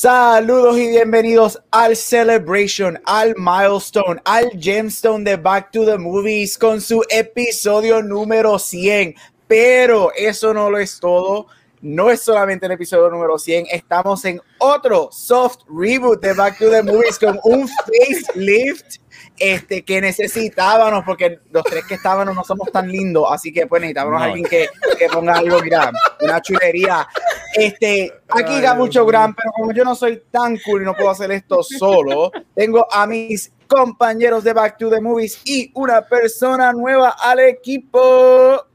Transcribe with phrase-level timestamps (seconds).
[0.00, 6.80] Saludos y bienvenidos al Celebration, al Milestone, al Gemstone de Back to the Movies con
[6.80, 9.14] su episodio número 100.
[9.46, 11.48] Pero eso no lo es todo.
[11.82, 16.70] No es solamente el episodio número 100, estamos en otro soft reboot de Back to
[16.70, 18.96] the Movies con un facelift
[19.38, 23.80] este, que necesitábamos, porque los tres que estábamos no somos tan lindos, así que pues
[23.80, 27.08] necesitábamos a alguien que, que, ponga algo, mira, una chulería.
[27.54, 31.08] Este, aquí da mucho gran, pero como yo no soy tan cool y no puedo
[31.08, 36.72] hacer esto solo, tengo a mis compañeros de Back to the Movies y una persona
[36.74, 38.66] nueva al equipo.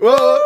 [0.00, 0.42] Oh,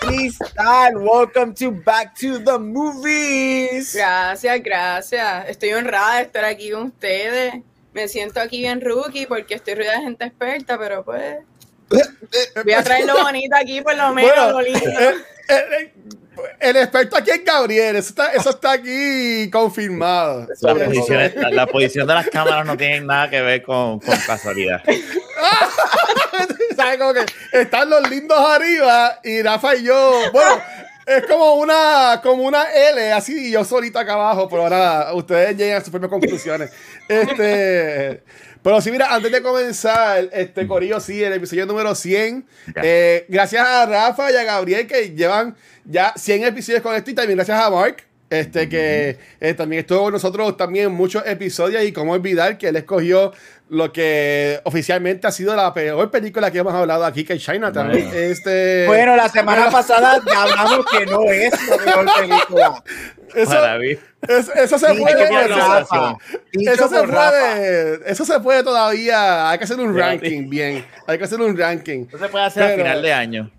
[0.00, 3.94] Cristal, welcome to Back to the Movies.
[3.94, 5.48] Gracias, gracias.
[5.48, 7.54] Estoy honrada de estar aquí con ustedes.
[7.94, 11.38] Me siento aquí bien rookie porque estoy rodeada de gente experta, pero pues
[12.64, 15.00] voy a traer lo bonito aquí por lo menos, bueno, lo lindo.
[15.00, 15.14] Eh,
[15.48, 15.92] eh, eh,
[16.60, 20.46] el experto aquí es Gabriel, eso está, eso está aquí confirmado.
[20.60, 24.82] La posición, la posición, de las cámaras no tiene nada que ver con, con casualidad.
[26.76, 26.98] ¿Sabes?
[26.98, 30.62] Como que están los lindos arriba y Rafa y yo, bueno,
[31.06, 35.56] es como una, como una L, así, y yo solito acá abajo, pero ahora ustedes
[35.56, 36.70] llegan a sus propias conclusiones.
[37.08, 38.22] Este,
[38.62, 42.46] pero sí, mira, antes de comenzar, este Corillo, sí, el episodio número 100,
[42.76, 47.14] eh, gracias a Rafa y a Gabriel que llevan ya 100 episodios con esto y
[47.14, 51.84] también gracias a Mark este que eh, también estuvo con nosotros también en muchos episodios
[51.84, 53.32] y cómo olvidar que él escogió
[53.68, 57.90] lo que oficialmente ha sido la peor película que hemos hablado aquí, que es Chinatown.
[57.90, 58.12] Bueno.
[58.12, 62.84] Este, bueno, la semana pasada ya hablamos que no es la peor película.
[63.34, 63.56] Eso,
[64.28, 65.24] eso, eso, se puede.
[65.24, 66.18] Eso,
[66.52, 68.10] eso se puede.
[68.10, 69.50] Eso se puede todavía.
[69.50, 70.84] Hay que hacer un ranking bien.
[71.06, 72.06] Hay que hacer un ranking.
[72.08, 73.50] Eso se puede hacer a final de año.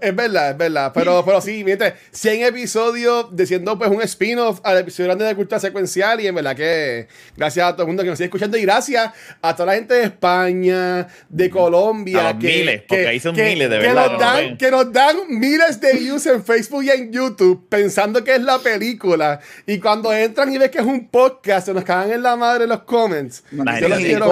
[0.00, 0.92] Es verdad, es verdad.
[0.94, 5.60] Pero, pero sí, miente, 100 episodios diciendo pues un spin-off al episodio grande de cultura
[5.60, 6.20] secuencial.
[6.20, 8.56] Y en verdad que gracias a todo el mundo que nos sigue escuchando.
[8.56, 12.28] Y gracias a toda la gente de España, de Colombia.
[12.28, 14.10] A que, miles, porque ahí son miles de que verdad.
[14.10, 18.34] Nos dan, que nos dan miles de views en Facebook y en YouTube pensando que
[18.34, 19.40] es la película.
[19.66, 22.66] Y cuando entran y ven que es un podcast, se nos cagan en la madre
[22.66, 23.44] los comments.
[23.50, 24.26] No, yo los quiero.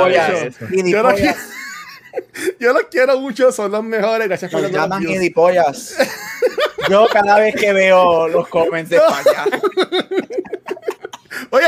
[0.70, 1.36] Yo los quiero.
[2.60, 4.28] Yo los quiero mucho, son los mejores.
[4.28, 5.96] Gracias por Nos llaman idipollas.
[6.88, 9.44] Yo cada vez que veo los comments de España.
[11.50, 11.66] Oye,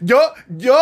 [0.00, 0.76] yo, yo,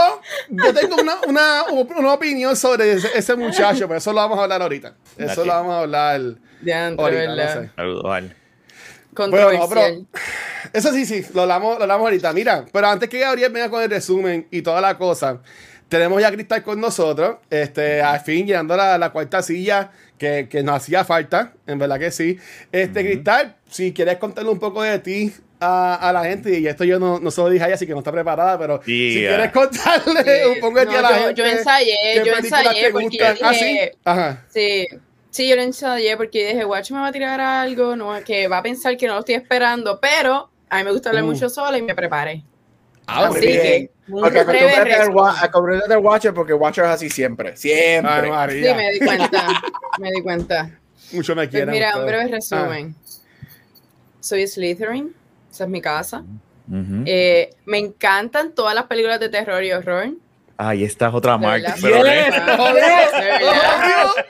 [0.49, 4.43] yo tengo una, una, una opinión sobre ese, ese, muchacho, pero eso lo vamos a
[4.43, 4.95] hablar ahorita.
[5.17, 6.21] Eso lo vamos a hablar
[6.63, 8.35] ya, ahorita, no sé.
[9.15, 9.69] Controversial.
[9.69, 12.33] Bueno, pero, eso sí, sí, lo hablamos, lo hablamos ahorita.
[12.33, 15.41] Mira, pero antes que Gabriel venga con el resumen y toda la cosa,
[15.93, 17.37] tenemos ya a Cristal con nosotros.
[17.51, 21.79] Este, al fin llegando a la, la cuarta silla que, que, nos hacía falta, en
[21.79, 22.39] verdad que sí.
[22.73, 23.07] Este, uh -huh.
[23.13, 26.99] Cristal, si quieres contarle un poco de ti a, a, la gente, y esto yo
[26.99, 29.13] no, no se lo dije a ella, así que no está preparada, pero Yeah.
[29.13, 30.51] si quieres contarle Sí.
[30.55, 31.35] un poco de ti No, a la yo- gente.
[31.43, 33.37] yo ensayé, ¿qué yo ensayé te porque gustan?
[33.37, 33.65] yo Ah, sí.
[33.65, 34.45] dije- Ajá.
[34.49, 34.89] Sí,
[35.31, 38.59] sí, yo lo ensayé porque dije, Watch me va a tirar algo, no, que va
[38.59, 41.29] a pensar que no lo estoy esperando, pero a mí me gusta hablar Uh.
[41.29, 42.43] mucho sola y me preparé.
[43.07, 43.91] Ah, Muy Así bien.
[44.09, 47.57] Porque breve acostúmbrate al, acostúmbrate al Watcher porque Watcher es así siempre.
[47.57, 48.31] Siempre.
[48.33, 49.47] Ay, Sí, me di cuenta,
[49.99, 50.71] me di cuenta.
[51.13, 51.71] Mucho me Pues quieren.
[51.71, 52.95] mira, un breve resumen.
[54.21, 55.15] Soy Slytherin,
[55.51, 56.25] esa es mi casa.
[56.69, 57.03] Ujú.
[57.07, 60.11] Eh, me encantan todas las películas de terror y horror.
[60.57, 61.75] Ay, esta es otra marca.
[61.75, 61.83] Yes.
[61.83, 62.33] verdad.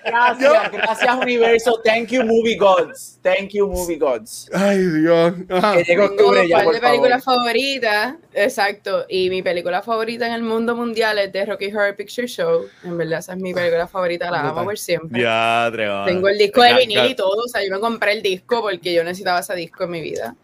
[0.04, 1.80] Gracias, gracias universo.
[1.84, 3.18] Thank you movie gods.
[3.22, 4.48] Thank you movie gods.
[4.52, 5.34] Ay, Dios.
[5.48, 6.96] Que llegue Tengo octubre un ya, par por de favor.
[6.96, 11.96] películas favoritas, exacto, y mi película favorita en el mundo mundial es The Rocky Horror
[11.96, 12.66] Picture Show.
[12.84, 15.20] En verdad, esa es mi película favorita, la amo por siempre.
[15.20, 15.70] Ya.
[16.06, 18.92] Tengo el disco de vinil y todo, o sea, yo me compré el disco porque
[18.92, 20.34] yo necesitaba ese disco en mi vida.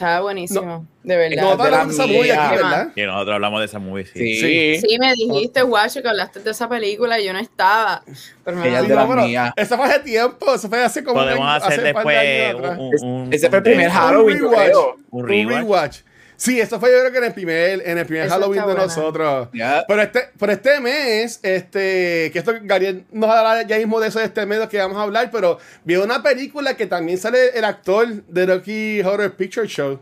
[0.00, 1.42] Estaba buenísimo, de verdad.
[1.42, 2.92] No, de para la esa movie aquí, ¿verdad?
[2.94, 4.12] Que nosotros hablamos de esa movie, sí.
[4.18, 4.40] Sí.
[4.80, 4.88] Sí.
[4.88, 8.02] Sí, me dijiste, guacho, que hablaste de esa película y yo no estaba.
[8.42, 9.52] Pero me Ella es de no, las mías.
[9.56, 11.92] Eso fue hace tiempo, eso fue hace como un Podemos año- hacer hace un de
[11.92, 12.64] después un,
[13.10, 14.74] un, un- Ese fue el primer un- Halloween, yo rewatch.
[15.10, 15.96] Un Un rewatch.
[16.40, 18.66] Sí, eso fue yo creo que en el primer, en el primer Eso Halloween de
[18.68, 18.82] buena.
[18.84, 19.48] nosotros.
[19.52, 24.20] Pero este, pero este mes, este, que esto Gabriel nos hablará ya mismo de eso
[24.20, 27.62] de este mes que vamos a hablar, pero vi una película que también sale el
[27.62, 30.00] actor de Rocky Horror Picture Show.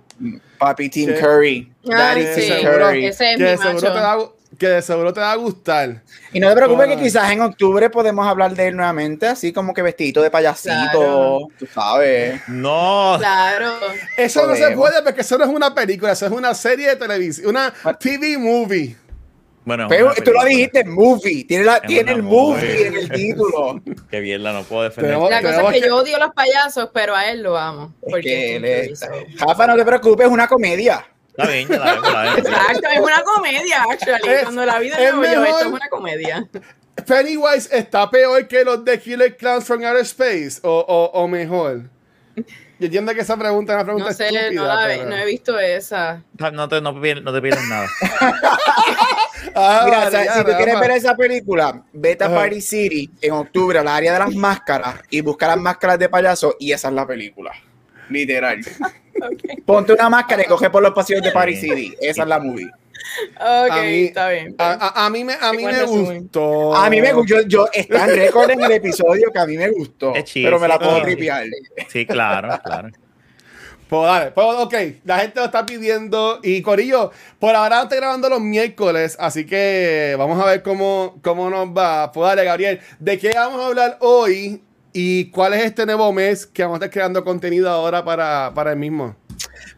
[0.58, 1.12] Papi Tim.
[1.14, 1.72] Curry.
[1.90, 2.24] Ah, Daddy.
[2.36, 3.06] Tim Curry.
[3.06, 3.92] Ese es que mi seguro macho.
[3.92, 6.02] te va, que de seguro te va a gustar.
[6.32, 6.96] Y no te preocupes Ay.
[6.96, 10.74] que quizás en octubre podemos hablar de él nuevamente, así como que vestidito de payasito,
[10.90, 11.48] Claro.
[11.58, 12.40] tú sabes.
[12.48, 13.70] No, Claro.
[14.16, 14.80] Eso no se Podemos.
[14.90, 18.36] puede porque eso no es una película, eso es una serie de televisión, una TV
[18.36, 18.96] movie.
[19.64, 22.86] bueno, Pero tú lo dijiste, movie, tiene, la, tiene el movie movie.
[22.88, 23.80] en el título.
[24.10, 25.10] Qué bien, la no puedo defender.
[25.12, 27.56] Tenemos- La cosa es que que- yo odio a los payasos, pero a él lo
[27.56, 27.92] amo.
[28.02, 29.46] Es Porque que es él es- improviso.
[29.46, 31.06] Rafa, no te preocupes, es una comedia.
[31.38, 32.38] Está bien, ya la vemos, la vemos.
[32.38, 34.28] Exacto, es una comedia, actually.
[34.34, 36.48] Es- Cuando la vida es yo, mejor- esto es una comedia.
[37.06, 41.82] Pennywise está peor que los de Killer Clowns from Outer Space o, o, o mejor.
[42.80, 44.50] Yo entiendo que esa pregunta es una pregunta No sé, estúpida.
[44.62, 46.22] no, la- pero- no he visto esa.
[46.52, 47.88] No te, no, te pierdas nada.
[49.54, 52.34] Ah, Mira, vale, o sea, ya, si tú quieres ver esa película, vete a.
[52.34, 56.54] Party City en octubre, al área de las máscaras, y busca las máscaras de payaso,
[56.58, 57.52] y esa es la película.
[58.10, 58.60] Literal.
[59.66, 61.94] Ponte una máscara y coge por los pasillos de Party City.
[62.00, 62.70] Esa es la movie.
[63.36, 64.54] Ok, A mí- está bien.
[64.58, 66.74] A, a- a mí me, a mí me gustó.
[66.74, 69.70] A mí me gustó, yo, está en récord en el episodio que a mí me
[69.70, 71.46] gustó, Es chiste, pero me la puedo tripear.
[71.88, 72.90] Sí, claro, claro.
[73.88, 78.28] Pues dale, pues ok, la gente lo está pidiendo y Corillo, por ahora estoy grabando
[78.28, 82.12] los miércoles, así que vamos a ver cómo, cómo nos va.
[82.12, 84.60] Pues dale, Gabriel, ¿de qué vamos a hablar hoy
[84.92, 88.72] y cuál es este nuevo mes que vamos a estar creando contenido ahora para, para
[88.72, 89.16] el mismo?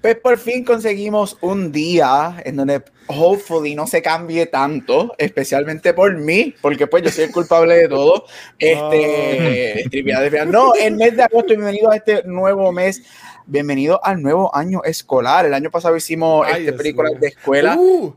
[0.00, 6.16] Pues por fin conseguimos un día en donde hopefully no se cambie tanto, especialmente por
[6.16, 8.24] mí, porque pues yo soy el culpable de todo.
[8.58, 10.50] Este, trivial.
[10.50, 13.02] no, el mes de agosto, bienvenido a este nuevo mes.
[13.46, 15.44] Bienvenido al nuevo año escolar.
[15.44, 17.76] El año pasado hicimos Ay, este, películas de escuela.
[17.76, 18.14] Uh,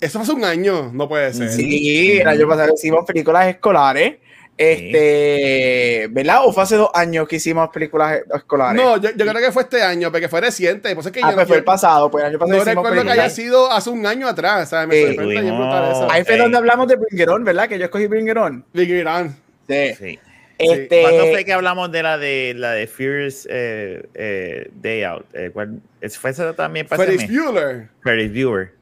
[0.00, 1.50] eso hace un año, no puede ser.
[1.50, 4.16] Sí, el año pasado hicimos películas escolares.
[4.58, 6.40] Este, ¿verdad?
[6.44, 8.80] ¿O fue hace dos años que hicimos películas escolares?
[8.80, 10.94] No, yo, yo creo que fue este año, porque fue reciente.
[10.94, 12.64] Pues es que ah, yo, pues fue yo el pasado, pues el año pasado no
[12.64, 14.70] recuerdo que haya sido hace un año atrás.
[14.70, 14.88] ¿sabes?
[14.88, 15.16] Me Sí.
[15.16, 16.08] eso.
[16.10, 17.68] Ahí fue donde hablamos de Bring It On, ¿verdad?
[17.68, 18.64] Que yo escogí Bring It On.
[18.72, 19.36] Big Iran.
[19.68, 19.94] Sí.
[19.98, 20.18] Sí.
[20.58, 25.26] Este, ¿Cuándo fue que hablamos de la de la de Fierce eh, eh, Day Out?
[25.34, 27.28] Eh, ¿cuál- es- ¿Fue esa también para Ferris?
[27.28, 27.88] Bueller.
[28.02, 28.72] Ferris Viewer.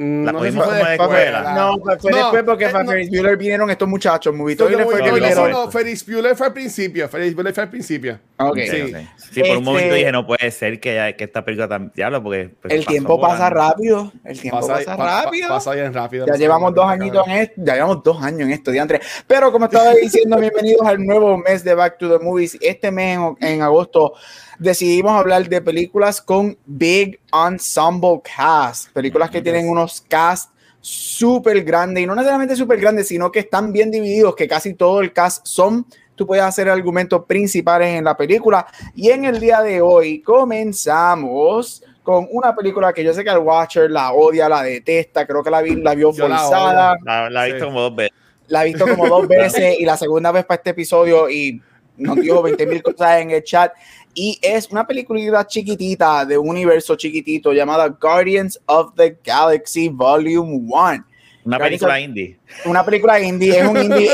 [0.00, 1.00] Mm, La no fue como de después.
[1.00, 1.54] escuela.
[1.54, 2.86] No, fue No, después porque eh, no.
[2.90, 5.70] Ferris Bueller vinieron estos muchachos, Movito No, y le fue no, que no, no, no,
[5.72, 7.08] Ferris Bueller fue al principio.
[7.08, 8.20] Ferris Bueller fue al principio.
[8.38, 8.48] Ok.
[8.50, 8.80] Ok, Sí.
[8.82, 9.00] ok.
[9.32, 11.90] Sí, por un momento Este- dije, no puede ser que, ya- que esta película tan
[11.92, 13.60] diablo, porque pues, El tiempo pasa volando.
[13.70, 15.48] rápido, el tiempo pasa, pa- pa- rápido.
[15.48, 16.26] pasa bien rápido.
[16.26, 19.00] ya pasa llevamos dos añitos en esto, ya llevamos dos años en esto, diantre.
[19.26, 22.56] Pero como estaba diciendo, bienvenidos al nuevo mes de Back to the Movies.
[22.60, 24.12] Este mes en, en agosto
[24.60, 30.50] decidimos hablar de películas con Big Ensemble Cast, películas que tienen unos cast
[30.80, 35.00] súper grandes, y no necesariamente súper grandes, sino que están bien divididos, que casi todo
[35.00, 38.66] el cast son, tú puedes hacer argumentos principales en la película.
[38.94, 43.38] Y en el día de hoy comenzamos con una película que yo sé que el
[43.38, 46.96] Watcher la odia, la detesta, creo que la, vi, la vio Yo forzada.
[47.04, 47.70] La, la he visto Sí.
[47.70, 48.16] como dos veces.
[48.46, 51.60] la he visto como dos veces y la segunda vez para este episodio y
[51.98, 53.72] nos dijo 20 mil cosas en el chat.
[54.14, 60.60] Y es una película chiquitita de un universo chiquitito llamada Guardians of the Galaxy Volume
[60.66, 61.04] 1.
[61.44, 62.38] Una Guardians película of- indie.
[62.64, 64.10] Una película indie, es un indie,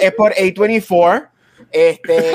[0.00, 1.28] es por A24.
[1.70, 2.18] Este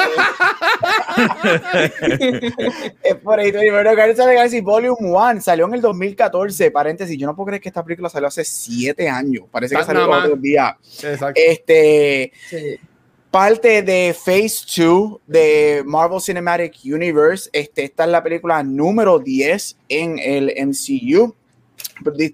[3.04, 3.52] es por A24.
[3.54, 6.72] Pero Guardians of the Galaxy Volume 1 salió en el 2014.
[6.72, 9.46] Paréntesis, yo no puedo creer que esta película salió hace 7 años.
[9.52, 10.74] Parece que Está salió otros días.
[11.04, 11.40] Exacto.
[11.44, 12.80] Este Sí.
[13.32, 17.50] Parte de Phase 2 de Marvel Cinematic Universe.
[17.54, 21.36] Este, esta es la película número 10 en el MCU.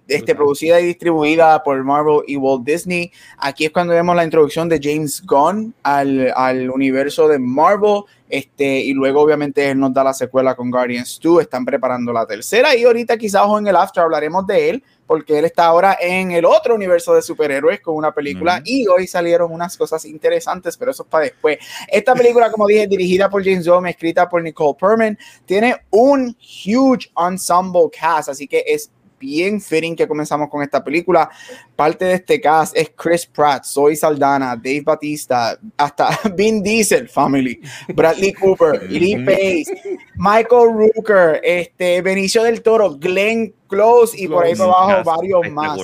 [0.08, 3.12] Este, producida y distribuida por Marvel y Walt Disney.
[3.38, 8.04] Aquí es cuando vemos la introducción de James Gunn al, al universo de Marvel.
[8.30, 11.42] Este, y luego, obviamente, él nos da la secuela con Guardians 2.
[11.42, 12.76] Están preparando la tercera.
[12.76, 16.32] Y ahorita, quizás o en el after, hablaremos de él, porque él está ahora en
[16.32, 18.62] el otro universo de superhéroes con una película.
[18.64, 21.58] Y hoy salieron unas cosas interesantes, pero eso es para después.
[21.88, 26.36] Esta película, como dije, dirigida por James Gunn, escrita por Nicole Perman, tiene un
[26.66, 31.30] huge ensemble cast, así que es bien fitting que comenzamos con esta película.
[31.76, 37.60] Parte de este cast es Chris Pratt, Zoe Saldana, Dave Batista, hasta Vin Diesel Family,
[37.94, 39.16] Bradley Cooper, Lee.
[39.26, 39.66] Pace,
[40.16, 45.52] Michael Rooker, este, Benicio del Toro, Glenn Close y por ahí por abajo Cast varios
[45.52, 45.80] más.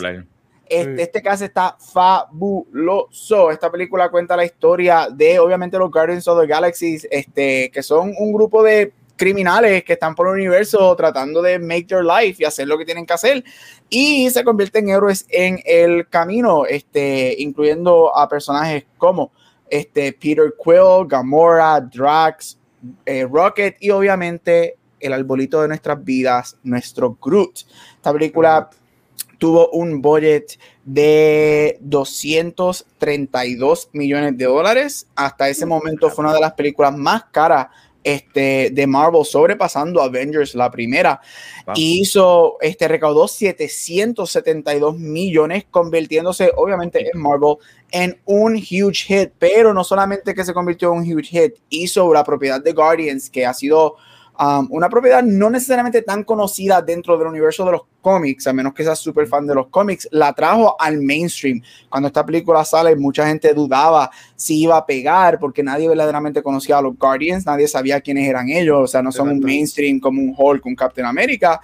[0.71, 3.51] Este, este caso está fabuloso.
[3.51, 8.13] Esta película cuenta la historia de, obviamente, los Guardians of the Galaxy, este, que son
[8.17, 12.43] un grupo de criminales que están por el universo tratando de make their life y
[12.43, 13.43] hacer lo que tienen que hacer
[13.87, 19.31] y se convierten en héroes en el camino, este, incluyendo a personajes como
[19.69, 22.57] este, Peter Quill, Gamora, Drax,
[23.05, 27.59] eh, Rocket y obviamente el arbolito de nuestras vidas, nuestro Groot.
[27.97, 28.71] Esta película
[29.37, 35.05] tuvo un budget de 232 millones de dólares.
[35.15, 37.67] Hasta ese momento fue una de las películas más caras
[38.03, 41.22] este, de Marvel, sobrepasando Avengers la primera.
[41.65, 41.75] Wow.
[41.77, 47.58] Y hizo, este, recaudó 772 millones, convirtiéndose obviamente en Marvel
[47.91, 49.31] en un huge hit.
[49.38, 53.29] Pero no solamente que se convirtió en un huge hit, hizo la propiedad de Guardians,
[53.29, 53.96] que ha sido
[54.41, 58.74] um, una propiedad no necesariamente tan conocida dentro del universo de los cómics, a menos
[58.74, 61.62] que seas súper fan de los cómics, la trajo al mainstream.
[61.88, 66.79] Cuando esta película sale, mucha gente dudaba si iba a pegar, porque nadie verdaderamente conocía
[66.79, 70.21] a los Guardians, nadie sabía quiénes eran ellos, o sea, no son un mainstream como
[70.21, 71.62] un Hulk, un Captain America.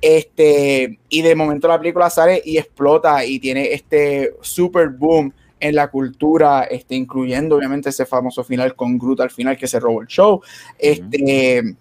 [0.00, 5.74] Este, y de momento la película sale y explota y tiene este super boom en
[5.74, 10.02] la cultura, este, incluyendo obviamente ese famoso final con Groot al final que se robó
[10.02, 10.42] el show.
[10.78, 11.74] Este,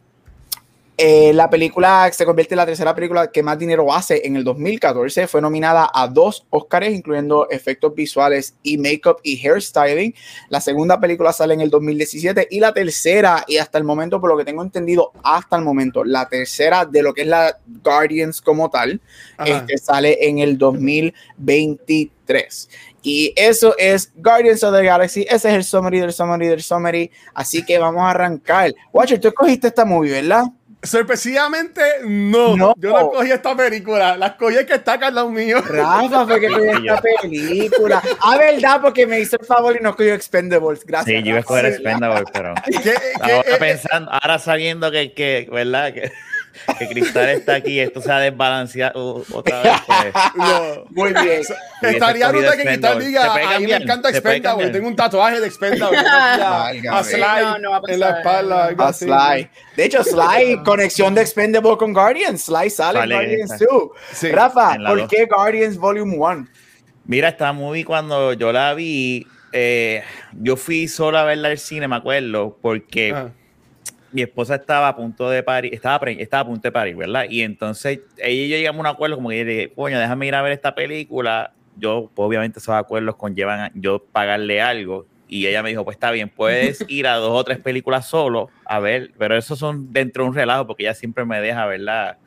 [0.95, 4.43] eh, la película se convierte en la tercera película que más dinero hace en el
[4.43, 5.27] 2014.
[5.27, 10.13] Fue nominada a dos Oscars, incluyendo efectos visuales y makeup y hairstyling.
[10.49, 14.29] La segunda película sale en el 2017 y la tercera, y hasta el momento, por
[14.29, 18.39] lo que tengo entendido, hasta el momento, la tercera de lo que es la Guardians
[18.39, 19.01] como tal,
[19.43, 22.69] este, sale en el 2023.
[23.01, 25.23] Y eso es Guardians of the Galaxy.
[25.23, 27.11] Ese es el summary del summary del summary.
[27.33, 28.73] Así que vamos a arrancar.
[28.93, 30.45] Watcher, tú escogiste esta movie, ¿verdad?
[30.83, 32.55] Sorpresivamente, no.
[32.57, 32.73] No.
[32.77, 34.17] Yo no escogí esta película.
[34.17, 35.61] La escogí el que está acá al lado mío.
[35.61, 38.01] Rafa fue que cogió esta película.
[38.21, 40.85] Ah, verdad, porque me hizo el favor y no cogió Expendables.
[40.85, 41.17] Gracias.
[41.17, 41.75] Sí, yo iba a escoger Rafa.
[41.75, 45.93] Expendable, pero ¿Qué- qué- ahora eh, pensando, ahora sabiendo que, que ¿verdad?
[45.93, 46.11] Que,
[46.79, 49.73] que Cristal está aquí, esto se ha desbalanceado otra vez.
[49.87, 50.85] Pues, no.
[50.89, 51.41] Muy bien.
[51.81, 54.69] Estaría brutal que Cristal diga, a mí me encanta Expendable.
[54.69, 55.97] Tengo un tatuaje de Expendable.
[55.97, 56.71] a.
[57.03, 58.75] Sly No, no va a en la espalda.
[58.77, 58.93] A.
[58.93, 59.49] Sly.
[59.75, 62.43] De hecho, Sly, conexión de Expendable con Guardians.
[62.43, 63.65] Sly sale, en Guardians está.
[63.69, 63.83] 2.
[64.11, 65.07] Sí, Rafa, ¿por dos.
[65.09, 66.47] qué Guardians Volume 1?
[67.05, 71.87] Mira, esta movie cuando yo la vi, eh, yo fui solo a verla al cine,
[71.87, 73.29] me acuerdo, porque Ah.
[74.13, 77.25] Mi esposa estaba a punto de parir, estaba, estaba a punto de parir, ¿verdad?
[77.29, 80.35] Y entonces ella y yo llegamos a un acuerdo como que dije, coño, déjame ir
[80.35, 81.53] a ver esta película.
[81.75, 85.07] Yo, pues, obviamente, esos acuerdos conllevan a yo pagarle algo.
[85.27, 88.49] Y ella me dijo, pues está bien, puedes ir a dos o tres películas solo
[88.65, 92.17] a ver, pero esos son dentro de un relajo porque ella siempre me deja, ¿verdad?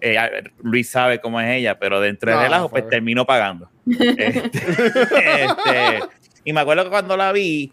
[0.00, 0.16] Eh,
[0.62, 3.68] Luis sabe cómo es ella, pero dentro del Ah, relajo, pues termino pagando.
[3.86, 4.58] Este,
[5.44, 6.00] este,
[6.44, 7.72] y me acuerdo que cuando la vi,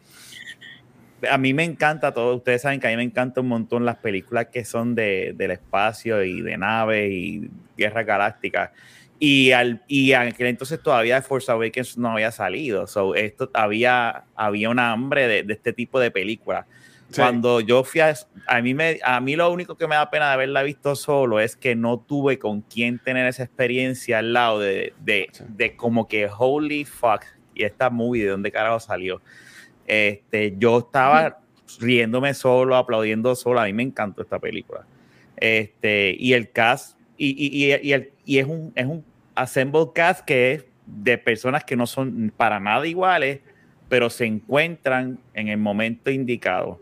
[1.29, 2.35] a mí me encanta todo.
[2.35, 5.51] Ustedes saben que a mí me encanta un montón las películas que son de, del
[5.51, 8.71] espacio y de naves y guerras galácticas.
[9.19, 12.85] Y, al, y aquel entonces todavía Force Awakens no había salido.
[12.87, 16.65] So, esto había, había una hambre de, de este tipo de películas.
[17.09, 17.21] Sí.
[17.21, 18.13] Cuando yo fui a,
[18.47, 21.39] a mí me, a mí lo único que me da pena de haberla visto solo
[21.39, 25.45] es que no tuve con quién tener esa experiencia al lado de, de, Sí.
[25.47, 27.23] de como que holy fuck
[27.55, 29.21] y esta movie de dónde carajo salió.
[29.87, 31.39] Este, yo estaba
[31.79, 33.59] riéndome solo, aplaudiendo solo.
[33.61, 34.85] A mí me encantó esta película.
[35.37, 39.03] Este, y el cast, y, y, y, y el, es un, es un
[39.35, 43.39] assembled cast que es de personas que no son para nada iguales,
[43.89, 46.79] pero se encuentran en el momento indicado.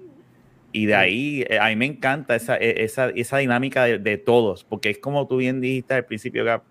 [0.72, 4.18] Y de ahí, eh, a mí me encanta esa, e- esa, esa dinámica de, de
[4.18, 6.64] todos, porque es como tú bien dijiste al principio, Gab,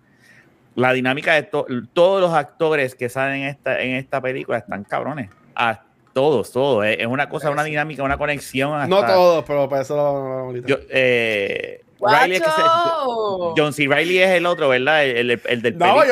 [0.75, 4.83] la dinámica de to- todos los actores que salen en esta, en esta película están
[4.83, 5.29] cabrones.
[5.55, 5.83] A
[6.15, 6.85] todos, todos.
[6.85, 8.89] Es, es una cosa, una dinámica, una conexión.
[8.89, 10.67] No todos, pero para eso lo vamos a ahorita.
[10.69, 13.53] Yo, eh, Riley es que se- ¡Guacho!
[13.57, 13.83] John C.
[13.87, 15.03] Riley es el otro, ¿verdad?
[15.05, 16.07] El, el, el del No, que-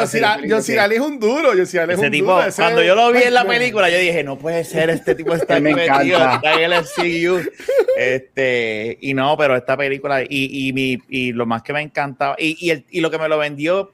[0.50, 2.44] yo sí, es un duro, yo sí, es ese un tipo, duro.
[2.48, 5.16] ese- cuando yo lo vi en la Ay, película, yo dije, no puede ser, este
[5.16, 7.40] tipo está en el MCU.
[7.98, 12.36] Este, y no, pero esta película, y, y, mi, y lo más que me encantaba,
[12.38, 13.92] y, y, el- y lo que me lo vendió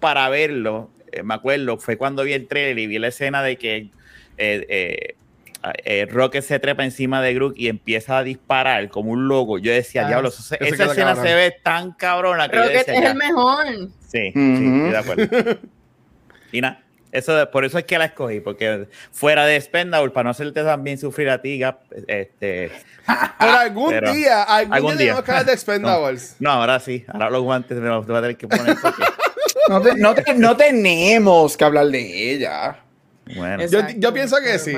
[0.00, 3.56] para verlo, eh, me acuerdo, fue cuando vi el trailer y vi la escena de
[3.56, 3.88] que
[4.38, 5.14] eh, eh,
[5.84, 9.58] eh, Rocket se trepa encima de Groot y empieza a disparar como un loco.
[9.58, 11.24] Yo decía, Ah, diablo, eso- esa escena cabrón.
[11.26, 13.10] se ve tan cabrona que yo Rocket decía, es "Ya".
[13.10, 13.66] el mejor.
[14.06, 14.86] Sí, sí, Ujú.
[14.86, 15.28] estoy de acuerdo.
[16.52, 20.30] y nada, eso, por eso es que la escogí, porque fuera de Spendable, para no
[20.30, 22.70] hacerte también sufrir a ti, Gap, este,
[23.38, 25.06] Pero algún Pero- día, algún, algún día día.
[25.06, 26.36] tenemos que hablar de Expendables.
[26.38, 29.02] no, ahora sí, ahora los guantes me los voy a tener que poner porque,
[29.68, 32.78] No, te- no te- no tenemos que hablar de ella.
[33.36, 34.76] Bueno, Yo- yo pienso que sí.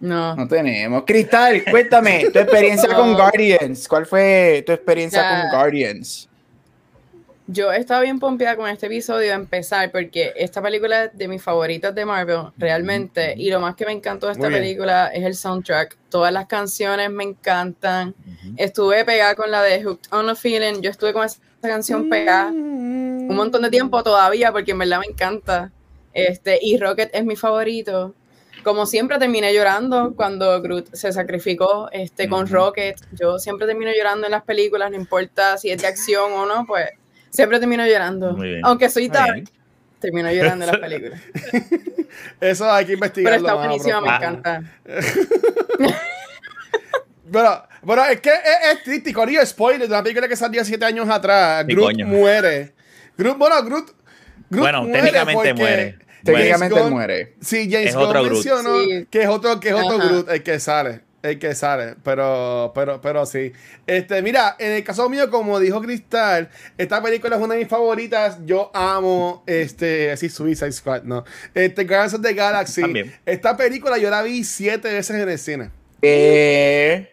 [0.00, 0.34] No.
[0.36, 1.04] No tenemos.
[1.06, 2.96] Cristal, cuéntame tu experiencia No.
[2.98, 3.88] con Guardians.
[3.88, 5.40] ¿Cuál fue tu experiencia Ya.
[5.42, 6.28] con Guardians?
[7.46, 11.42] Yo estaba bien pompeada con este episodio a empezar porque esta película es de mis
[11.42, 13.34] favoritas de Marvel, realmente.
[13.36, 15.94] Y lo más que me encantó de esta película es el soundtrack.
[16.08, 18.14] Todas las canciones me encantan.
[18.56, 20.80] Estuve pegada con la de Hooked on a Feeling.
[20.80, 25.06] Yo estuve con esa canción pegada un montón de tiempo todavía porque en verdad me
[25.12, 25.70] encanta.
[26.14, 28.14] Este, y Rocket es mi favorito.
[28.62, 32.96] Como siempre terminé llorando cuando Groot se sacrificó este, con Rocket.
[33.12, 36.64] Yo siempre termino llorando en las películas, no importa si es de acción o no,
[36.66, 36.88] pues
[37.28, 38.38] siempre termino llorando.
[38.62, 39.44] Aunque soy dark,
[39.98, 41.20] termino llorando en las películas.
[42.40, 43.46] Eso hay que investigarlo.
[43.46, 44.62] Pero está buenísima, me encanta.
[47.26, 50.84] Bueno, bueno, es que es, es triste, con spoiler de una película que salió siete
[50.84, 51.66] años atrás.
[51.66, 52.74] Groot muere.
[53.16, 53.90] Groot, bueno, Groot,
[54.50, 55.98] Groot bueno, técnicamente muere.
[56.24, 57.34] Técnicamente muere.
[57.40, 58.74] Sí, James Gunn mencionó
[59.10, 61.00] que es otro, que es otro Groot el que sale.
[61.22, 63.50] El que sale, pero, pero, pero sí.
[63.86, 67.68] Este, mira, en el caso mío, como dijo Cristal, esta película es una de mis
[67.68, 68.40] favoritas.
[68.44, 71.24] Yo amo, este, así Suicide Squad, ¿no?
[71.54, 72.82] Este, Guardians of the Galaxy.
[73.24, 75.70] Esta película yo la vi siete veces en el cine.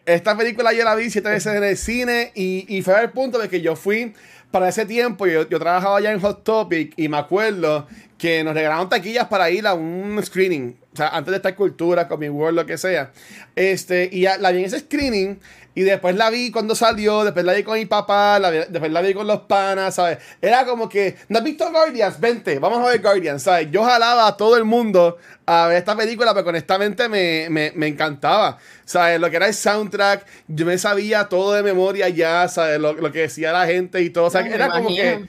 [0.06, 3.40] Esta película yo la vi siete veces en el cine y, y fue al punto
[3.40, 4.14] de que yo fui
[4.52, 7.88] para ese tiempo, yo, yo trabajaba allá en Hot Topic y me acuerdo
[8.22, 12.08] que nos regalaron taquillas para ir a un screening, o sea, antes de esta cultura,
[12.08, 13.12] con mi World, lo que sea.
[13.56, 15.40] Este, y la vi en ese screening
[15.74, 19.16] y después la vi cuando salió, después la vi con mi papá, después la vi
[19.16, 20.20] con los panas, ¿sabes?
[20.40, 22.20] Era como que, ¿no has visto Guardians?
[22.20, 23.70] Vente, vamos a ver Guardians, ¿sabes?
[23.72, 27.88] Yo jalaba a todo el mundo a ver esta película, pero honestamente me, me, me
[27.88, 29.20] encantaba, ¿sabes?
[29.20, 32.80] Lo que era el soundtrack, yo me sabía todo de memoria ya, ¿sabes?
[32.80, 35.26] Lo, lo que decía la gente y todo, o sea, era como que...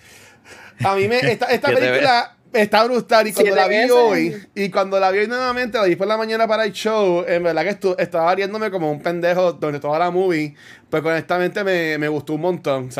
[0.84, 1.20] A mí me...
[1.20, 3.26] Esta, esta película Está brutal.
[3.26, 6.16] Y cuando la vi hoy, y cuando la vi hoy nuevamente, la vi por la
[6.16, 10.10] mañana para el show, en verdad que estaba riéndome como un pendejo durante toda la
[10.10, 10.54] movie.
[10.90, 12.90] Pues honestamente me, me gustó un montón.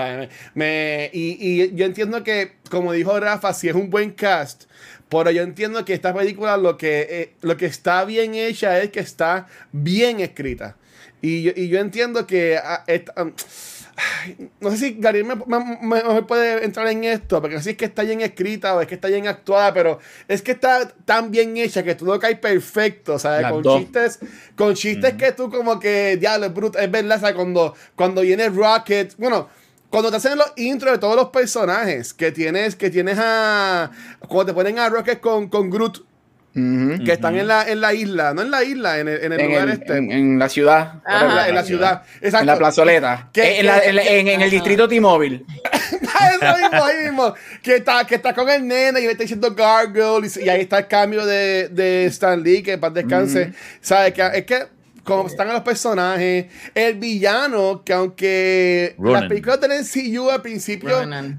[0.54, 4.64] Me, y, y, yo entiendo que, como dijo Rafa, si es un buen cast.
[5.08, 8.90] Pero yo entiendo que esta película lo que, eh, lo que está bien hecha es
[8.90, 10.76] que está bien escrita.
[11.20, 12.58] Y yo, y yo entiendo que.
[14.60, 17.84] No sé si Gary me, puede entrar en esto, porque no sé si es que
[17.84, 21.56] está bien escrita o es que está bien actuada, pero es que está tan bien
[21.56, 23.46] hecha que todo cae perfecto, ¿sabes?
[23.50, 24.18] con chistes,
[24.56, 27.34] con chistes que tú como que, diablo, es bruto, es verdad, ¿sabes?
[27.34, 29.48] Cuando, cuando viene Rocket, bueno,
[29.90, 33.90] cuando te hacen los intros de todos los personajes que tienes, que tienes a,
[34.20, 36.02] cuando te ponen a Rocket con, con Groot,
[36.54, 39.46] que están en la, en la isla, no en la isla, en el, en el
[39.46, 39.96] lugar este.
[39.96, 40.94] En, la ciudad.
[41.48, 42.02] en la ciudad.
[42.20, 43.30] En la plazoleta.
[43.34, 45.44] en, el distrito T-Mobile.
[45.82, 47.34] Eso mismo, ahí mismo.
[47.62, 50.28] Que está, que está con el nene y le está diciendo Gargoyle.
[50.44, 53.52] Y, ahí está el cambio de, de Stan Lee, que para descanse.
[53.80, 54.12] ¿Sabes?
[54.12, 54.66] Que, es que
[55.04, 60.96] como están los personajes, el villano, que aunque las películas de CU al principio,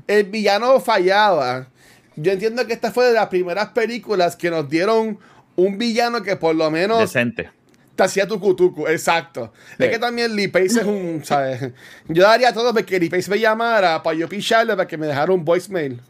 [0.08, 1.68] el villano fallaba
[2.16, 5.20] yo entiendo que esta fue de las primeras películas que nos dieron
[5.56, 7.00] un villano que por lo menos.
[7.00, 7.50] Decente.
[7.96, 9.54] Te hacía tu cutucu, exacto.
[9.78, 11.74] Es que también Lee Pace es un, ¿sabes?
[12.08, 15.32] Yo daría todo porque Lee Pace me llamara para yo picharle para que me dejara
[15.32, 16.02] un voicemail.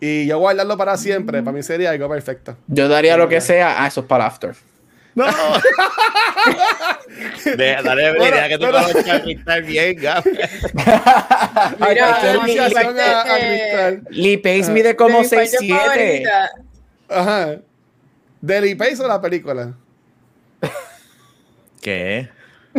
[0.00, 1.42] Y yo guardarlo para siempre.
[1.42, 2.56] Para mí sería algo perfecto.
[2.68, 4.54] Yo daría lo que sea a esos para after.
[5.16, 5.26] No.
[7.56, 10.30] de, dale bueno, idea que tú vas a Cristal bien, gafe.
[11.80, 16.28] Mira, Lee Pace mide como 6'7".
[17.08, 17.56] Ajá.
[18.42, 19.72] ¿De Lee Pace o la película?
[21.80, 22.28] ¿Qué?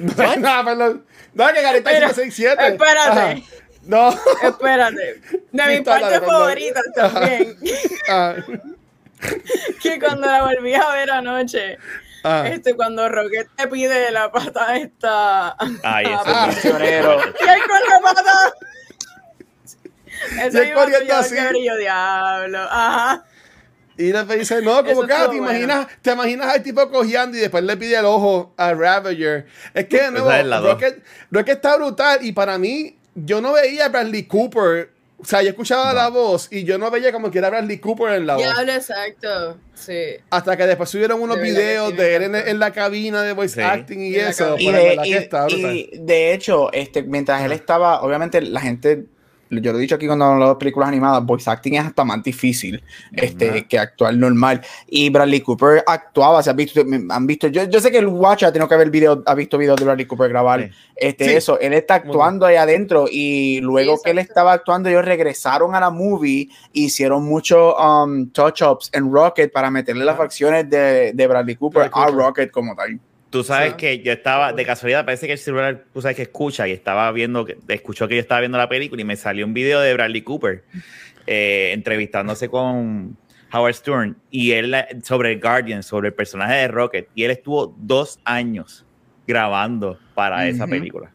[0.00, 1.04] No, no, perdón.
[1.34, 2.72] No, que Gary Pace es 6'7".
[2.72, 3.44] Espérate.
[3.84, 4.12] No.
[4.42, 5.20] Espérate.
[5.52, 7.56] De mi parte favorita también.
[9.82, 11.78] que cuando la volví a ver anoche,
[12.24, 12.44] ah.
[12.48, 15.56] este, cuando Rocket te pide la pata esta.
[15.82, 18.54] Ay, ese ah, y él con la pata.
[20.42, 21.36] Eso y corriendo así.
[21.64, 22.58] Yo, diablo.
[22.70, 23.24] Ajá.
[23.96, 27.62] Y le dice, no, como que te imaginas, te imaginas al tipo cojeando y después
[27.62, 29.46] le pide el ojo a Ravager.
[29.72, 30.30] Es que de nuevo,
[30.62, 35.42] Rocket, Rocket está brutal y para mí, yo no veía a Bradley Cooper o sea,
[35.42, 38.34] yo escuchaba la voz y yo no veía como que era Bradley Cooper en la
[38.34, 38.44] voz.
[38.44, 39.58] Ya, exacto.
[39.74, 40.16] Sí.
[40.30, 44.16] Hasta que después subieron unos videos de él en, la cabina de voice acting y
[44.16, 44.56] eso.
[44.58, 49.06] Y, de, de hecho, este, mientras él estaba, obviamente la gente
[49.50, 52.22] yo lo he dicho aquí cuando hablo de películas animadas, voice acting es hasta más
[52.22, 54.60] difícil este, que actuar normal.
[54.88, 58.48] Y Bradley Cooper actuaba, se ha visto, han visto, yo, yo sé que el Watcher
[58.48, 61.58] ha tenido que ver video, ha visto videos de Bradley Cooper grabar este, eso.
[61.60, 65.90] Él está actuando ahí adentro y luego que él estaba actuando, ellos regresaron a la
[65.90, 71.90] movie, hicieron muchos um, touch-ups en Rocket para meterle las facciones de, de Bradley Cooper
[71.92, 73.00] a Rocket como tal.
[73.34, 76.68] Tú sabes que yo estaba, de casualidad, parece que el celular, tú sabes que escucha
[76.68, 79.80] y estaba viendo, escuchó que yo estaba viendo la película y me salió un video
[79.80, 80.62] de Bradley Cooper
[81.26, 83.16] eh, entrevistándose con
[83.52, 87.74] Howard Stern y él sobre el Guardian, sobre el personaje de Rocket y él estuvo
[87.76, 88.86] dos años
[89.26, 91.10] grabando para esa película.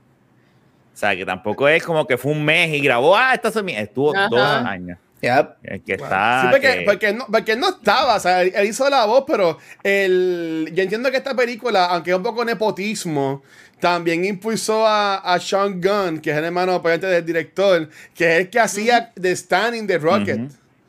[0.93, 3.63] O sea, que tampoco es como que fue un mes y grabó, ah, esta es
[3.63, 3.71] mi.
[3.71, 4.27] Estuvo Ajá.
[4.27, 4.97] dos años.
[5.21, 5.49] Yep.
[5.63, 6.41] Es que está.
[6.43, 9.05] Sí, porque, que- porque, no, porque él no estaba, o sea, él, él hizo la
[9.05, 13.43] voz, pero el, yo entiendo que esta película, aunque es un poco nepotismo,
[13.79, 18.39] también impulsó a, a Sean Gunn, que es el hermano obviamente, del director, que es
[18.41, 20.39] el que hacía The Standing the Rocket.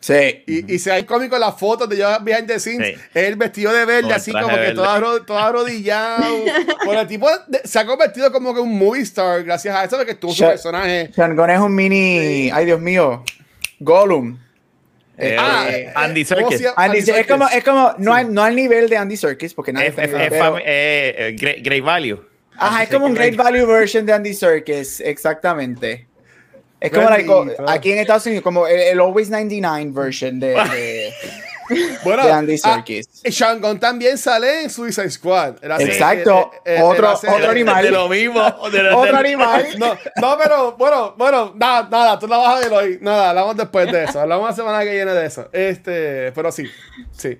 [0.03, 0.43] Sí.
[0.47, 3.03] Y, y se hay cómico las fotos de yo behind the scenes, Sí.
[3.14, 6.25] el vestido de verde, así como que todo, arro- todo arrodillado.
[6.87, 9.97] Bueno, el tipo de- se ha convertido como que un movie star gracias a eso,
[9.99, 11.11] porque tuvo su personaje.
[11.14, 12.51] Sean Gunn es un mini.
[12.51, 13.23] Ay, Dios mío.
[13.81, 14.38] Gollum.
[15.19, 16.66] Eh, Ah, eh, Andy ¿cómo Serkis.
[16.77, 18.21] Andy- es como, es como no, Sí.
[18.21, 22.25] al, no al nivel de Andy Serkis, porque nadie eh, eh, Great, Great Value.
[22.57, 26.07] Ajá, es como un Great Value version de Andy Serkis, exactamente.
[26.81, 27.31] Es como like,
[27.69, 31.12] aquí en Estados Unidos, como el, el Always 99 version de, de,
[32.04, 33.09] Bueno, de Andy ah, Serkis.
[33.24, 35.54] y Sean Gunn también sale en Suicide Squad.
[35.80, 36.50] Exacto.
[36.64, 37.85] eh, eh, él Otro- otro animal.
[37.85, 38.40] De lo mismo.
[38.70, 39.66] de lo- Otro de- animal.
[39.78, 42.98] No, no, pero bueno, bueno, nada, nada, tú la vas a ver hoy.
[43.00, 44.20] Nada, hablamos después de eso.
[44.20, 45.48] Hablamos la semana que viene de eso.
[45.52, 46.64] Este, pero sí,
[47.12, 47.38] sí.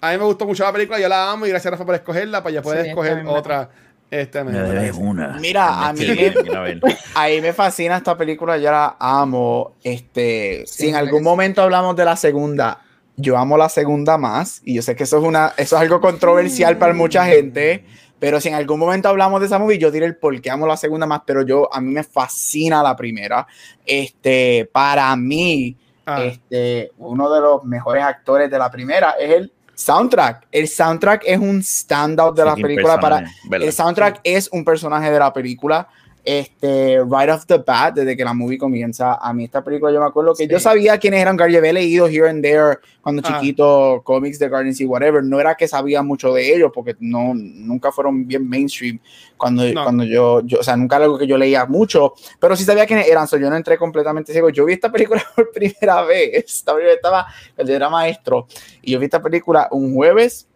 [0.00, 2.42] A mí me gustó mucho la película, yo la amo y gracias Rafa por escogerla,
[2.42, 3.68] para ya poder Sí, escoger otra.
[4.10, 5.36] Este, Me debes una.
[5.38, 6.74] Mira, a mí me- a.
[7.14, 9.76] Ahí me fascina esta película, yo la amo.
[9.84, 12.80] Este, Sí, si en me algún momento hablamos de la segunda,
[13.20, 14.60] yo amo la segunda más.
[14.64, 17.84] Y yo sé que eso es una, eso es algo controversial para mucha gente.
[18.18, 20.66] Pero si en algún momento hablamos de esa movie, yo diré el por qué amo
[20.66, 21.22] la segunda más.
[21.26, 23.46] Pero yo, a mí me fascina la primera.
[23.86, 26.24] Este, para mí, Ah.
[26.24, 30.46] este, uno de los mejores actores de la primera es el soundtrack.
[30.50, 33.66] El soundtrack es un standout de la Fucking película para, ¿verdad?
[33.68, 35.88] el soundtrack es un personaje de la película.
[36.24, 40.00] Este, right off the bat, desde que la movie comienza, a mí esta película yo
[40.00, 40.48] me acuerdo que Sí.
[40.50, 43.38] yo sabía quiénes eran Guardians, había leído here and there cuando Ah.
[43.40, 47.32] chiquito, cómics de Guardians y whatever, no era que sabía mucho de ellos porque no,
[47.34, 49.00] nunca fueron bien mainstream
[49.38, 49.82] cuando, No.
[49.82, 52.84] cuando yo, yo, o sea, nunca era algo que yo leía mucho, pero sí sabía
[52.86, 56.30] quiénes eran, so yo no entré completamente ciego, yo vi esta película por primera vez,
[56.44, 57.26] esta película estaba,
[57.64, 58.46] yo era maestro,
[58.82, 60.46] y yo vi esta película un jueves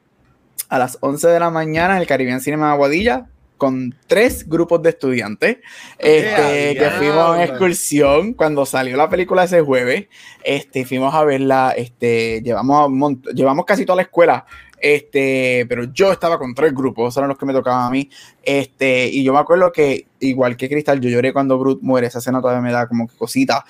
[0.68, 4.82] a las 11 de la mañana en el Caribbean Cinema de Aguadilla con tres grupos
[4.82, 5.58] de estudiantes
[5.98, 7.42] este, ¡Ea, que fuimos diablo!
[7.42, 10.06] excursión cuando salió la película ese jueves
[10.42, 14.46] este, fuimos a verla este, llevamos, a llevamos casi toda la escuela
[14.84, 18.10] este, pero yo estaba con tres grupos, eran los que me tocaban a mí
[18.42, 22.18] este, y yo me acuerdo que igual que Cristal, yo lloré cuando Groot muere, esa
[22.18, 23.64] escena todavía me da como que cosita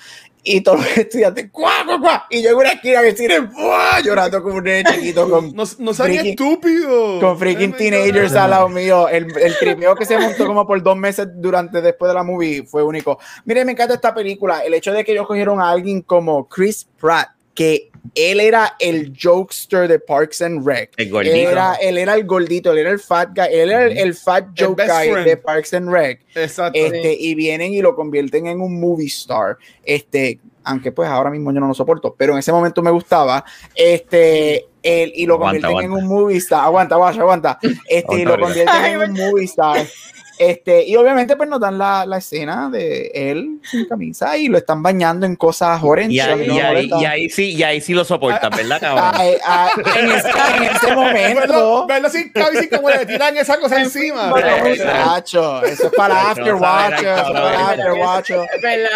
[0.47, 2.25] y todos los estudiantes ¡cuá, cuá, cuá!
[2.29, 3.99] y yo en una esquina cine ¡buah!
[4.01, 7.19] llorando como un chiquito con No, no freaking- estúpidos.
[7.19, 9.09] con freaking teenagers al lado mío.
[9.09, 12.63] El, el tripeo que se montó como por dos meses durante después de la movie
[12.63, 13.17] fue único.
[13.45, 14.59] Mire, me encanta esta película.
[14.63, 19.13] El hecho de que ellos cogieron a alguien como Chris Pratt, que él era el
[19.19, 20.91] jokester de Parks and Rec.
[20.97, 21.35] El Él gordito.
[21.49, 24.47] era, él era el gordito, él era el fat guy, él era el, el fat
[24.57, 25.27] joke best guy friend.
[25.27, 26.21] de Parks and Rec.
[26.35, 26.77] Exacto.
[26.79, 29.57] Este, y vienen y lo convierten en un movie star.
[29.83, 33.43] Este, aunque pues ahora mismo yo no lo soporto, pero en ese momento me gustaba.
[33.73, 35.99] Este, él, y lo Aguanta, convierten aguanta.
[35.99, 36.63] en un movie star.
[36.65, 37.59] Aguanta, aguanta, aguanta.
[37.89, 39.85] Este, y lo convierten en un movie star.
[40.37, 44.57] Este, y obviamente pues nos dan la, la escena de él sin camisa y lo
[44.57, 46.11] están bañando en cosas orange.
[46.11, 46.97] Y y, ahí, Molesta.
[47.01, 49.11] y ahí sí, y ahí sí lo soportas, ¿verdad, cabrón?
[49.13, 49.69] Ay, ay,
[49.99, 51.87] en, ese, en ese momento.
[51.87, 52.31] verlo sin
[52.63, 54.27] y como le tiran esa cosa encima.
[54.27, 57.69] Muchacho, eso es para Afterwatch, eso es para.
[57.69, 58.29] Afterwatch.
[58.31, 58.91] Es verdad.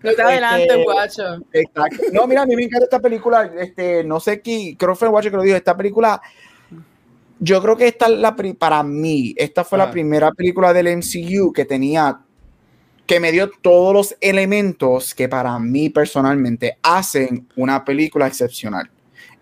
[0.00, 1.22] No te Este- adelantes, guacho.
[1.52, 2.02] Exacto.
[2.12, 3.50] No, mira, a mí me encanta esta película.
[3.58, 5.56] Este, no sé qué, creo que fue el Watcher que lo dijo.
[5.56, 6.20] Esta película,
[7.40, 9.86] yo creo que esta es la para mí, esta fue Ah.
[9.86, 12.20] la primera película del MCU que tenía,
[13.06, 18.90] que me dio todos los elementos que para mí personalmente hacen una película excepcional.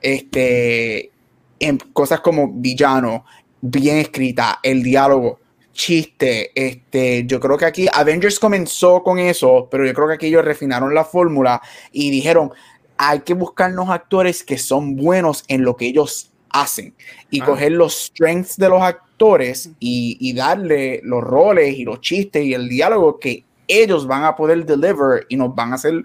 [0.00, 1.10] Este,
[1.58, 3.24] en cosas como villano,
[3.60, 5.40] bien escrita, el diálogo,
[5.72, 6.50] chiste.
[6.54, 10.44] Este, yo creo que aquí Avengers comenzó con eso, pero yo creo que aquí ellos
[10.44, 11.60] refinaron la fórmula
[11.92, 12.52] y dijeron,
[12.98, 16.94] hay que buscarnos actores que son buenos en lo que ellos hacen
[17.30, 17.44] y Ah.
[17.46, 22.54] coger los strengths de los actores y, y darle los roles y los chistes y
[22.54, 26.02] el diálogo que ellos van a poder deliver y nos van a hacer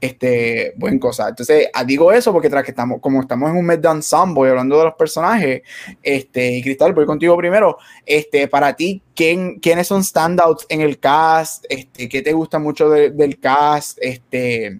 [0.00, 1.28] este buen cosa.
[1.30, 4.46] Entonces, ah, digo eso porque tras que estamos, como estamos en un mes de ensemble
[4.46, 5.62] y hablando de los personajes,
[6.02, 7.78] este, y Cristal, voy contigo primero.
[8.04, 11.64] Este, para ti, ¿quién, ¿quiénes son standouts en el cast?
[11.70, 13.96] Este, ¿qué te gusta mucho de- del cast?
[14.02, 14.78] Este,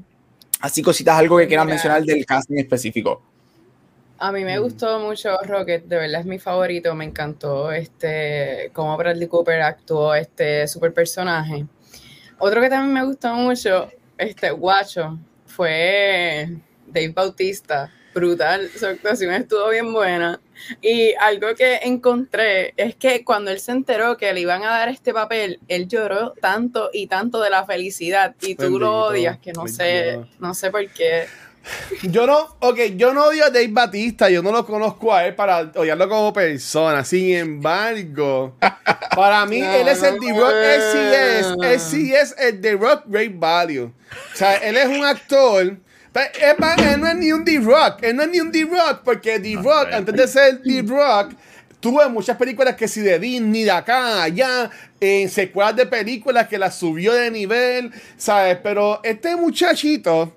[0.61, 1.75] así cositas, algo que quieras Mira.
[1.77, 3.23] mencionar del cast en específico.
[4.19, 8.97] A mí me gustó mucho Rocket, de verdad es mi favorito, me encantó este cómo
[8.97, 11.67] Bradley Cooper actuó este super personaje.
[12.39, 16.49] Otro que también me gustó mucho, este guacho, fue
[16.87, 17.93] Dave Bautista.
[18.15, 20.41] brutal, su actuación estuvo bien buena.
[20.81, 24.89] Y algo que encontré es que cuando él se enteró que le iban a dar
[24.89, 29.39] este papel, él lloró tanto y tanto de la felicidad y tú Bendito, lo odias,
[29.39, 31.27] que no sé, no sé por qué.
[32.03, 35.35] Yo no, ok, yo no odio a Dave Batista, yo no lo conozco a él
[35.35, 37.05] para odiarlo como persona.
[37.05, 38.57] Sin embargo,
[39.15, 42.73] para mí él es el The Rock, él sí es, él sí es el The
[42.73, 43.85] Rock Great Value.
[43.87, 45.77] O sea, él es un actor.
[46.13, 48.53] pero es más, él no es ni un The Rock, él no es ni un
[48.53, 49.95] The Rock, porque The Rock, sé.
[49.95, 51.33] antes de ser The Rock,
[51.81, 56.59] tuvo muchas películas que sí de Disney, de acá, allá, en secuelas de películas que
[56.59, 58.59] las subió de nivel, ¿sabes?
[58.63, 60.35] Pero este muchachito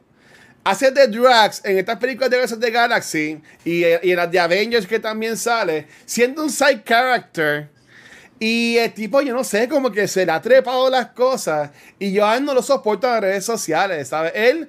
[0.69, 4.29] hace de Drax en estas películas de Guardians of the Galaxy y, y en las
[4.29, 7.69] de Avengers que también sale, siendo un side character.
[8.39, 11.71] Y el tipo, yo no sé, como que se le ha trepado las cosas.
[11.97, 14.33] Y yo a él no lo soporto en las redes sociales, ¿sabes?
[14.35, 14.67] Él,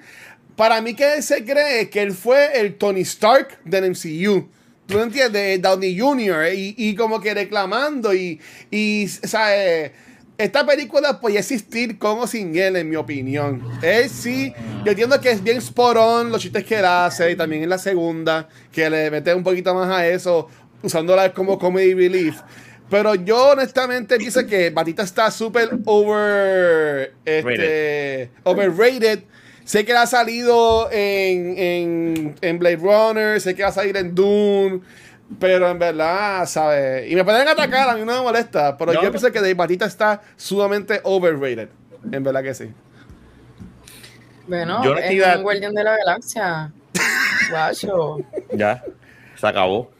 [0.57, 4.49] para mí que se cree que él fue el Tony Stark del MCU.
[4.87, 5.61] ¿Tú me entiendes?
[5.61, 6.55] Downey Jr.
[6.55, 9.91] Y, y como que reclamando y, y ¿sabes?
[10.38, 13.61] Esta película podía existir con o sin él, en mi opinión.
[13.83, 17.35] Él sí, yo entiendo que es bien spot on los chistes que él hace, y
[17.35, 20.48] también en la segunda, que le mete un poquito más a eso,
[20.81, 22.37] usándola como comedy relief.
[22.88, 29.24] Pero yo honestamente pienso que Batista está súper over, este, overrated.
[29.64, 34.14] Sé que ha salido en, en, en Blade Runner, sé que va a salir en
[34.14, 34.81] Dune,
[35.38, 37.11] pero en verdad, ¿sabes?
[37.11, 39.03] Y me pueden atacar, a mí no me molesta, pero No.
[39.03, 41.69] yo pienso que Dave Batista está sumamente overrated.
[42.12, 42.71] En verdad que sí.
[44.47, 46.73] Bueno, Yo no es iba- un guardián de la galaxia.
[47.51, 48.19] Guacho.
[48.53, 48.83] Ya,
[49.37, 49.91] se acabó.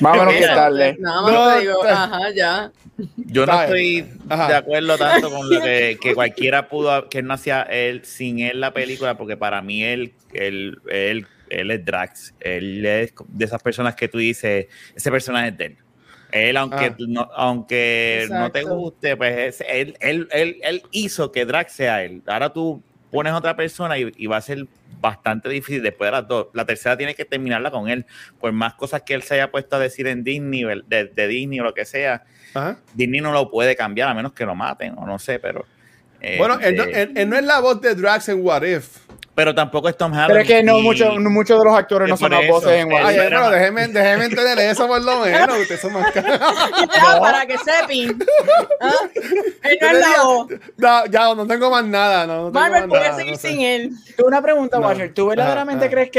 [0.00, 0.96] Menos que darle.
[0.98, 2.72] Nada más No, te digo, te- ajá, ya.
[3.16, 4.48] Yo no estoy Ajá.
[4.48, 8.38] de acuerdo tanto con lo que, que cualquiera pudo, que él no hacía él sin
[8.40, 12.34] él la película, porque para mí él, él, él, él es Drax.
[12.40, 15.76] Él es de esas personas que tú dices, ese personaje es de él.
[16.32, 16.96] Él, aunque, Ah.
[17.06, 22.02] no, aunque no te guste, pues es- él, él, él, él hizo que Drax sea
[22.02, 22.22] él.
[22.26, 24.66] Ahora tú pones a otra persona y, y va a ser
[25.00, 26.48] bastante difícil después de las dos.
[26.52, 28.04] La tercera tiene que terminarla con él.
[28.40, 31.60] Por más cosas que él se haya puesto a decir en Disney, de, de Disney
[31.60, 32.78] o lo que sea, Ajá.
[32.94, 35.64] Disney no lo puede cambiar a menos que lo maten o no sé, pero.
[36.20, 38.62] eh, Bueno, él no, eh, él- él no es la voz de Drax en What
[38.64, 39.05] If.
[39.36, 40.26] Pero tampoco es Tom Holland.
[40.28, 42.72] Pero es que no, y- muchos no muchos de los actores no son las voces
[42.72, 45.58] en Ay, pero déjenme entender eso por lo menos.
[45.60, 46.40] Ustedes son más caros.
[46.96, 48.18] Ya, para que sepan.
[48.80, 48.92] ¿Ah?
[49.62, 50.46] Él no es la voz.
[50.78, 52.26] No, ya no tengo más nada.
[52.26, 53.48] No, no Marvel puede seguir no sé.
[53.50, 53.90] sin él.
[54.16, 54.86] Tú, Una pregunta, No.
[54.88, 55.12] Watcher.
[55.14, 56.10] ¿Tú verdaderamente Ajá, crees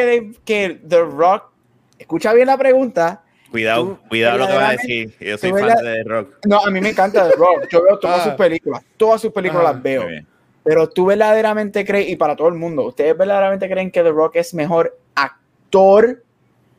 [0.45, 1.51] que, The Rock,
[1.99, 5.15] escucha bien la pregunta, Cuidado, Tú, cuidado lo que va a decir.
[5.19, 6.35] Yo soy fan de The Rock.
[6.45, 8.23] no, a mí me encanta The Rock, yo veo todas Ah.
[8.25, 10.27] sus películas, todas sus películas las veo, Muy bien.
[10.67, 14.35] Pero tú verdaderamente crees, y para todo el mundo, ¿ustedes verdaderamente creen que The Rock
[14.35, 16.25] es mejor actor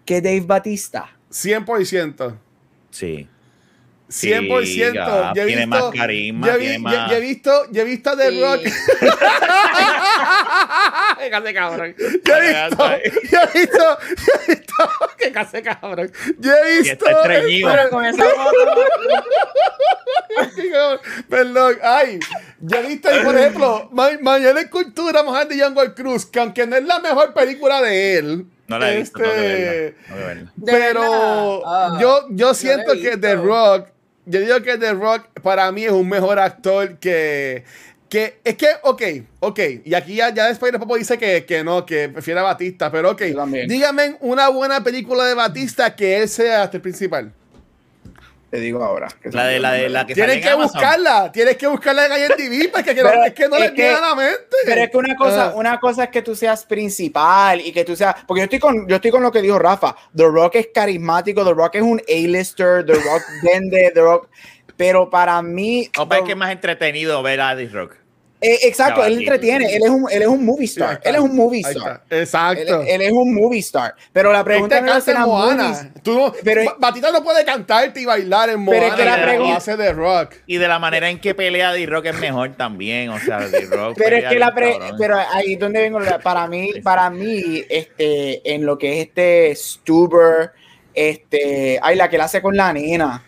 [0.05, 1.09] que Dave Batista?
[1.31, 2.37] 100%.
[2.91, 3.27] Sí.
[4.09, 4.95] 100%.
[4.95, 7.71] ya, yo he tiene visto, más carisma, Yo he, tiene vi- más- yo he visto,
[7.71, 8.41] yo he visto The Sí.
[8.41, 8.61] Rock.
[11.19, 11.95] Qué case cabrón.
[11.99, 12.77] Yo he visto,
[13.31, 16.11] yo he visto, yo he visto, qué case cabrón.
[16.39, 17.07] Yo he Y visto.
[17.07, 17.71] está estreñido.
[17.71, 18.75] Pero con esa foto.
[20.57, 22.19] Digo, Perdón, ay,
[22.61, 26.67] yo he visto, por ejemplo, Ma- Mañana en Cultura, Mujer de Jungle Cruz, que aunque
[26.67, 29.95] no es la mejor película de él, No la he visto, tengo que este, verla,
[30.07, 30.53] tengo que verla.
[30.57, 31.63] ¿De pero?
[31.67, 33.21] Ah, yo, yo siento que visto.
[33.21, 33.89] The Rock,
[34.29, 37.65] yo digo que The Rock para mí es un mejor actor que,
[38.09, 39.03] que es que, ok,
[39.41, 42.45] ok, y aquí ya, ya después el Popo dice que, que no, que prefiere a
[42.45, 43.23] Batista, pero ok,
[43.67, 47.33] dígame una buena película de Batista que él sea el principal.
[48.51, 49.09] Te digo ahora.
[49.23, 50.73] que La de la de la que Tienes en que Amazon.
[50.81, 53.69] buscarla, tienes que buscarla en IMDb porque que no- Pero es que no es le
[53.71, 54.57] que- queda a la mente.
[54.65, 55.53] Pero es que una cosa, Ah.
[55.55, 58.89] una cosa es que tú seas principal y que tú seas, porque yo estoy con,
[58.89, 59.95] yo estoy con lo que dijo Rafa.
[60.17, 64.29] The Rock es carismático, The Rock es un A-lister, The Rock vende, The Rock.
[64.79, 67.97] Pero para mí, O para The- que es más entretenido ver a The Rock.
[68.41, 71.35] Eh, exacto, él entretiene, él es un, él es un movie star, él es un
[71.35, 72.03] movie star.
[72.09, 72.83] Él, Exacto.
[72.87, 73.95] él es un movie star.
[74.13, 75.93] Pero la pregunta Este no es en las Moana.
[76.03, 78.87] Tú no- Pero- Ba- Batista no puede cantarte y bailar en Pero Moana.
[78.87, 80.35] es que la pregunta- hace de rock.
[80.47, 83.09] Y de la manera en que pelea The Rock es mejor también.
[83.11, 83.97] O sea, The Rock.
[83.99, 88.55] Pero es que la pre- pero ahí es donde vengo para mí para mí este
[88.55, 90.53] en lo que es este Stuber
[90.95, 93.28] este ay la que la hace con la nena de-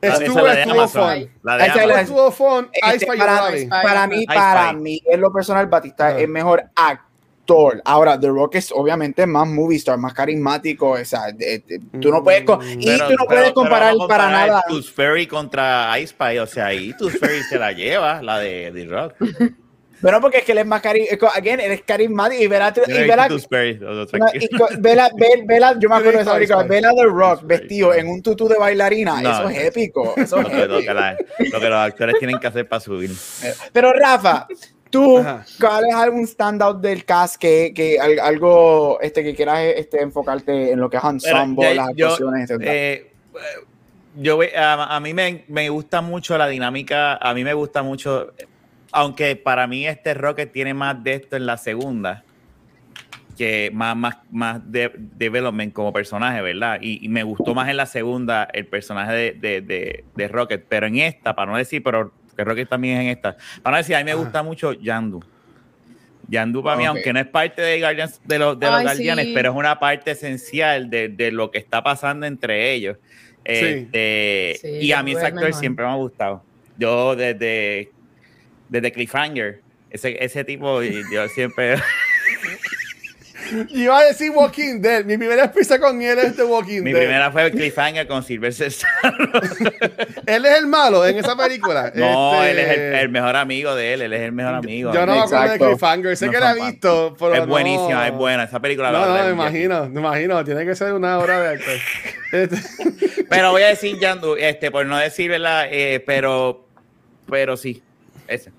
[0.00, 1.30] Estuvo, la estuvo fun.
[1.42, 1.98] La de Amazon.
[2.00, 2.70] Estuvo fun.
[2.72, 3.48] Este, para.
[3.48, 3.68] Spice.
[3.68, 8.70] para mí para mí en lo personal Batista es mejor actor ahora The Rock es
[8.72, 12.58] obviamente más movie star más carismático o sea de- de- tú no puedes y Pero-
[13.08, 16.38] tú no pero- puedes comparar para nada Tooth Fairy contra Ice Spy.
[16.40, 19.14] O sea, ahí Tooth Fairy se la lleva, la de The Rock.
[20.00, 21.28] Bueno, porque es que él es más carismático.
[21.34, 22.42] Again, él es carismático.
[22.42, 22.72] Y vela.
[22.74, 23.28] Y Yo vela,
[24.78, 26.62] vela, ve- vela- yo me acuerdo de esa película.
[26.64, 29.20] Vela The Rock vestido en un tutú de bailarina.
[29.20, 30.14] No, eso es épico.
[30.16, 30.94] Eso lo, es que, lo que épico.
[30.94, 31.16] la-
[31.52, 33.10] lo que los actores tienen que hacer para subir.
[33.72, 34.46] Pero Rafa,
[34.90, 35.44] tú, Ajá.
[35.60, 40.72] ¿cuál es algún standout del cast que, que al- algo este, que quieras este, enfocarte
[40.72, 42.74] en lo que es ensemble, ya- las yo, actuaciones, etcétera?
[42.74, 43.10] eh,
[44.16, 48.32] yo a, a mí me, me gusta mucho la dinámica, a mí me gusta mucho,
[48.92, 52.24] aunque para mí este Rocket tiene más de esto en la segunda,
[53.36, 56.78] que más, más, más de, development como personaje, ¿verdad?
[56.82, 60.66] Y, y me gustó más en la segunda el personaje de, de, de- de Rocket,
[60.68, 63.78] pero en esta, para no decir, pero que Rocket también es en esta, para no
[63.78, 64.20] decir, a mí me Ajá.
[64.20, 65.20] gusta mucho Yandu.
[66.28, 69.26] Yandu para mí, aunque no es parte de, Guardians, de los, de los Ay, Guardianes,
[69.26, 69.32] sí.
[69.34, 72.96] pero es una parte esencial de, de lo que está pasando entre ellos.
[73.44, 75.54] Este, Sí, y a mí ese actor mejor.
[75.54, 76.44] siempre me ha gustado.
[76.76, 77.92] Yo desde,
[78.68, 81.76] desde Cliffhanger, ese, ese tipo, y yo siempre...
[83.70, 85.06] Iba a decir Walking Dead.
[85.06, 87.00] Mi primera experiencia con él es de Walking mi Dead.
[87.00, 89.40] primera fue Cliffhanger con Sylvester Stallone.
[90.26, 91.90] Él es el malo en esa película.
[91.94, 94.92] No, Este, él es el, el mejor amigo de él, él es el mejor amigo.
[94.92, 95.58] Yo no me acuerdo de.
[95.58, 96.16] Cliffhanger.
[96.18, 98.42] Sé No que la he visto, pero es no- buenísima, es buena.
[98.44, 100.44] Esa película la No, no, me imagino, me imagino.
[100.44, 101.80] Tiene que ser una obra de arte.
[102.32, 102.56] Este,
[103.30, 105.68] Pero voy a decir Yandu, este, por no decir, ¿verdad?
[105.70, 106.66] Eh, pero,
[107.30, 107.82] pero sí,
[108.26, 108.50] ese.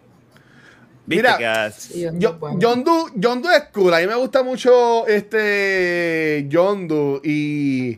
[1.10, 2.38] ¿Viste Mira, que Sí, Yo.
[2.62, 3.93] John Doe, John Doe es cool.
[3.95, 7.98] A mí me gusta mucho este John Doe y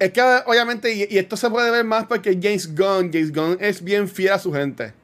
[0.00, 3.56] es que obviamente y, y esto se puede ver más porque James Gunn, James Gunn
[3.60, 4.94] es bien fiel a su gente.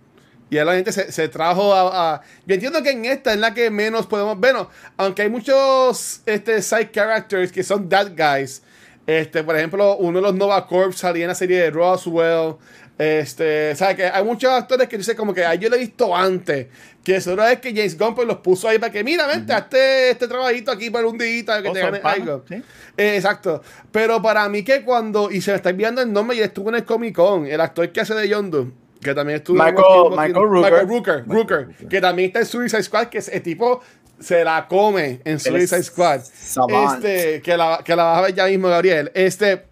[0.50, 3.38] Y a la gente se, se trajo a, a- Yo entiendo que en esta es
[3.38, 4.37] la que menos podemos...
[4.40, 8.62] Bueno, aunque hay muchos este, side characters que son bad guys.
[9.06, 12.56] Este, por ejemplo, uno de los Nova Corps salía en la serie de Roswell.
[12.98, 13.94] Este, ¿sabes?
[13.96, 16.66] Que hay muchos actores que dicen como que "Ay, yo lo he visto antes.
[17.04, 20.11] Que solo es que James Gunn pues, los puso ahí para que, mira, vente, hazte
[20.11, 22.44] este trabajito aquí por un día que Oh, te panas, algo.
[22.48, 22.56] sí.
[22.96, 23.62] Eh, exacto.
[23.92, 26.74] Pero para mí que cuando, y se me está enviando el nombre y estuvo en
[26.74, 30.11] el Comic Con, el actor que hace de Yondu, que también estuvo en Michael- Walking-
[30.11, 30.72] Michael Walking- Rooker.
[30.72, 31.24] Michael Rooker,
[31.68, 33.80] Rooker, que también está en Suicide Squad, que es el tipo
[34.20, 36.20] se la come en Suicide Squad.
[36.20, 39.12] Este, que la, que la vas a ver ya mismo, Gabriel.
[39.14, 39.64] Este,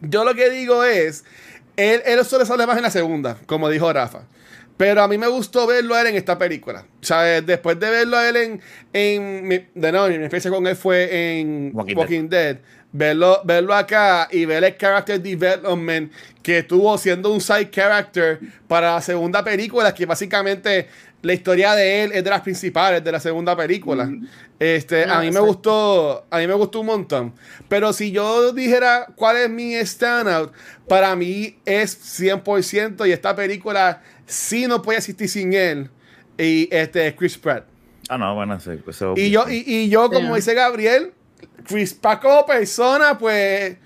[0.00, 1.24] yo lo que digo es,
[1.80, 4.22] él, él solo sale más en la segunda, como dijo Rafa.
[4.76, 6.86] Pero a mí me gustó verlo a él en esta película.
[7.02, 8.60] O sea, eh, después de verlo a él en.
[8.94, 12.56] en mi- de nuevo, mi experiencia con él fue en Walking Walking, Dead.
[12.92, 16.10] Verlo, verlo acá y ver el character development
[16.42, 20.88] que tuvo siendo un side character para la segunda película, que básicamente
[21.22, 24.10] la historia de él es de las principales de la segunda película.
[24.58, 27.34] Este, a Ah, mí me gustó, a mí me gustó un montón.
[27.68, 30.52] Pero si yo dijera cuál es mi standout,
[30.88, 35.90] para mí es 100% y esta película sí no puede existir sin él.
[36.38, 37.64] Y este es Chris Pratt.
[38.08, 40.36] Ah, no, bueno, eso- Y yo, y, y yo como Sí.
[40.36, 41.12] dice Gabriel,
[41.66, 43.76] Chris Pratt como persona, pues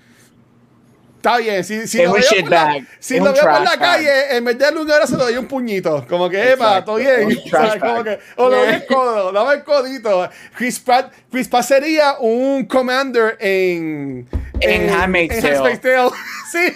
[1.25, 1.63] está bien.
[1.63, 4.65] Si, si lo veo, por la, si lo veo por la calle, en vez de
[4.65, 6.05] darle un abrazo, le doy un puñito.
[6.07, 7.27] Como que, epa, todo bien.
[7.49, 7.83] trash ¿Sabes?
[7.83, 10.29] Como que, o le doy el codo, dame el codito.
[10.55, 14.27] Chris Pratt, Chris Pratt sería un commander en...
[14.61, 15.03] En en Tale.
[15.03, 15.41] Handmaid's
[15.81, 16.11] Tale.
[16.51, 16.73] sí.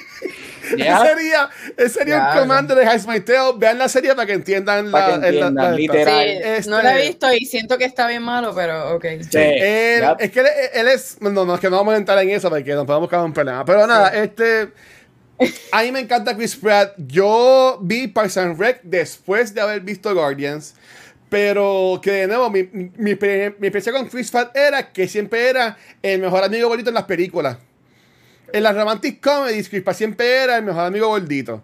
[0.78, 1.02] Yeah.
[1.02, 2.32] Él sería, él sería Yeah.
[2.34, 3.54] un commander de Handmaid's Tale.
[3.58, 6.26] Vean la serie para que entiendan Para la, que el- la- entiendan, la- literal.
[6.28, 9.06] Sí, Este- no la he visto y siento que está bien malo, pero ok.
[9.22, 9.38] Sí.
[9.38, 10.15] Él- Yep.
[10.19, 11.17] Es que él, él es.
[11.22, 13.34] No, no, es que no vamos a entrar en eso porque nos podemos en un
[13.34, 13.63] problema.
[13.65, 14.69] Pero nada, este.
[15.72, 16.93] A mí me encanta Chris Pratt.
[16.98, 20.76] Yo vi Parks and Rec después de haber visto Guardians.
[21.30, 25.48] Pero que de nuevo, mi, mi, mi, mi experiencia con Chris Pratt era que siempre
[25.48, 27.58] era el mejor amigo gordito en las películas.
[28.54, 31.64] En las romantic comedies, Chris Pratt siempre era el mejor amigo gordito.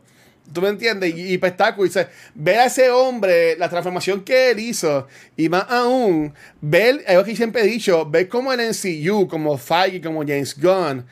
[0.54, 1.16] ¿Tú me entiendes?
[1.16, 1.88] Y, y pues está cool.
[1.88, 7.04] O sea, ver a ese hombre, la transformación que él hizo, y más aún, ver,
[7.08, 11.04] algo que siempre he dicho, ver como el MCU, como Feige, como James Gunn,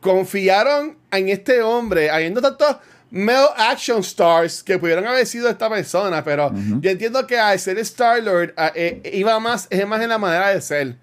[0.00, 2.76] confiaron en este hombre, habiendo tantos
[3.10, 7.76] male action stars que pudieron haber sido esta persona, pero yo entiendo que al ser
[7.78, 10.96] Star-Lord, a- eh, iba más, es más en la manera de ser.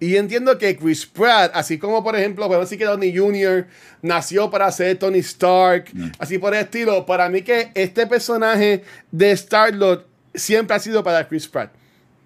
[0.00, 3.66] Y entiendo que Chris Pratt, así como por ejemplo, podemos decir que Downey Jr.
[4.00, 8.82] nació para ser Tony Stark, así por el estilo, para mí que este personaje
[9.12, 11.70] de Star-Lord siempre ha sido para Chris Pratt.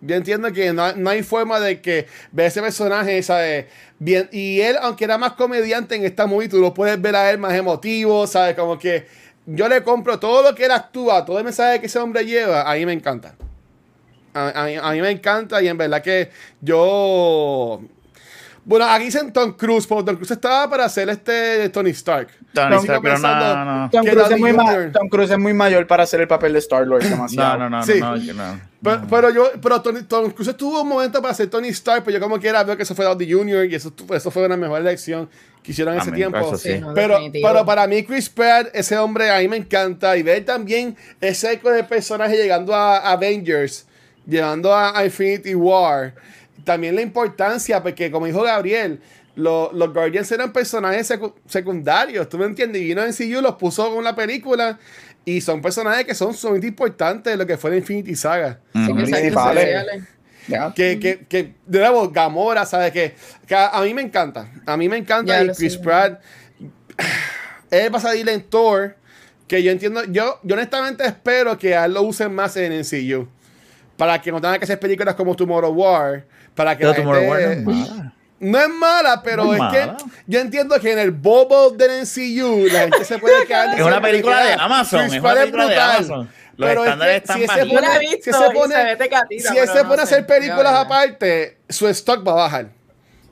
[0.01, 3.67] Yo entiendo que no, no hay forma de que ver ese personaje, ¿sabes?
[3.99, 7.31] Bien, y él, aunque era más comediante en esta movie, tú lo puedes ver a
[7.31, 8.55] él más emotivo, ¿sabes?
[8.55, 9.07] Como que
[9.47, 12.71] yo le compro todo lo que él actúa, todo el mensaje que ese hombre lleva,
[12.71, 13.35] a mí me encanta.
[14.35, 16.31] A, a mí- a mí me encanta y en verdad que
[16.61, 17.81] yo...
[18.67, 22.29] Bueno, aquí dicen Tom Cruise, porque Tom Cruise estaba para hacer este Tony Stark.
[22.55, 23.91] Tony Sigo Stark, pero pensando no, no.
[23.91, 24.91] Tom Cruise, es muy ma-.
[24.91, 27.03] Tom Cruise es muy mayor para hacer el papel de Star-Lord.
[27.11, 27.59] demasiado.
[27.59, 28.01] No, no, no, Sí.
[28.01, 28.61] no, no, no.
[28.83, 32.17] Pero, pero yo, pero Tony, Tom Cruise tuvo un momento para hacer Tony Stark, pero
[32.17, 33.67] yo como quiera veo que eso fue Downey Jr.
[33.67, 35.29] y eso, eso fue una mejor elección
[35.63, 36.57] que hicieron en ese tiempo.
[36.57, 36.81] sí.
[36.95, 40.97] Pero, pero para mí Chris Pratt, ese hombre a mí me encanta y ver también
[41.21, 43.87] ese eco de personaje llegando a Avengers,
[44.27, 46.15] llegando a, a Infinity War,
[46.65, 49.01] también la importancia, porque como dijo Gabriel,
[49.37, 52.81] lo- los Guardians eran personajes secu- secundarios, ¿tú me entiendes?
[52.83, 54.79] Y vino en CU, los puso con la película
[55.25, 58.61] y son personajes que son sumamente importantes de lo que fue la Infinity Saga.
[59.75, 60.05] Sociales.
[60.47, 60.73] Ya.
[60.75, 62.93] Que, que, que, de nuevo, Gamora, ¿sabes?
[62.93, 63.15] Que,
[63.47, 64.53] que a, a mí me encanta.
[64.67, 65.43] A mí me encanta.
[65.43, 65.79] Y Chris.
[65.79, 66.21] Pratt,
[67.71, 68.97] él va a salir en Thor.
[69.49, 73.29] Que yo entiendo, yo, yo honestamente espero que a él lo usen más en NCU.
[73.97, 76.25] Para que no tengan que hacer películas como Tomorrow War.
[76.55, 78.13] Para que Pero la Tomorrow War no es mala.
[78.41, 82.03] no es mala, pero No es es que yo entiendo que en el bobo del
[82.03, 83.79] NCU la gente se puede quedar.
[83.79, 85.97] Es una película de Amazon, es una película de brutal.
[85.97, 86.31] Amazon.
[86.57, 89.89] Los Pero es estándares que están si pone- visto si se pone- se si no
[89.89, 92.69] pone a hacer películas aparte, su stock va a bajar.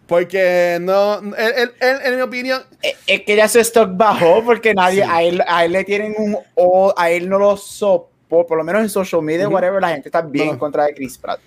[0.07, 4.43] Porque no, él, él- él, en mi opinión, Es- Es que ya su stock bajó
[4.45, 5.09] porque nadie, Sí.
[5.11, 8.11] a, él, a él le tienen un, o a él no lo sopo,
[8.47, 9.55] por lo menos en social media, Ujú.
[9.55, 10.53] whatever, la gente está bien No.
[10.55, 11.41] en contra de Chris Pratt.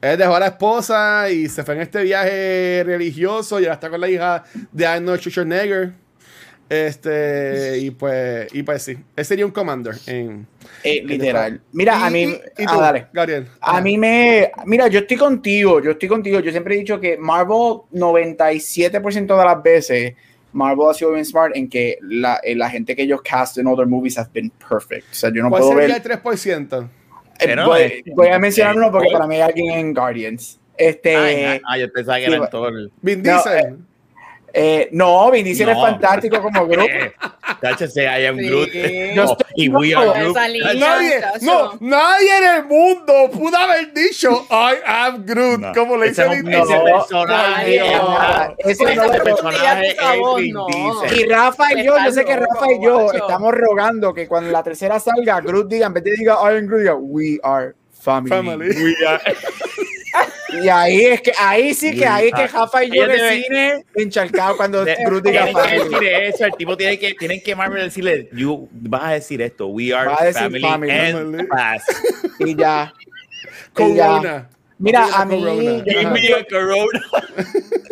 [0.00, 3.90] él dejó a la esposa y se fue en este viaje religioso y ahora está
[3.90, 5.92] con la hija de Arnold Schwarzenegger.
[6.70, 10.46] Este, y pues, y pues sí, él sería un commander en.
[10.84, 11.60] Eh, literal.
[11.72, 13.06] Mira, a mí, y- y ah, dale.
[13.12, 13.48] Gabriel.
[13.60, 14.52] A mí me.
[14.66, 16.40] Mira, yo estoy contigo, yo estoy contigo.
[16.40, 20.14] Yo siempre he dicho que Marvel, 97% de las veces,
[20.52, 23.66] Marvel ha sido bien smart en que la, eh, la gente que ellos cast en
[23.66, 25.06] other movies has been perfect.
[25.10, 25.96] O sea, yo no ¿Cuál puedo sería ver.
[25.96, 26.88] el 3%?
[27.40, 30.58] eh, voy, es- voy a mencionar uno porque eh, para mí hay alguien en Guardians.
[30.76, 31.16] Este.
[31.16, 32.92] Ay, ah, yo pensaba que sí, era en todo el.
[33.02, 33.78] Vin No, Diesel.
[34.52, 35.82] Eh, no, Vin Diesel es No.
[35.82, 36.88] fantástico como grupo.
[37.60, 38.46] Tacho, ese I am Sí.
[38.48, 38.68] Groot.
[38.72, 39.94] Yo No, estoy y We.
[39.94, 40.36] Are Groot.
[40.36, 45.72] Nadie, no, nadie en el mundo pudo haber dicho I am Groot, No.
[45.74, 47.78] como le Ese dice es un- Vin ese personaje.
[47.96, 50.66] No, ese no personaje es no.
[51.16, 54.62] Y Rafa y yo, yo sé que Rafa y yo estamos rogando que cuando la
[54.62, 58.30] tercera salga, Groot diga, en vez de diga Iron Groot, diga We are family.
[58.30, 58.68] Family.
[58.82, 59.20] We are-
[60.50, 64.56] Y ahí es que, ahí sí que, ahí es que Rafa y yo cine encharcado
[64.56, 65.94] cuando Groot diga tienen que family.
[65.94, 69.66] decir eso, el tipo tiene que, tienen que Marvel decirle, you, vas a decir esto,
[69.68, 70.90] we are family, family.
[70.90, 71.46] and Family.
[71.46, 71.90] fast.
[72.40, 72.94] Y ya.
[73.76, 74.06] Y ya.
[74.06, 74.48] Corona.
[74.78, 75.20] Mira, Corona.
[75.22, 77.00] a mí, yo Give no- me a corona.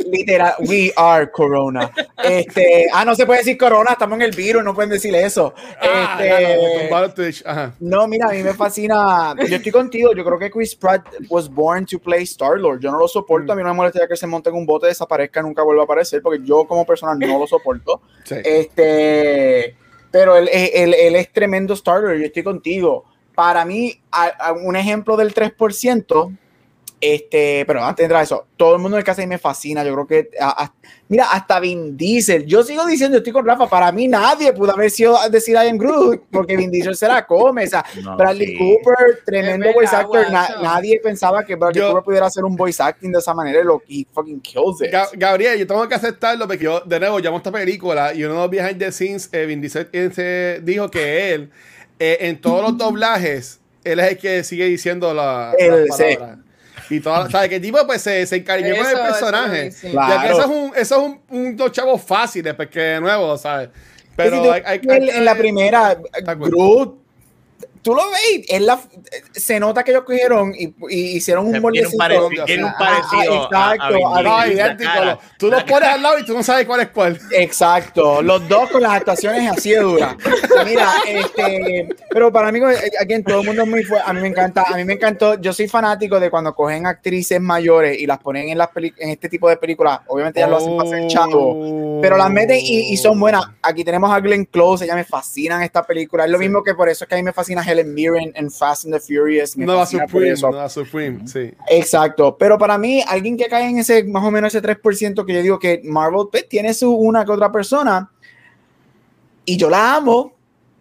[0.07, 1.91] literal, we are Corona.
[2.23, 5.53] Este, ah, no se puede decir Corona, estamos en el virus, no pueden decir eso.
[5.81, 7.75] Ah, Este, no, Twitch, ajá.
[7.81, 9.35] No, mira, a mí me fascina.
[9.49, 10.13] Yo estoy contigo.
[10.15, 12.81] Yo creo que Chris Pratt was born to play Star Lord.
[12.81, 13.53] Yo no lo soporto.
[13.53, 15.85] A mí no me molesta que se monte en un bote, desaparezca, nunca vuelva a
[15.87, 18.01] aparecer, porque yo como persona no lo soporto.
[18.25, 18.37] Sí.
[18.45, 19.75] Este,
[20.11, 22.19] pero él, él- él es tremendo Star Lord.
[22.19, 23.05] Yo estoy contigo.
[23.35, 26.33] Para mí, a- a un ejemplo del 3%.
[27.15, 29.85] Este, pero antes de entrar a eso, todo el mundo en el casa me fascina.
[29.85, 30.75] Yo creo que, a- a-
[31.09, 32.47] mira, hasta Vin Diesel.
[32.47, 33.69] Yo sigo diciendo, estoy con Rafa.
[33.69, 37.25] Para mí, nadie pudo haber sido decir I am Groot, porque Vin Diesel se la
[37.27, 37.65] come.
[37.65, 38.59] O sea, No, Bradley sí.
[38.59, 40.31] Cooper, tremendo voice actor.
[40.33, 43.61] na- nadie pensaba que Bradley Yo- Cooper pudiera hacer un voice acting de esa manera.
[43.61, 44.91] y Lo, he fucking kills it.
[45.17, 48.41] Gabriel, yo tengo que aceptarlo porque yo, de nuevo, llamo esta película y uno de
[48.41, 51.51] los behind the scenes, eh, Vin Diesel eh, se dijo que él,
[52.01, 56.05] eh, en todos los doblajes, él es el que sigue diciendo la, Él, las sí.
[56.91, 57.49] Y toda, ¿sabes?
[57.49, 59.71] Que el tipo pues se, se encariñó con el Eso, eso personaje.
[59.73, 59.87] sí.
[59.87, 60.29] Ya que Claro.
[60.33, 63.69] eso es un, eso es un, un dos chavos fáciles, porque de nuevo, ¿sabes?
[64.15, 65.99] Pero Es decir, hay, hay- él hay- en la primera.
[66.39, 66.99] Groot,
[67.83, 68.79] tú lo ves, él la,
[69.33, 71.99] se nota que ellos cogieron y, y hicieron un Tiene un moldecito.
[71.99, 74.91] parecido, tiene un parecido ah, exacto, a, a idéntico.
[74.93, 75.19] cara.
[75.39, 77.19] Tú los pones al lado y tú no sabes cuál es cuál.
[77.33, 80.17] Exacto, los dos con las actuaciones así de duras.
[80.65, 82.61] Mira, este, pero para mí,
[83.01, 84.05] aquí en todo el mundo es muy fuerte.
[84.09, 85.41] A mí me encanta, a mí me encantó.
[85.41, 89.11] Yo soy fanático de cuando cogen actrices mayores y las ponen en las peli- en
[89.11, 90.01] este tipo de películas.
[90.07, 93.45] Obviamente ya lo hacen para ser chavo, pero las meten y, y son buenas.
[93.63, 96.25] Aquí tenemos a Glenn Close, ella me fascina en esta película.
[96.25, 96.45] Es lo Sí.
[96.45, 98.95] mismo que por eso es que a mí me fascina Helen Mirren en Fast and
[98.95, 99.57] the Furious.
[99.57, 100.35] Me Nueva Supreme.
[100.41, 101.53] Nueva Supreme, sí.
[101.69, 105.33] Exacto, pero para mí, alguien que cae en ese más o menos ese 3% que
[105.35, 108.11] yo digo que Marvel pues, tiene su una que otra persona
[109.45, 110.33] y yo la amo,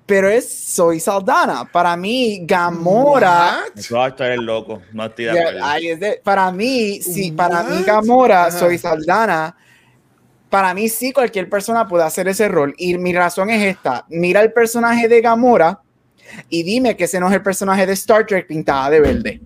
[0.05, 1.65] pero es Soy Saldana.
[1.71, 3.59] Para mí, Gamora.
[3.75, 3.83] What?
[3.87, 5.65] Tú vas a estar el loco, no estoy de Ya, acuerdo.
[5.65, 7.85] ahí es de- para mí, sí, para mí What?
[7.85, 8.59] Gamora, Ajá.
[8.59, 9.55] Soy Saldana.
[10.49, 12.73] Para mí sí, cualquier persona puede hacer ese rol.
[12.77, 14.05] Y mi razón es esta.
[14.09, 15.81] Mira el personaje de Gamora
[16.49, 19.41] y dime que ese no es el personaje de Star Trek pintada de verde.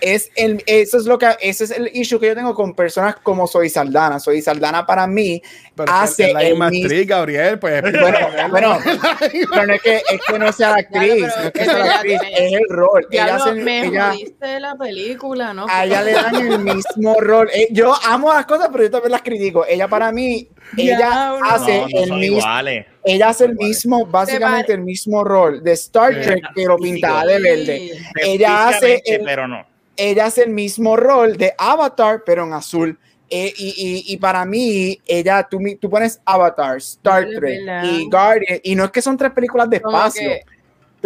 [0.00, 3.16] Es el, eso es lo que, ese es el issue que yo tengo con personas
[3.16, 4.20] como Soy Saldana.
[4.20, 5.42] Soy Saldana para mí
[5.74, 7.82] Pero hace es la misma mis- actriz, Gabriel, pues.
[8.00, 8.18] Bueno,
[8.50, 8.78] bueno,
[9.50, 11.78] pero no es que, es que no sea la actriz, Claro, no es que sea
[11.78, 13.06] la actriz, es el rol.
[13.10, 15.66] Ella, Ya hace- me ella- jodiste la película, ¿no?
[15.68, 17.50] a ella le dan el mismo rol.
[17.52, 19.66] Eh, Yo amo las cosas, pero yo también las critico.
[19.66, 22.86] Ella para mí, ella hace No, no el mismo, iguales.
[23.04, 26.12] Ella hace el mismo, básicamente el mismo rol de Star.
[26.22, 27.90] Trek, pero pintada de verde.
[28.22, 29.66] Ella hace el- pero no.
[29.96, 32.98] ella hace el mismo rol de Avatar, pero en azul.
[33.30, 33.68] Eh, y,
[34.08, 38.84] y- y para mí, ella, tú, tú pones Avatar, Star Trek y Guardian, y no
[38.84, 40.53] es que son tres películas de espacio, que-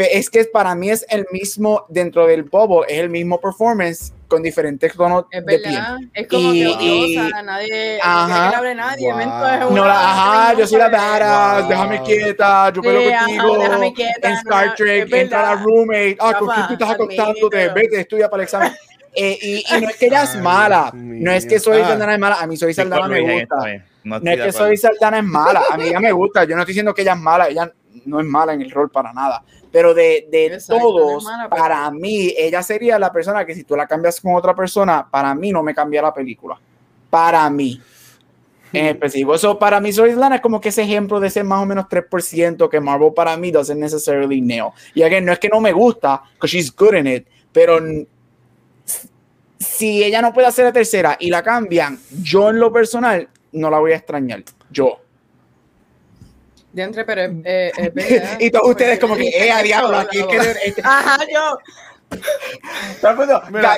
[0.05, 4.43] es que para mí es el mismo, dentro del bobo, es el mismo performance con
[4.43, 6.11] diferentes tonos Es de piel.
[6.13, 8.61] es como Y- que odiosa, nadie, Ajá.
[8.63, 9.21] no nadie, Wow.
[9.21, 10.89] Es No, ajá, yo soy la.
[10.89, 11.69] Dara, Wow.
[11.69, 13.59] déjame quieta, yo Sí, peleo ajá, contigo.
[13.59, 17.69] déjame quieta, en Star no, Trek, entra la roommate, ah, ¿con quién tú estás acostándote?
[17.71, 18.73] Vete, estudia para el examen.
[19.21, 21.89] Eh, y, y no es que ella es mala, no es que soy Ah.
[21.89, 23.57] Saldana es mala, a mí soy Saldana me gusta.
[24.05, 26.61] No No es que soy Saldana es mala, a mí ella me gusta, yo no
[26.63, 27.73] estoy diciendo que ella es mala, ella
[28.05, 31.91] no es mala en el rol para nada, pero de, de Exacto, todos, pero- para
[31.91, 35.53] mí, ella sería la persona que si tú la cambias con otra persona, para mí
[35.53, 36.59] no me cambia la película,
[37.11, 37.81] para mí.
[38.71, 41.63] En específico, eso para mí Soy Saldana es como que ese ejemplo de ese más
[41.63, 44.67] o menos 3% que Marvel para mí doesn't necessarily nail.
[44.95, 47.79] Y again, no es que no me gusta, because she's good in it, pero
[49.59, 53.71] si ella no puede hacer la tercera y la cambian, yo en lo personal no
[53.71, 54.45] la voy a extrañar.
[54.71, 55.01] Yo.
[56.73, 58.37] De entre, pero es, eh, es verdad.
[58.41, 60.75] y todos ustedes como que, eh, a diablo, aquí es que...
[60.85, 61.59] Ajá, yo.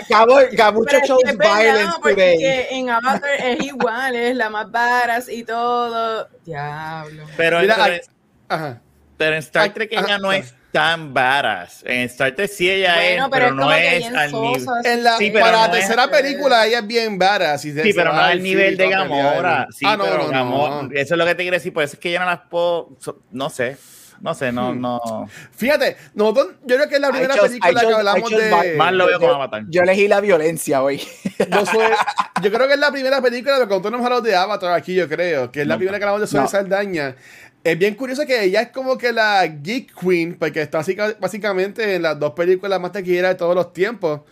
[0.09, 2.67] Gabo- Gabucho verdad, violence porque today.
[2.79, 6.29] en Avatar es igual, es la más varas y todo.
[6.45, 7.25] Diablo.
[7.37, 8.01] Pero, Mira, pero- ay-
[8.49, 8.81] Ajá.
[9.17, 10.39] pero en Star Trek ajá, ella no ajá.
[10.39, 11.83] es tan badass.
[11.87, 14.67] En Star Trek sí ella Bueno, es, pero, es no que es al nivel.
[14.85, 17.59] En la, Sí, para no la es- tercera película ella es bien vara.
[17.59, 18.89] Si Sí, se pero no al nivel de.
[18.89, 19.67] Gamora.
[19.71, 20.91] Sí, Ah, no, pero no, no, Gamora, no.
[20.95, 21.73] eso es lo que te quiero decir.
[21.73, 22.97] Por eso es que yo no las puedo.
[23.01, 23.77] so- No sé.
[24.23, 24.81] No sé, no, Hmm.
[24.83, 25.29] no.
[25.57, 28.75] Fíjate, nosotros, yo creo que es la primera chose- película chose- que hablamos de.
[28.77, 29.63] Más lo veo yo- como Avatar.
[29.71, 30.99] Yo elegí la violencia hoy.
[30.99, 31.05] Yo,
[31.65, 31.95] soy-
[32.43, 34.95] yo creo que es la primera película de cuando no hemos hablado de Avatar aquí,
[34.95, 36.49] yo creo, que es la primera que hablamos de Zoe No.
[36.49, 37.17] Saldaña.
[37.63, 41.97] Es bien curioso que ella es como que la geek queen, porque está básica- básicamente
[41.97, 44.23] en las dos películas más taquilleras de todos los tiempos.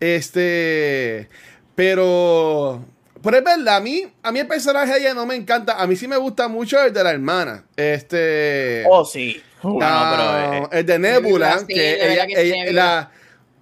[0.00, 1.28] Este,
[1.74, 2.84] pero,
[3.22, 5.80] pero es verdad, a mí, a mí el personaje de ella no me encanta.
[5.80, 7.64] A mí sí me gusta mucho el de la hermana.
[7.76, 9.42] Este, Oh, sí.
[9.80, 13.10] Ah, no, pero, el de Nebula, Sí, que de ella, que ella- la,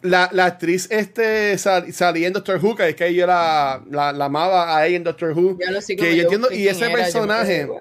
[0.03, 4.12] la, la actriz este sal, salía en Doctor Who, que es que yo la, la,
[4.12, 5.59] la amaba a ella en Doctor Who.
[5.61, 7.81] Ya lo sé que como yo entiendo, y ese era, yo personaje, "Guau".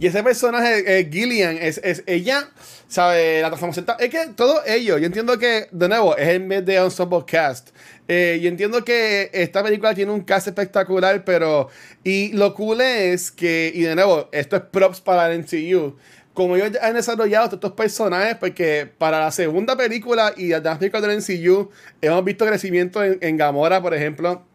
[0.00, 2.48] Y ese personaje, eh, Gillian, es, ella,
[2.88, 3.42] ¿sabe?
[3.42, 3.84] La transformación.
[3.98, 7.68] Es que todo ello, yo entiendo que, de nuevo, es el mes de Ensemble Cast.
[8.08, 11.68] Eh, yo entiendo que esta película tiene un cast espectacular, pero.
[12.02, 15.98] Y lo cool es que, y de nuevo, esto es props para el MCU.
[16.32, 21.06] Como ellos han desarrollado todos estos personajes, porque para la segunda película y las películas
[21.06, 21.68] del MCU,
[22.00, 24.46] hemos visto crecimiento en, en Gamora, por ejemplo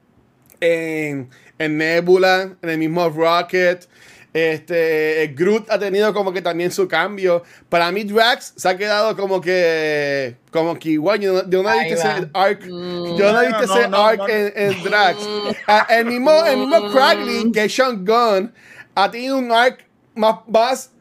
[0.59, 3.87] en, en Nebula, en el mismo Rocket.
[4.35, 7.41] Este, Groot ha tenido como que también su cambio.
[7.69, 11.21] Para mí, Drax se ha quedado como que, como que igual.
[11.21, 13.15] Yo no, yo no he visto ese arc, Mm.
[13.15, 14.29] yo no he visto no, ese arc.
[14.29, 15.17] En, en Drax.
[15.67, 18.53] Ah, el mismo, el mismo Kraglin, que es Sean Gunn,
[18.93, 20.91] ha tenido un arc más, más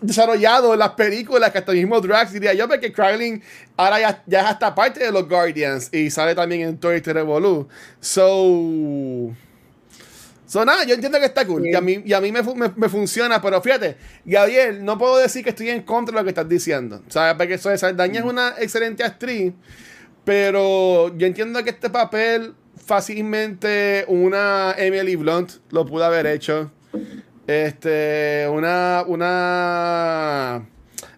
[0.00, 3.40] desarrollado en las películas que hasta el mismo Drax diría yo porque Kraglin
[3.76, 7.14] ahora ya, ya es hasta parte de los Guardians y sale también en Toy Story
[7.14, 7.68] Revolu
[8.00, 9.32] so
[10.48, 12.72] so nada yo entiendo que está cool y a mí, y a mí me, me-
[12.74, 16.30] me funciona pero fíjate Gabriel no puedo decir que estoy en contra de lo que
[16.30, 19.52] estás diciendo sabes porque eso es Saldaña es una excelente actriz
[20.24, 26.70] pero yo entiendo que este papel fácilmente una Emily Blunt lo pudo haber hecho
[27.46, 30.66] este, una, una,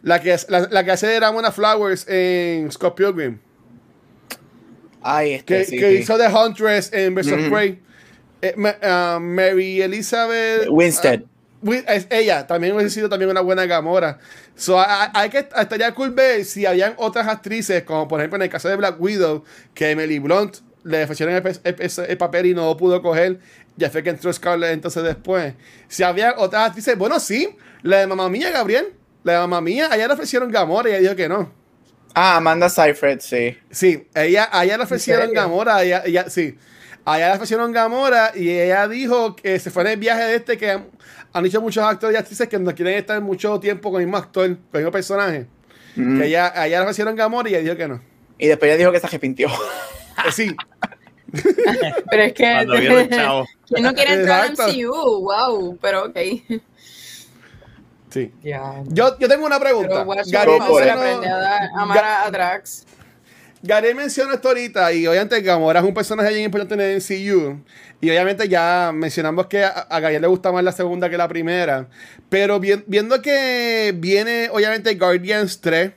[0.03, 3.39] la que, la, la que hace de Ramona Flowers en Scott Pilgrim,
[5.03, 5.97] Ay, este que, sí, que sí.
[6.03, 7.51] hizo de Huntress en of Ujú.
[7.51, 7.81] Prey.
[8.43, 11.21] Eh, ah, Mary Elizabeth Winstead.
[11.25, 11.27] ah,
[11.63, 14.19] Win- es ella también hubiese sido también una buena Gamora.
[14.57, 18.49] So, hay que estaría cool ver si habían otras actrices, como por ejemplo en el
[18.49, 22.55] caso de Black Widow, que Emily Blunt le ofrecieron el, pe- el- el papel y
[22.55, 23.39] no pudo coger.
[23.77, 25.55] Ya fue que entró Scarlett entonces después.
[25.89, 27.49] Si había otras actrices, bueno, sí,
[27.83, 30.93] la de mamá mía, Gabriel, la de mamá mía, a ella le ofrecieron Gamora y
[30.93, 31.53] ella dijo que no.
[32.15, 33.57] Ah, Amanda Seyfried, sí.
[33.71, 35.31] Sí, ella, a ella le ofrecieron?
[35.33, 36.59] Gamora, ella, ella- sí.
[37.05, 40.35] A ella le ofrecieron Gamora y ella dijo que se fue en el viaje de
[40.37, 40.87] este que han,
[41.33, 44.19] han dicho muchos actores y actrices que no quieren estar mucho tiempo con el mismo
[44.19, 45.47] actor, con el mismo personaje.
[45.97, 46.21] Mm.
[46.21, 48.01] Que ella, a ella le ofrecieron Gamora y ella dijo que no.
[48.39, 49.49] Y después ella dijo que se arrepintió.
[50.27, 50.55] Eh, sí.
[52.11, 52.67] Pero es que.
[53.69, 54.73] ¿Quién no quiere entrar en Exacto.
[54.73, 55.21] MCU?
[55.23, 56.17] Wow, pero ok.
[58.11, 58.33] Sí.
[58.89, 60.05] Yo, yo tengo una pregunta.
[60.05, 62.85] Pero Gary mencionó- aprende a, dar, a amar a, a Drax.
[63.63, 67.63] Gary mencionó esto ahorita y obviamente Gamora es un personaje bien importante en el MCU
[68.01, 71.29] y obviamente ya mencionamos que a, a Gary le gusta más la segunda que la
[71.29, 71.89] primera.
[72.31, 75.93] Pero vi- viendo que viene obviamente Guardians 3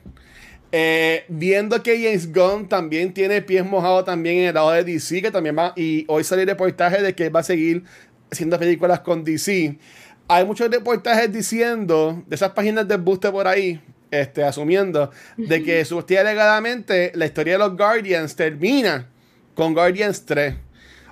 [0.72, 5.22] eh, viendo que James Gunn también tiene pies mojados también en el lado de DC
[5.22, 7.84] que también va y hoy salió el reportaje de que va a seguir
[8.30, 9.78] haciendo películas con DC
[10.26, 13.80] hay muchos reportajes diciendo de esas páginas de buste por ahí
[14.20, 19.08] este, asumiendo de que supuestamente alegadamente la historia de los Guardians termina
[19.54, 20.54] con Guardians 3.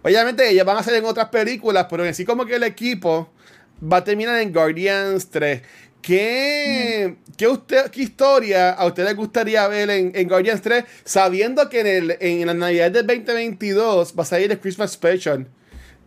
[0.03, 3.31] Obviamente ellos van a salir en otras películas, pero en sí como que el equipo
[3.81, 5.63] va a terminar en Guardians 3.
[6.03, 11.69] ¿Qué, qué, usted, qué historia a ustedes les gustaría ver en, en Guardians 3 sabiendo
[11.69, 15.47] que en, el, en la Navidad del 2022 va a salir el Christmas Special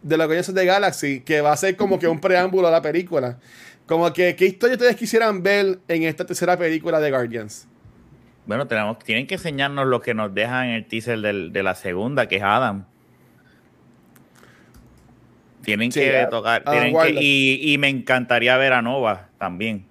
[0.02, 2.72] de los Guardians of the Galaxy que va a ser como que un preámbulo a
[2.72, 3.40] la película?
[3.88, 7.68] Como que, ¿qué historia ustedes quisieran ver en esta tercera película de Guardians?
[8.48, 11.76] Bueno, tenemos, tienen que enseñarnos lo que nos deja en el teaser del- de la
[11.76, 12.86] segunda, que es Adam.
[15.64, 19.86] Tienen Sí, que tocar, tienen que, y, y me encantaría ver a Nova también,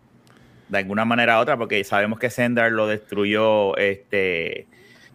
[0.68, 4.68] de alguna manera u otra, porque sabemos que Sendar lo destruyó este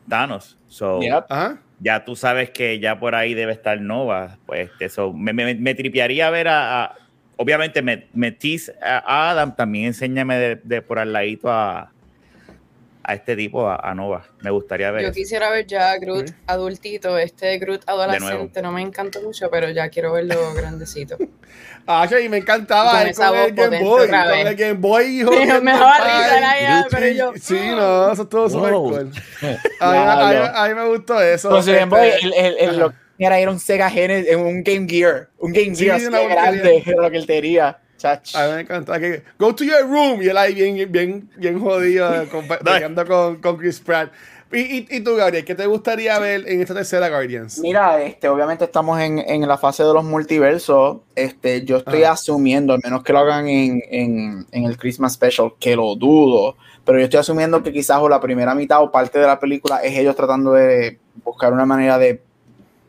[0.09, 0.57] Thanos.
[0.67, 1.25] So, Yep.
[1.29, 1.59] Ajá.
[1.79, 4.37] ya tú sabes que ya por ahí debe estar Nova.
[4.45, 6.95] Pues eso me, me, me tripearía ver a, a-
[7.41, 11.89] obviamente me, me tease a Adam, también enséñame de, de por al ladito a,
[13.03, 14.25] a este tipo, a, a Nova.
[14.41, 15.01] Me gustaría ver.
[15.03, 15.15] Yo eso.
[15.15, 19.87] quisiera ver ya a Groot adultito, este Groot adolescente, no me encanta mucho, pero ya
[19.89, 21.17] quiero verlo grandecito.
[21.87, 24.07] Ah, y me encantaba Con con el Game Boy.
[24.09, 25.31] Con el Game Boy, hijo.
[25.45, 27.31] me, me ya, pero yo.
[27.41, 28.89] Sí, no, eso estuvo súper Wow.
[28.89, 29.11] cool.
[29.79, 31.49] A mí, me gustó eso.
[31.49, 32.77] Con su Game Boy, Este, el, el, el- ajá.
[32.79, 32.95] lo que
[33.25, 35.29] era, era un Sega Genesis, un Game Gear.
[35.37, 36.29] Un Game Sí, Gear de porquería.
[36.35, 37.79] grande, era lo que él tenía.
[37.97, 38.33] Chach.
[38.35, 41.59] A mí me encantaba que go to your room y él ahí bien, bien, bien
[41.59, 42.09] jodido
[42.63, 44.11] peleando con, con Chris Pratt.
[44.51, 47.59] Y, y, y tú, Gabriel, ¿qué te gustaría ver en esta tercera Guardians?
[47.59, 51.01] Mira, este, obviamente estamos en, en la fase de los multiversos.
[51.13, 52.13] Este, yo estoy Ajá.
[52.13, 56.55] asumiendo, al menos que lo hagan en, en, en el Christmas Special, que lo dudo,
[56.85, 59.81] pero yo estoy asumiendo que quizás o la primera mitad o parte de la película
[59.83, 62.19] es ellos tratando de buscar una manera de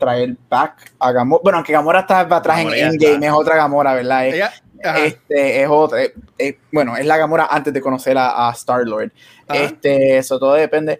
[0.01, 1.40] traer back a Gamora.
[1.44, 3.26] Bueno, aunque Gamora está atrás Gamora en Endgame, está.
[3.26, 4.26] es otra Gamora, ¿verdad?
[4.26, 4.53] Es, Ella,
[5.07, 6.01] este, es otra.
[6.03, 9.12] eh, bueno, es la Gamora antes de conocer a, a Star-Lord.
[9.46, 9.61] Ajá.
[9.61, 10.98] Este, eso todo depende.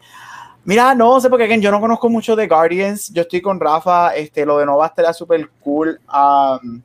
[0.65, 3.11] Mira, no sé porque again, yo no conozco mucho de Guardians.
[3.13, 4.15] Yo estoy con Rafa.
[4.15, 5.99] Este, lo de Nova estaría súper cool.
[6.07, 6.83] Um,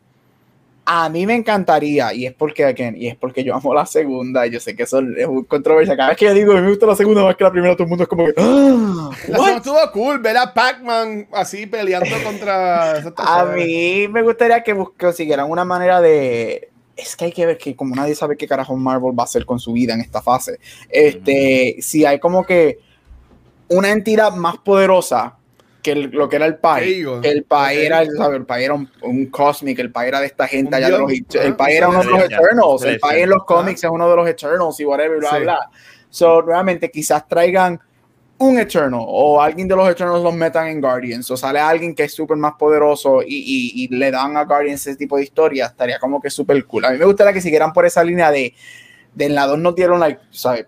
[0.88, 4.46] a mí me encantaría, y es porque again, y es porque yo amo la segunda.
[4.46, 5.98] Yo sé que eso es muy controversia.
[5.98, 7.90] Cada vez que yo digo, me gusta la segunda más que la primera, todo el
[7.90, 8.34] mundo es como que.
[8.38, 9.46] "Ah, la what?".
[9.46, 12.98] segunda estuvo cool ver a Pac-Man así peleando contra.
[13.18, 16.70] A mí me gustaría que bus- consiguieran una manera de.
[16.96, 19.46] Es que hay que ver que, como nadie sabe qué carajo Marvel va a hacer
[19.46, 20.60] con su vida en esta fase,
[20.90, 22.80] este, si hay como que
[23.68, 25.36] una entidad más poderosa
[25.86, 26.94] que el- lo que era el Pai.
[27.02, 27.20] Ego.
[27.24, 30.76] El Pai era, el Pai era un, un Cosmic, el Pai era de esta gente
[30.76, 31.12] allá de los.
[31.12, 32.84] El Pai un era uno de los Eternals.
[32.84, 33.46] El Pai en los celestial.
[33.46, 35.40] cómics es uno de los Eternals y whatever, bla, Sí.
[35.44, 35.70] bla.
[36.10, 37.80] So, realmente, quizás traigan
[38.38, 42.04] un Eternal o alguien de los Eternals los metan en Guardians o sale alguien que
[42.04, 45.68] es súper más poderoso y, y- y le dan a Guardians ese tipo de historia,
[45.68, 46.84] estaría como que súper cool.
[46.84, 48.54] A mí me gustaría que siguieran por esa línea de,
[49.14, 50.66] de en la 2 nos dieron like, ¿sabes?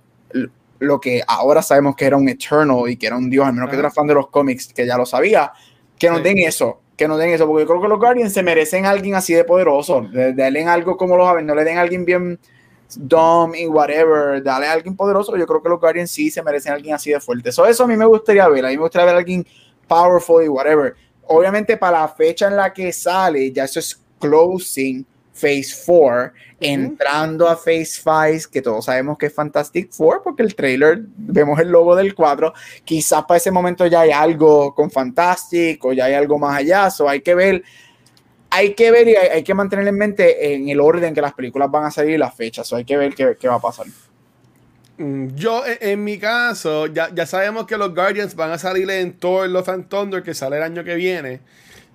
[0.80, 3.70] Lo que ahora sabemos que era un Eternal y que era un dios, al menos
[3.70, 3.82] que Ajá.
[3.88, 5.52] era fan de los cómics, que ya lo sabía,
[5.98, 6.24] que nos Sí.
[6.24, 8.92] den eso, que nos den eso, porque yo creo que los Guardians se merecen a
[8.92, 12.06] alguien así de poderoso, de, denle algo como los Avengers, no le den a alguien
[12.06, 12.40] bien
[12.96, 16.72] dumb y whatever, dale a alguien poderoso, yo creo que los Guardians sí se merecen
[16.72, 17.52] a alguien así de fuerte.
[17.52, 19.46] So, eso a mí me gustaría ver, a mí me gustaría ver a alguien
[19.88, 20.96] powerful y whatever.
[21.28, 25.06] Obviamente para la fecha en la que sale, ya eso es closing
[25.38, 30.56] Phase 4, entrando a Phase 5, que todos sabemos que es Fantastic Four, porque el
[30.56, 35.84] trailer, vemos el logo del cuadro, quizás para ese momento ya hay algo con Fantastic
[35.86, 37.64] o ya hay algo más allá, so hay que ver,
[38.50, 41.34] hay que ver y hay, hay que mantener en mente en el orden que las
[41.34, 43.62] películas van a salir y las fechas, so hay que ver qué, qué va a
[43.62, 43.86] pasar.
[44.98, 48.90] Mm, Yo, en, en mi caso, ya, ya sabemos que los Guardians van a salir
[48.90, 51.42] en Thor Love and Thunder, que sale el año que viene.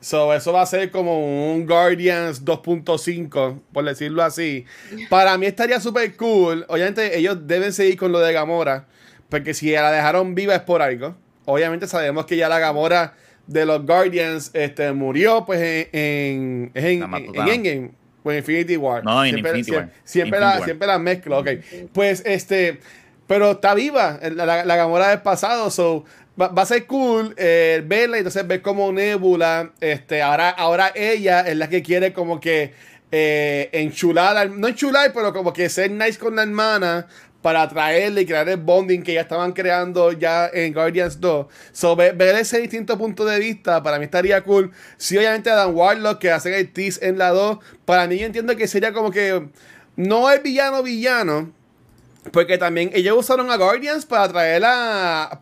[0.02, 4.64] So, eso va a ser como un Guardians 2.5, por decirlo así.
[5.08, 6.66] Para mí estaría súper cool.
[6.68, 8.86] Obviamente, ellos deben seguir con lo de Gamora,
[9.28, 11.14] porque si la dejaron viva es por algo.
[11.44, 13.14] Obviamente, sabemos que ya la Gamora
[13.46, 15.60] de los Guardians este, murió, pues
[15.92, 17.90] en, en, en, en, Endgame.
[18.24, 19.04] En Infinity War.
[19.04, 20.02] No, en siempre, Infinity siempre, War.
[20.04, 20.64] siempre Infinity la, War.
[20.64, 21.48] siempre la mezclo, ok.
[21.92, 22.80] Pues este.
[23.28, 26.04] pero está viva la, la, la Gamora del pasado, so
[26.40, 31.40] va, a ser cool eh, verla y entonces ver como Nebula, este, ahora, ahora ella
[31.40, 32.72] es la que quiere como que
[33.10, 37.06] eh, enchular, no enchular, pero como que ser nice con la hermana
[37.42, 41.46] para atraerle y crear el bonding que ya estaban creando ya en Guardians 2.
[41.72, 44.70] So, ver, ese distinto punto de vista para mí estaría cool.
[44.96, 48.56] Sí, obviamente Dan Warlock que hacen el tease en la 2, para mí yo entiendo
[48.56, 49.48] que sería como que
[49.96, 51.52] no el villano villano,
[52.30, 55.40] porque también ellos usaron a Guardians para traer la,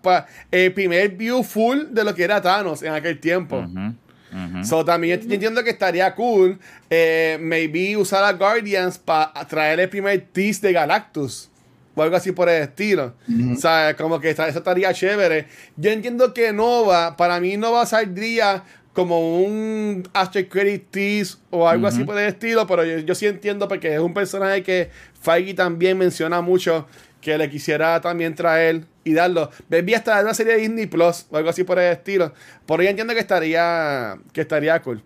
[0.50, 3.58] el primer view full de lo que era Thanos en aquel tiempo.
[3.58, 4.64] Ujú.
[4.64, 6.58] So, también yo entiendo que estaría cool
[6.88, 11.50] eh, maybe usar a Guardians para traer el primer tease de Galactus.
[11.96, 13.14] O algo así por el estilo.
[13.52, 15.48] O sea, como que eso estaría chévere.
[15.76, 18.62] Yo entiendo que Nova, para mí Nova saldría
[18.92, 20.08] como un
[20.48, 24.00] credit tease o algo así por el estilo, pero yo, yo sí entiendo porque es
[24.00, 26.86] un personaje que Feige también menciona mucho
[27.20, 29.50] que le quisiera también traer y darlo.
[29.68, 32.32] Baby hasta una serie de Disney Plus o algo así por el estilo.
[32.66, 35.02] Por ahí entiendo que estaría que estaría cool.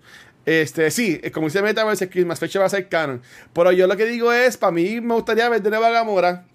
[0.47, 3.23] Este, sí, como dice Metaverse, Christmas fecha va a ser canon.
[3.53, 6.47] Pero yo lo que digo es, para mí me gustaría ver de nuevo a Gamora.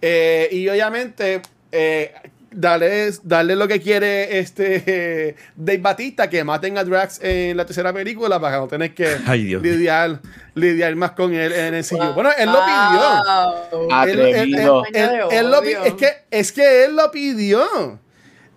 [0.00, 2.14] Eh, y obviamente, eh,
[2.54, 7.92] darle, darle lo que quiere este Dave Batista, que maten a Drax en la tercera
[7.92, 9.72] película para no tener que Ay, Dios mío.
[9.72, 10.20] lidiar,
[10.54, 11.96] lidiar más con él en el CU.
[12.14, 13.80] Bueno, él lo pidió.
[13.88, 14.02] Wow.
[14.04, 14.82] Él, él- él- Atrevido.
[14.92, 17.98] él- él lo pi- es, que, es que él lo pidió.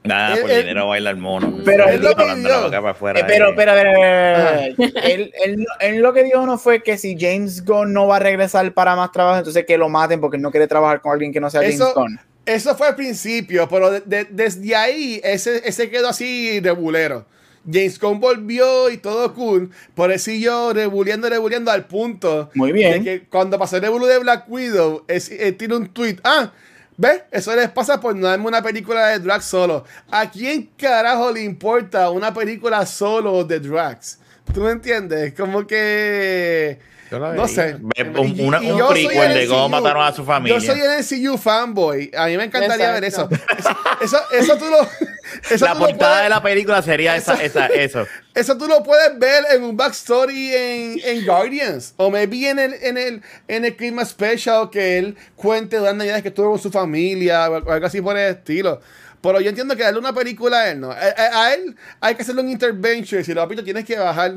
[0.03, 1.57] Nada, por dinero baila el mono.
[1.65, 3.23] Pero Él lo Eh, pero, eh.
[3.27, 4.59] pero, pero, pero, pero,
[5.03, 8.19] él, él, él lo que dijo no fue que si James Gunn no va a
[8.19, 11.33] regresar para más trabajo, entonces que lo maten porque él no quiere trabajar con alguien
[11.33, 12.19] que no sea James Gunn.
[12.47, 17.25] Eso fue al principio, pero de- de- desde ahí ese, ese quedó así rebulero.
[17.69, 23.03] James Gunn volvió y todo cool, por eso siguió rebuleando, rebuleando al punto Muy bien.
[23.03, 26.51] de que cuando pasó el revolú de Black Widow, es, tiene un tweet, ah,
[26.95, 27.23] ¿ves?
[27.29, 29.83] Eso les pasa por no darme una película de Drax solo.
[30.09, 34.19] ¿A quién carajo le importa una película solo de Drax?
[34.53, 35.33] ¿Tú me entiendes?
[35.33, 36.79] Como que...
[37.09, 37.75] No sé.
[38.17, 40.59] Un, Y- una- y un prequel el de cómo mataron a su familia.
[40.59, 42.11] Yo soy el MCU fanboy.
[42.17, 43.29] A mí me encantaría ver eso.
[43.31, 43.81] Exacto.
[44.03, 44.77] Eso, eso, eso tú lo.
[45.51, 48.05] Eso la tú lo portada puedes- de la película sería esa, esa, eso.
[48.33, 51.93] Eso tú lo puedes ver en un backstory en, en Guardians.
[51.97, 56.23] O maybe en el, en el, en el Christmas Special que él cuente las navidades
[56.23, 58.81] que estuvo con su familia o algo así por el estilo.
[59.27, 60.91] Pero yo entiendo que darle una película a él, ¿no?
[60.91, 63.23] A, a- a él hay que hacerle un intervention.
[63.23, 64.35] Si lo papito tienes que bajar.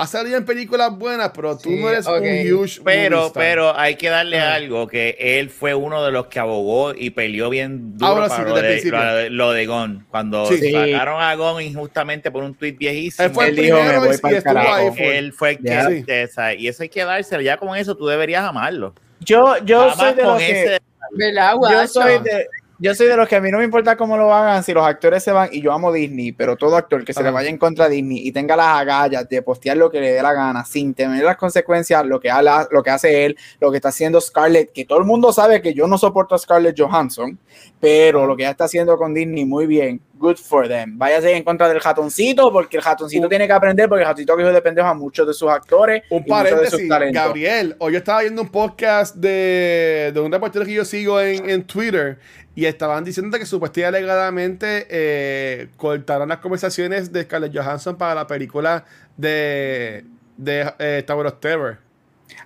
[0.00, 2.20] Ha salido en películas buenas, pero tú Sí, no eres ok.
[2.22, 4.54] un huge Pero, pero hay que darle Ajá.
[4.54, 8.28] algo, que él fue uno de los que abogó y peleó bien duro Ah, bueno,
[8.28, 10.06] para sí, lo, de, lo de- lo de Gon.
[10.08, 10.70] Cuando Sí.
[10.70, 13.26] sacaron a Gon injustamente por un tweet viejísimo.
[13.26, 14.74] Él fue el Él dijo, primero "Me voy y- y estuvo carajo".
[14.76, 14.90] ahí.
[14.96, 15.18] fue.
[15.18, 15.58] Él fue el
[16.06, 17.42] que esa- y eso hay que dárselo.
[17.42, 18.94] Ya con eso tú deberías amarlo.
[19.18, 20.62] Yo, yo soy de con los que...
[20.62, 21.88] ese- ¿Verdad, Yo guacho?
[21.88, 22.46] soy de,
[22.80, 24.86] yo soy de los que a mí no me importa cómo lo hagan, si los
[24.86, 27.58] actores se van, y yo amo Disney, pero todo actor que se le vaya en
[27.58, 30.64] contra de Disney y tenga las agallas de postear lo que le dé la gana,
[30.64, 32.30] sin tener las consecuencias, lo que,
[32.70, 35.74] lo que hace él, lo que está haciendo Scarlett, que todo el mundo sabe que
[35.74, 37.36] yo no soporto a Scarlett Johansson,
[37.80, 40.98] pero lo que ella está haciendo con Disney, muy bien, good for them.
[40.98, 44.36] Váyase en contra del ratoncito, porque el ratoncito Un- tiene que aprender, porque el ratoncito
[44.36, 47.22] que de pendejo a muchos de sus actores Un y muchos de sus paréntesis, talentos.
[47.22, 47.76] Gabriel.
[47.78, 51.64] Hoy yo estaba viendo un podcast de, de un reportero que yo sigo en, en
[51.64, 52.18] Twitter
[52.54, 58.26] y estaban diciendo que supuestamente alegadamente eh, cortaron las conversaciones de Scarlett Johansson para la
[58.26, 58.84] película
[59.16, 60.04] de,
[60.36, 61.78] de eh, Tower of Terror.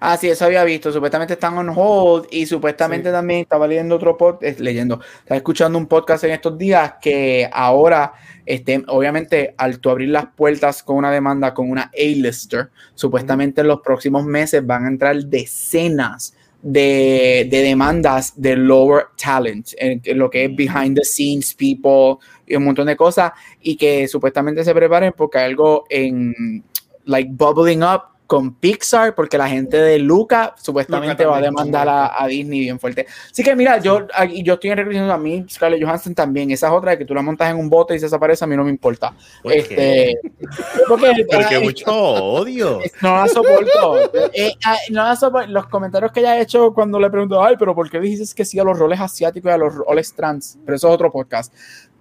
[0.01, 0.93] Ah, sí, eso había visto.
[0.93, 3.13] Supuestamente están on hold y supuestamente Sí.
[3.13, 8.13] también estaba leyendo otro podcast, leyendo, estaba escuchando un podcast en estos días que ahora,
[8.47, 13.69] este, obviamente, al tú abrir las puertas con una demanda con una A-lister, supuestamente en
[13.69, 20.19] los próximos meses van a entrar decenas de, de demandas de lower talent, en, en
[20.19, 24.63] lo que es behind the scenes people y un montón de cosas, y que supuestamente
[24.65, 26.63] se preparen porque algo en
[27.05, 28.03] like bubbling up
[28.33, 32.61] con Pixar, porque la gente de Luca supuestamente Luca va a demandar a, a Disney
[32.61, 33.07] bien fuerte.
[33.31, 34.07] Así que mira, yo,
[34.43, 37.13] yo estoy en reclusión a mí, Scarlett Johansson también, esa es otra de que tú
[37.13, 39.13] la montas en un bote y se desaparece, a mí no me importa.
[39.43, 39.53] ¿Por?
[39.53, 40.19] Este,
[40.89, 42.81] porque, Porque mucho odio.
[43.03, 43.99] no la soporto.
[44.33, 45.51] Eh, ah, no la soporto.
[45.51, 48.47] Los comentarios que ella ha hecho cuando le pregunto, ay, pero ¿por qué dices que
[48.47, 50.59] sí a los roles asiáticos y a los roles trans?
[50.65, 51.53] Pero eso es otro podcast.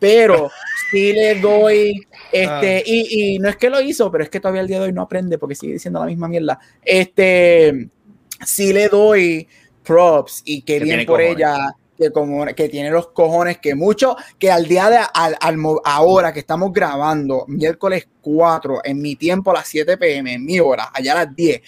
[0.01, 0.49] Pero
[0.91, 1.93] sí le doy,
[2.33, 2.83] este, Ah.
[2.85, 4.93] y, y no es que lo hizo, pero es que todavía el día de hoy
[4.93, 6.59] no aprende porque sigue diciendo la misma mierda.
[6.83, 7.87] Este,
[8.45, 9.47] sí le doy
[9.83, 11.37] props y que Que bien por cojones.
[11.37, 15.57] ella que como que tiene los cojones que mucho que al día de al, al
[15.83, 20.59] ahora que estamos grabando miércoles 4 en mi tiempo a las 7 pm en mi
[20.59, 21.61] hora allá a las 10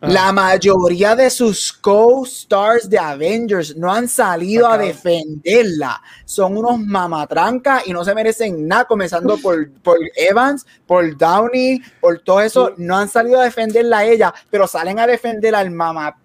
[0.00, 6.00] La mayoría de sus co-stars de Avengers no han salido a defenderla.
[6.24, 12.20] Son unos mamatrancas y no se merecen nada, comenzando por, por Evans, por Downey, por
[12.20, 12.72] todo eso.
[12.78, 16.16] No han salido a defenderla a ella, pero salen a defender al mama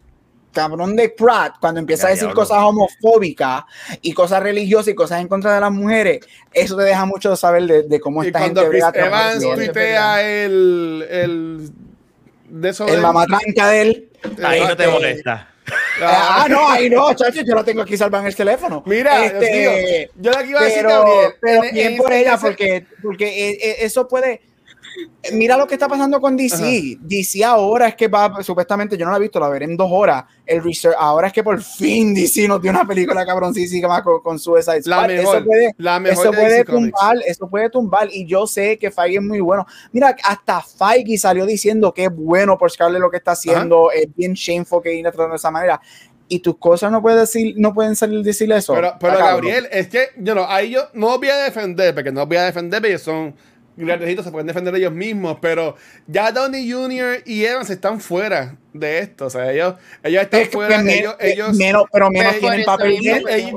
[0.54, 3.66] cabrón de Pratt cuando empieza a decir cosas homofóbicas
[4.02, 6.22] y cosas religiosas y cosas en contra de las mujeres,
[6.54, 11.72] eso te deja mucho saber de, cómo esta gente Chris Evans tuitea el, el
[12.56, 14.10] de eso el mamatranca de él.
[14.44, 15.50] Ahí no te molesta.
[16.02, 18.84] Ah, ah, no, ahí no, chacho, yo lo tengo aquí salvado en el teléfono.
[18.86, 20.86] Mira, este, yo de aquí iba a decir,
[21.42, 24.42] pero bien por ella, porque, porque e, e, eso puede
[25.34, 26.98] mira lo que está pasando con DC.
[27.02, 29.90] DC ahora es que va, supuestamente, yo no la he visto, la veré en dos
[29.92, 30.26] horas.
[30.46, 34.40] El research, ahora es que por fin DC nos dio una película cabroncísima con, con
[34.40, 35.02] Suicide Squad.
[35.02, 38.10] La mejor, eso puede, la mejor eso puede tumbar, eso puede tumbar.
[38.12, 39.66] Y yo sé que Feige es muy bueno.
[39.92, 43.92] Mira, hasta Feige salió diciendo que es bueno por Scarlett lo que está haciendo.
[43.92, 45.82] Es bien shameful que ir tratando de esa manera
[46.28, 48.74] y tus cosas no pueden decir, no pueden salir decir eso.
[48.74, 52.26] Pero, pero Gabriel, es que yo no, ahí yo no voy a defender, porque no
[52.26, 53.36] voy a defender, porque son
[53.78, 55.76] se pueden defender ellos mismos, pero
[56.08, 57.24] ya Downey Jr.
[57.26, 59.26] y Evans están fuera de esto.
[59.26, 60.82] O sea, ellos, ellos están fuera.
[60.82, 62.98] ellos, ellos, menos, pero menos tienen papel.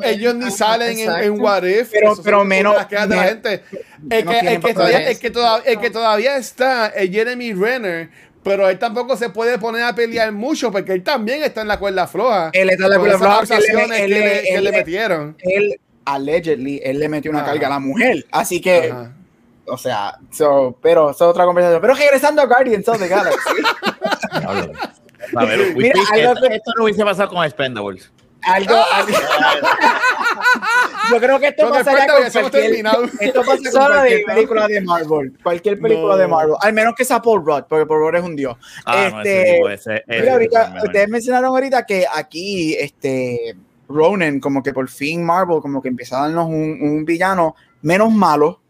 [0.04, 1.90] Ellos, ni salen en, en, What If.
[1.92, 2.74] Pero, pero menos.
[2.74, 3.62] Las de la gente.
[4.10, 8.10] El que, el, que todavía, el, que todavía, el que todavía está es Jeremy Renner.
[8.42, 11.78] Pero él tampoco se puede poner a pelear mucho porque él también está en la
[11.78, 12.50] cuerda floja.
[12.52, 13.46] Él está en la cuerda floja.
[13.46, 15.36] que, le, que le metieron.
[15.40, 18.24] Él, allegedly, él le metió una carga a la mujer.
[18.30, 18.92] Así que
[19.70, 21.80] o sea, so, pero es otra conversación.
[21.80, 23.38] Pero regresando a Guardians of the Galaxy.
[25.36, 28.10] a ver, Mira, esto, esto, no hubiese pasado con Expendables.
[28.42, 29.12] Algo, algo.
[31.10, 32.86] Yo creo que esto pasaría con cualquier,
[33.20, 37.20] esto pasa con cualquier película de Marvel, cualquier película de Marvel, al menos que sea
[37.20, 38.56] Paul Rudd, porque Paul Rudd es un dios.
[38.84, 43.56] Ah, este, no, ese, mira, ahorita, ustedes mencionaron ahorita que aquí, este,
[43.88, 48.12] Ronan, como que por fin Marvel, como que empieza a darnos un, un villano menos
[48.12, 48.60] malo,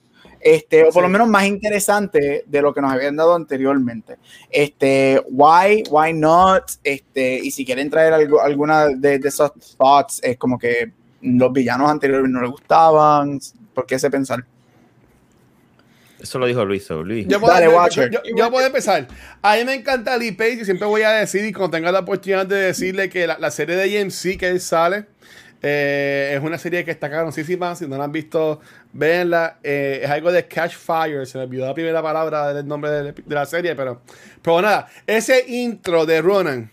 [0.41, 4.17] este, o por lo menos más interesante de lo que nos habían dado anteriormente.
[4.51, 10.21] Este, why, why not, este, y si quieren traer algo, alguna de, de esos thoughts,
[10.23, 13.41] es como que los villanos anteriores no les gustaban,
[13.75, 14.45] ¿por qué ese pensar?
[16.21, 16.89] Eso lo dijo Luis.
[16.91, 17.27] Luis.
[17.29, 19.07] Yo puedo, Dale, yo, yo, puedo empezar.
[19.41, 22.01] A mí me encanta Lee Page y siempre voy a decir, y cuando tenga la
[22.01, 25.07] oportunidad de decirle que la, la serie de JMC que él sale,
[25.63, 27.75] eh, es una serie que está caroncísima.
[27.75, 28.61] Si no la han visto,
[28.93, 29.59] véanla.
[29.63, 31.27] Eh, es algo de Catch Fire.
[31.27, 34.03] Se me olvidó la primera palabra del nombre de, la serie, pero,
[34.43, 34.89] pero nada.
[35.07, 36.71] Ese intro de Ronan,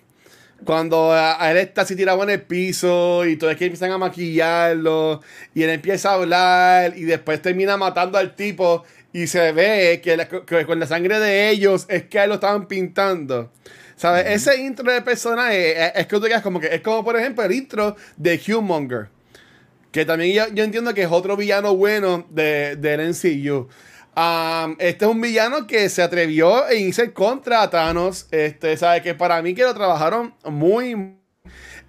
[0.63, 3.97] cuando a, él está así tirado en el piso y todo es que empiezan a
[3.97, 5.21] maquillarlo
[5.53, 10.27] y él empieza a hablar y después termina matando al tipo y se ve que,
[10.45, 13.51] que con la sangre de ellos es que él lo estaban pintando.
[13.95, 14.25] ¿Sabes?
[14.27, 17.51] Ese intro de personaje es, que tú digas como que es como, por ejemplo, el
[17.53, 19.09] intro de Humonger.
[19.91, 23.69] Que también yo, entiendo que es otro villano bueno de, del MCU.
[24.17, 28.27] Um, este es un villano que se atrevió e irse contra Thanos.
[28.31, 29.01] Este, ¿sabes?
[29.01, 31.17] Que para mí que lo trabajaron muy.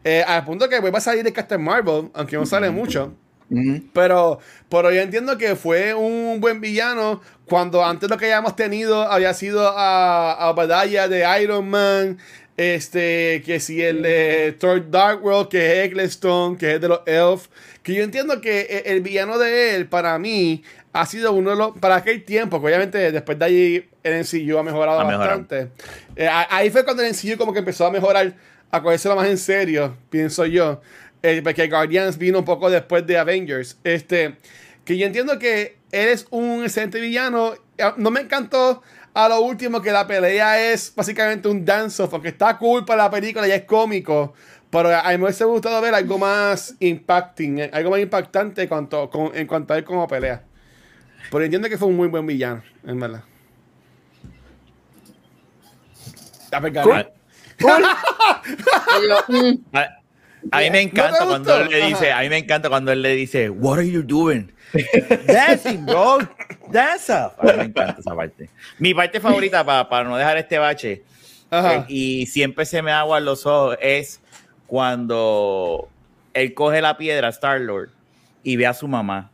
[0.05, 3.13] Eh, al punto que vuelve a salir de Captain Marvel, aunque no sale mucho.
[3.92, 9.03] Pero, pero yo entiendo que fue un buen villano cuando antes lo que hayamos tenido
[9.03, 12.18] había sido a, a batalla de Iron Man,
[12.57, 17.01] este, que si el de Thor Dark World, que es Eccleston, que es de los
[17.07, 17.49] Elf,
[17.82, 21.57] que yo entiendo que e, el villano de él, para mí, ha sido uno de
[21.57, 25.70] los, para aquel tiempo, que obviamente después de allí el NCU ha mejorado bastante.
[26.16, 28.34] Eh, ahí fue cuando el NCU como que empezó a mejorar,
[28.70, 30.80] a lo más en serio, pienso yo.
[31.23, 33.79] Eh, porque Guardians vino un poco después de Avengers.
[33.85, 34.37] Este,
[34.85, 37.55] que yo entiendo que eres un excelente villano.
[37.79, 38.83] Eh, no me encantó
[39.14, 43.11] a lo último que la pelea es básicamente un dance-off, porque está cool para la
[43.11, 44.35] película y es cómico.
[44.71, 48.69] Pero a mí me hubiese gustado ver algo más impacting, eh, algo más impactante en
[48.69, 50.45] cuanto, en cuanto a él como pelea.
[51.31, 53.25] Pero entiendo que fue un muy buen villano, en verdad.
[57.59, 57.85] Cool.
[59.27, 60.05] Cool.
[60.51, 63.14] A mí me encanta cuando él le dice, a mí me encanta cuando él le
[63.14, 64.53] dice, What are you doing?
[65.26, 66.18] Dancing, bro.
[66.70, 67.32] Dance up.
[67.38, 68.51] A mí me encanta esa parte.
[68.78, 71.05] Mi parte favorita para, para no dejar este bache
[71.51, 74.20] eh, y siempre se me agua los ojos es
[74.66, 75.88] cuando
[76.34, 77.90] él coge la piedra, Star Lord,
[78.42, 79.30] y ve a su mamá.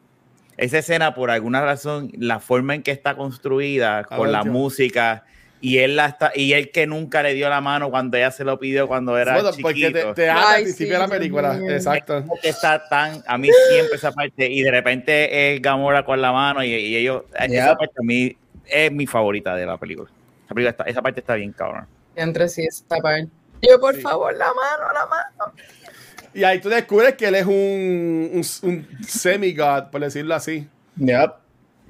[0.56, 5.24] Esa escena, por alguna razón, la forma en que está construida, con la música,
[5.62, 8.44] y él la está, y él que nunca le dio la mano cuando ella se
[8.44, 9.68] lo pidió cuando era bueno, chiquito.
[9.68, 12.24] Porque te, te al principio de la película, exacto.
[12.42, 16.62] Está tan, a mí siempre esa parte, y de repente es Gamora con la mano
[16.62, 18.36] y, y ellos, esa parte a mí
[18.66, 20.10] es mi favorita de la película.
[20.54, 21.86] Esa, esa parte está bien cabrón.
[22.16, 23.28] Entre sí, esa parte.
[23.62, 25.54] Yo, por favor, la mano, la mano.
[26.34, 30.66] Y ahí tú descubres que él es un, un, un semi-god, por decirlo así.
[30.96, 31.30] Yep.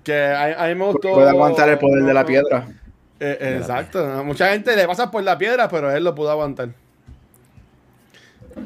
[0.05, 1.15] Que a, a mí me gustó.
[1.15, 2.69] Puede aguantar el poder de la piedra.
[3.25, 4.05] Eh, exacto.
[4.05, 6.71] A mucha gente le pasa por la piedra, pero él lo pudo aguantar.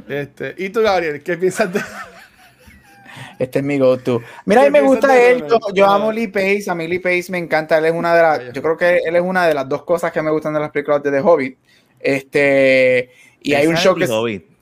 [0.09, 1.23] Este, ¿Y tú, Gabriel?
[1.23, 1.81] ¿Qué piensas de.?
[3.39, 4.23] Este es mi go-to.
[4.47, 5.45] Mira, a mí ¿Qué me gusta él.
[5.75, 6.65] Yo, amo Lee Pace.
[6.69, 7.77] A mí Lee Pace me encanta.
[7.77, 8.53] Él es una de las.
[8.55, 10.71] Yo creo que él es una de las dos cosas que me gustan de las
[10.71, 11.59] películas de The Hobbit.
[12.01, 13.11] Este.
[13.43, 14.07] Y hay un show que.
[14.07, 14.56] Hobbit.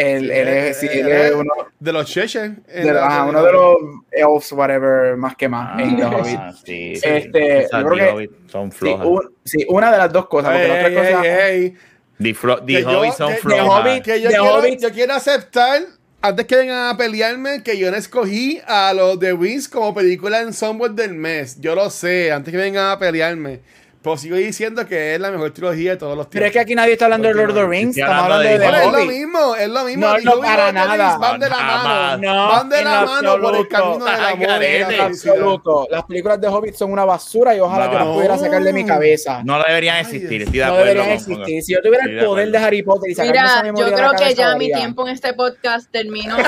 [0.00, 2.62] Él, él es, sí, él es uno De los Chechen.
[2.66, 3.76] de, los- uno de los
[4.10, 5.80] elves, whatever, más que más.
[5.80, 6.36] en The Hobbit.
[6.38, 7.00] Ah, sí, sí.
[7.04, 9.06] Este, Esas yo creo The que- Hobbit son Sí, flojas.
[9.06, 10.52] un- sí, una de las dos cosas.
[10.52, 11.22] Porque la otra cosa.
[11.22, 13.66] The, flo- The Que yo- Hobbit son flojas.
[13.84, 15.82] Hobbit- Que yo, The quiero, Hobbit- yo quiero aceptar,
[16.22, 20.40] antes que vengan a pelearme, que yo no escogí a los The Wings como película
[20.40, 21.58] en Somewhat del mes.
[21.60, 23.60] Yo lo sé, antes que vengan a pelearme.
[24.02, 26.52] Pero sigo diciendo que es la mejor trilogía de todos los Pero es tiempos.
[26.54, 27.98] que aquí nadie está hablando de Lord of the Rings.
[27.98, 30.06] Estamos hablando de de The Bueno, es lo mismo, es lo mismo.
[30.06, 31.18] No, no, para nada.
[31.18, 32.32] Van de la mano.
[32.34, 35.86] No, van de la mano por el camino de la absoluto.
[35.90, 37.92] Las películas de Hobbit son una basura y ojalá No.
[37.92, 39.42] yo las pudiera sacar de mi cabeza.
[39.44, 40.42] No deberían existir.
[40.42, 41.62] Estoy de No deberían existir.
[41.62, 42.58] Si yo tuviera el de poder de.
[42.60, 44.72] Harry Potter y sacarme esa Mira, memoria yo de la creo que cabeza, ya mi
[44.72, 46.36] tiempo en este podcast terminó.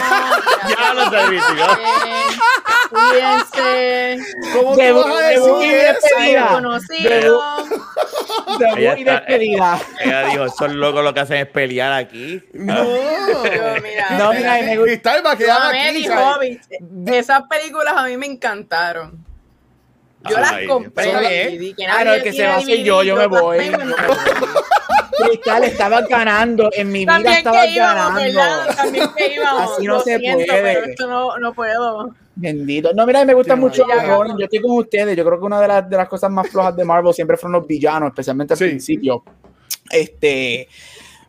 [0.68, 1.03] Ya lo.
[1.12, 1.40] Eh,
[2.90, 4.18] Cuídense.
[4.55, 5.74] ¿Cómo Debut- vas a debut decir
[7.12, 7.41] eso?
[8.59, 9.80] Debut Ella y despedida.
[10.01, 12.43] Ella dijo, esos locos lo que hacen es pelear aquí.
[12.53, 12.84] No.
[12.84, 15.22] Yo, mira, No, mira, y me gusta-.
[17.07, 19.24] Esas películas a mí me encantaron.
[20.28, 21.20] Yo las compré Dios.
[21.22, 23.59] las DVD, que Ah, no, el que se va a yo, yo me voy.
[25.26, 26.70] Cristal estaba ganando.
[26.72, 28.20] En mi vida También estaba que íbamos, ganando.
[28.40, 28.76] ¿verdad?
[28.76, 29.72] También que íbamos.
[29.72, 30.62] Así no Lo se siento, puede.
[30.62, 32.14] pero esto no, no puedo.
[32.35, 32.93] Bendito.
[32.95, 33.85] No, mira, me gusta mucho.
[33.87, 35.16] Yo estoy con ustedes.
[35.16, 37.61] Yo creo que una de las, de las cosas más flojas de Marvel siempre fueron
[37.61, 38.64] los villanos, especialmente al Sí.
[38.66, 39.22] principio.
[39.91, 40.68] Este.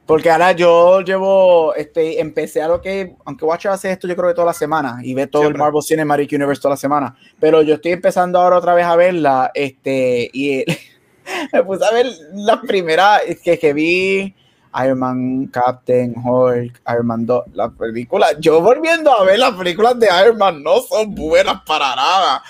[0.06, 4.28] Porque ahora yo llevo, este, empecé a lo que, aunque Watcher hace esto yo creo
[4.28, 5.58] que toda la semana y ve todo Siempre.
[5.58, 8.98] el Marvel Cinematic Universe toda la semana, pero yo estoy empezando ahora otra vez a
[8.98, 10.66] verla, este, y
[11.54, 14.36] me puse a ver la primera que, que vi,
[14.84, 20.00] Iron Man, Captain, Hulk, Iron Man 2, la película, yo volviendo a ver las películas
[20.00, 22.44] de Iron Man no son buenas para nada.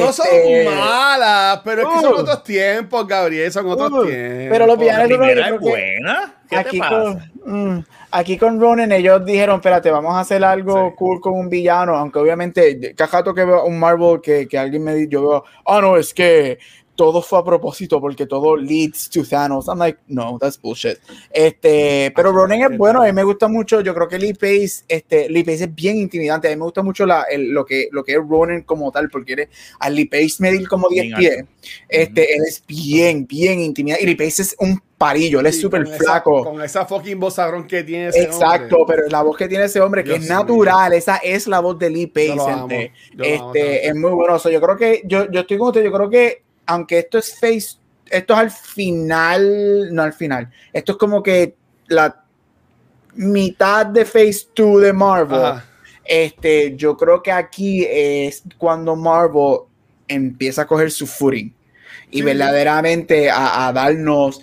[0.00, 2.20] No son Este, malas, pero es que son Uh.
[2.20, 4.06] otros tiempos, Gabriel, son otros Uh.
[4.06, 4.48] tiempos.
[4.50, 6.32] Pero los La villanos que- es buena.
[6.48, 7.30] ¿Qué aquí te pasa?
[7.44, 10.94] con, mm, aquí con Ronan ellos dijeron, espérate, vamos a hacer algo Sí.
[10.96, 14.84] cool con un villano, aunque obviamente cada rato que veo un Marvel que, que alguien
[14.84, 16.58] me dice, yo veo, ah, no, es que
[16.96, 19.68] todo fue a propósito porque todo leads to Thanos.
[19.68, 20.96] I'm like, no, that's bullshit.
[21.30, 24.84] Este, pero Ronan es bueno, a mí me gusta mucho, yo creo que Lee Pace,
[24.88, 27.88] este, Lee Pace es bien intimidante, a mí me gusta mucho la, el- lo, que,
[27.92, 31.16] lo que es Ronan como tal, porque eres, a Lee Pace medir como 10 Bien
[31.18, 31.50] pies, alto.
[31.88, 35.60] este, él es bien, bien intimidante, y Lee Pace es un parillo, él es Sí,
[35.60, 36.42] súper esa- flaco.
[36.44, 38.96] con esa fucking vozarrón que tiene ese Exacto, hombre.
[38.96, 40.38] pero la voz que tiene ese hombre, que Dios es mío.
[40.38, 42.34] natural, esa es la voz de Lee Pace.
[42.34, 44.36] Lo amo, Este, es muy bueno.
[44.36, 47.18] O sea, yo creo que, yo, yo estoy con usted, yo creo que, aunque esto
[47.18, 47.76] es face,
[48.10, 51.56] esto es al final, no al final, esto es como que
[51.88, 52.24] la
[53.14, 55.44] mitad de Phase 2 de Marvel.
[55.44, 55.64] Ajá.
[56.04, 59.60] Este, yo creo que aquí es cuando Marvel
[60.06, 61.52] empieza a coger su footing
[62.10, 62.22] y Sí.
[62.22, 64.40] verdaderamente a, a darnos,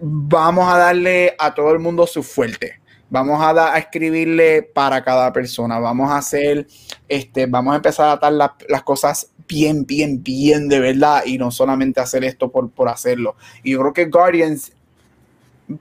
[0.00, 2.80] vamos a darle a todo el mundo su fuerte.
[3.10, 5.78] Vamos a, da- a escribirle para cada persona.
[5.78, 6.66] Vamos a hacer,
[7.08, 11.50] este, vamos a empezar a atar las cosas bien, bien, bien de verdad y no
[11.50, 13.36] solamente hacer esto por, por hacerlo.
[13.62, 14.72] Y yo creo que Guardians,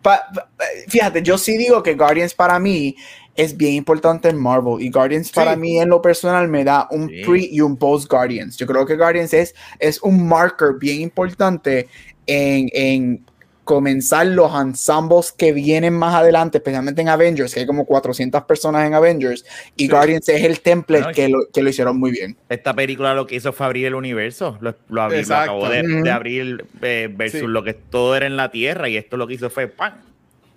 [0.01, 0.49] pa- pa-
[0.87, 2.95] fíjate, yo sí digo que Guardians para mí
[3.35, 7.09] es bien importante en Marvel y Guardians para mí en lo personal me da un
[7.09, 7.21] Sí.
[7.25, 8.55] pre y un post Guardians.
[8.57, 11.87] Yo creo que Guardians es, es un marker bien importante
[12.27, 13.25] en, en
[13.65, 18.87] comenzar los ensembles que vienen más adelante, especialmente en Avengers, que hay como 400 personas
[18.87, 19.43] en Avengers
[19.75, 19.89] y Sí.
[19.89, 22.37] Guardians es el template Bueno, que, lo, que lo hicieron muy bien.
[22.47, 24.57] Esta película lo que hizo fue abrir el universo.
[24.61, 25.65] Lo, lo abrí- lo Exacto.
[25.65, 27.47] acabó de, abrir eh, versus Sí.
[27.47, 28.87] lo que todo era en la Tierra.
[28.87, 29.93] Y esto lo que hizo fue ¡pam!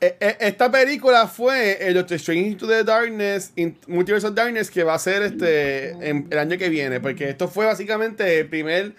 [0.01, 3.53] E- e- Esta película fue el Doctor Strange Into the Darkness,
[3.89, 7.49] Multiverse of Darkness, que va a ser este en- el año que viene, porque esto
[7.49, 8.93] fue básicamente el primer,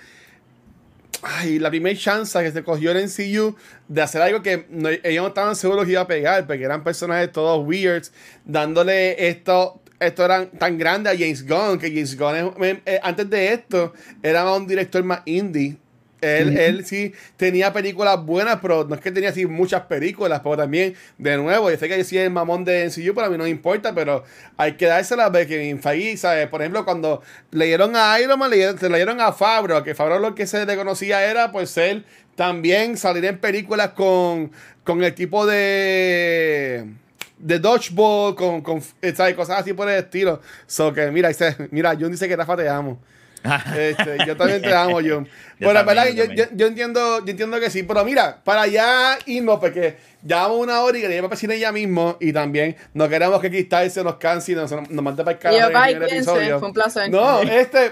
[1.22, 3.55] ay, la primera chance que se cogió el MCU
[3.88, 6.84] de hacer algo que no- ellos no estaban seguros que iba a pegar, porque eran
[6.84, 8.11] personajes todos weirds,
[8.45, 12.55] dándole esto, esto tan grande a James Gunn, que James Gunn
[12.86, 13.93] es- antes de esto
[14.24, 15.78] era un director más indie.
[16.22, 20.57] Él, él sí tenía películas buenas, pero no es que tenía así muchas películas, pero
[20.57, 23.38] también, de nuevo, yo sé que yo sí el mamón de NCU, pero a mí
[23.38, 24.24] no me importa, pero
[24.57, 26.47] hay que dársela de que Feige, ¿sabes?
[26.47, 30.36] Por ejemplo, cuando leyeron a Iron Man, leyeron, se leyeron a Fabro, que Fabro lo
[30.36, 32.05] que se le conocía era, pues, él
[32.36, 34.51] también salir en películas con,
[34.84, 36.88] con el tipo de
[37.39, 38.82] de dodgeball, con, con
[39.15, 39.34] ¿sabes?
[39.34, 40.41] cosas así por el estilo.
[40.67, 42.99] So que mira, dice, mira, Jun dice que Rafa te amo.
[43.78, 45.28] Este, yo también te amo, John.
[45.60, 46.24] Bueno, la verdad que yo,
[46.56, 50.80] yo, entiendo, yo entiendo que sí, pero mira, para allá irnos, porque ya vamos una
[50.80, 54.54] hora y queremos pasar ella mismo y también no queremos que Cristal se nos canse
[54.54, 56.60] y nos, nos mande para el en el episodio.
[56.60, 57.10] Fue un placer.
[57.12, 57.92] No, este,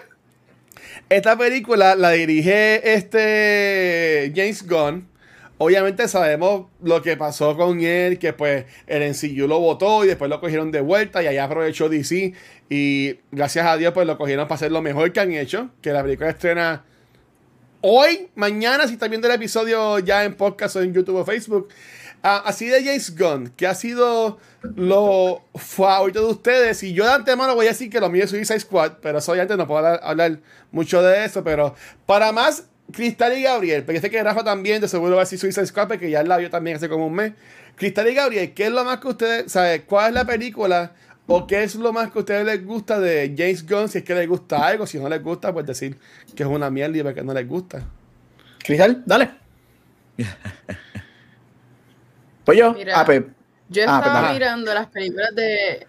[1.10, 5.17] esta película la dirige este James Gunn.
[5.60, 10.30] Obviamente sabemos lo que pasó con él, que pues el NCU lo votó y después
[10.30, 12.34] lo cogieron de vuelta y allá aprovechó DC
[12.70, 15.92] y gracias a Dios pues lo cogieron para hacer lo mejor que han hecho, que
[15.92, 16.84] la película estrena
[17.82, 21.70] hoy, mañana, si están viendo el episodio ya en podcast o en YouTube o Facebook.
[22.24, 24.40] Ah, así de James Gunn, que ha sido
[24.76, 26.82] lo favorito de ustedes.
[26.84, 29.32] Y yo de antemano voy a decir que lo mío es Suicide Squad, pero eso
[29.32, 30.40] obviamente no puedo hablar
[30.72, 31.44] mucho de eso.
[31.44, 35.26] Pero para más Cristal y Gabriel, porque sé que Rafa también de seguro va a
[35.26, 37.34] decir Suicide Squad, porque ya la vio también hace como un mes.
[37.76, 39.84] Cristal y Gabriel, ¿qué es lo más que ustedes, saben?
[39.86, 40.94] ¿Cuál es la película
[41.28, 43.90] o qué es lo más que a ustedes les gusta de James Gunn?
[43.90, 45.98] Si es que les gusta algo, si no les gusta, pues decir
[46.36, 47.84] que es una mierda y que no les gusta.
[48.60, 49.32] Cristal, dale.
[52.46, 53.24] pues yo, Mira, ah, pues,
[53.70, 55.88] yo ah, estaba pues, mirando las películas de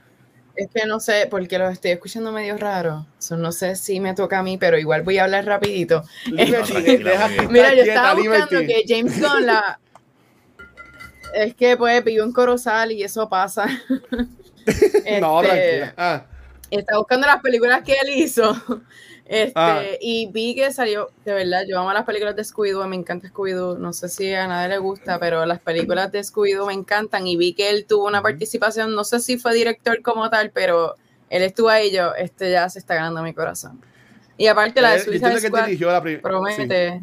[0.59, 3.07] es que no sé, porque los estoy escuchando medio raro.
[3.31, 6.03] no sé si me toca a mí, pero igual voy a hablar rapidito.
[6.27, 6.65] Mira,
[7.75, 9.79] yo estaba buscando que James Gunn la...
[11.33, 13.67] Es que pues vivo en Corozal y eso pasa.
[15.21, 16.25] no, este, ah.
[16.71, 18.57] Está buscando las películas que él hizo.
[19.29, 19.83] Este, ah.
[20.01, 23.77] Y vi que salió, de verdad, yo amo las películas de Scooby-Doo, me encanta Scooby-Doo,
[23.77, 27.37] no sé si a nadie le gusta, pero las películas de Scooby-Doo me encantan y
[27.37, 30.95] vi que él tuvo una participación, no sé si fue director como tal, pero
[31.29, 33.79] él estuvo ahí yo, este ya se está ganando mi corazón.
[34.39, 37.03] Y aparte la de Suicide Squad promete.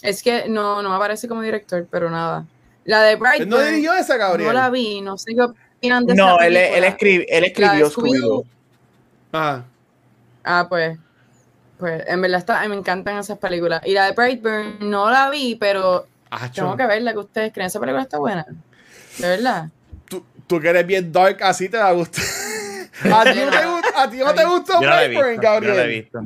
[0.00, 2.46] Es que no, no me aparece como director, pero nada.
[2.84, 4.48] La de Bright ¿No dirigió esa, Gabriel?
[4.48, 8.44] No la vi, no sé qué opinan de No, él, él, escribe, él escribió Scooby-Doo.
[9.32, 9.64] Ah.
[10.44, 10.98] Ah, pues.
[11.78, 13.82] Pues en verdad está, me encantan esas películas.
[13.84, 16.06] Y la de Brightburn no la vi, pero
[16.54, 17.66] tengo que verla que ustedes creen.
[17.66, 18.46] Esa película está buena.
[19.18, 19.70] De verdad.
[20.08, 22.24] Tú, tú que eres bien dark, así te va a gustar.
[23.12, 25.74] ¿A ti no te, a ti no te gustó Brightburn, Gabriel?
[25.74, 26.20] Yo la he visto.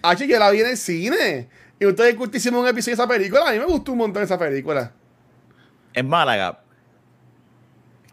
[0.00, 1.48] Ah, yo la vi en el cine.
[1.80, 3.48] Y ustedes hicimos un episodio de esa película.
[3.48, 4.92] A mí me gustó un montón esa película.
[5.92, 6.60] En Málaga.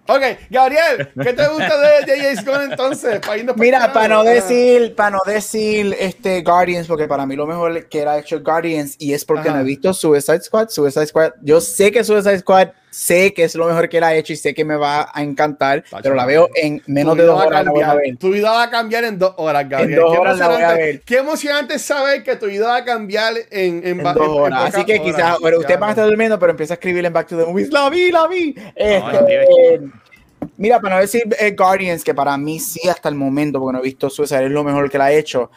[0.08, 3.20] Ok, Gabriel, ¿qué te gusta de James Gunn entonces?
[3.56, 8.01] Mira, para no decir, para no decir este Guardians, porque para mí lo mejor que
[8.01, 10.70] era hecho Guardians y es porque no he visto Suicide Squad.
[10.70, 14.16] Suicide Squad, yo sé que Suicide Squad sé que es lo mejor que él ha
[14.16, 17.43] hecho y sé que me va a encantar, pero la veo en menos de dos
[17.43, 17.66] horas.
[18.18, 20.00] Tu vida va a cambiar en dos horas, Gabriel.
[20.00, 21.02] En dos horas la voy a ver.
[21.02, 24.74] Qué emocionante saber que tu vida va a cambiar en, en, dos horas.
[24.74, 27.28] Así que quizás, bueno, usted va a estar durmiendo, pero empieza a escribir en Back
[27.28, 27.70] to the Movies.
[27.70, 28.56] La vi, la vi.
[28.76, 29.82] Este,
[30.56, 33.80] Mira, para no decir eh, Guardians, que para mí sí hasta el momento, porque no
[33.80, 35.52] he visto Suicide, es lo mejor que la ha hecho.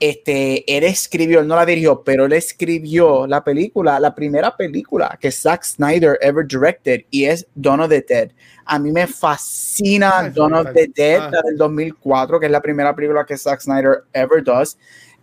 [0.00, 5.16] Este, él escribió, él no la dirigió, pero él escribió la película, la primera película
[5.20, 8.30] que Zack Snyder ever directed y es Dawn of the Dead.
[8.64, 12.94] A mí me fascina Dawn of the Dead, la del 2004, que es la primera
[12.96, 14.76] película que Zack Snyder ever does.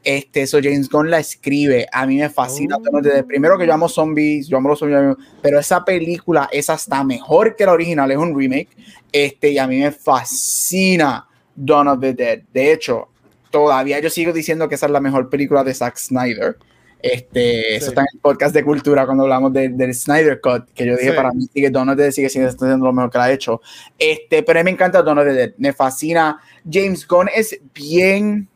[0.04, 1.88] Este, eso James Gunn la escribe.
[1.92, 2.78] A mí me fascina.
[2.78, 3.02] Oh.
[3.02, 7.04] Desde primero que yo amo zombies, yo amo los zombies, pero esa película es hasta
[7.04, 8.70] mejor que la original, es un remake.
[9.12, 12.42] Este, y a mí me fascina Dawn of the Dead.
[12.54, 13.10] De hecho,
[13.50, 16.58] todavía yo sigo diciendo que esa es la mejor película de Zack Snyder.
[17.02, 20.98] Este, Eso está en el podcast de cultura cuando hablamos del Snyder Cut, que yo
[20.98, 23.62] dije para mí sigue Dead sigue siendo lo mejor que la ha hecho.
[23.98, 26.42] Este, pero a mí me encanta the Dead, me fascina.
[26.70, 28.48] James Gunn es bien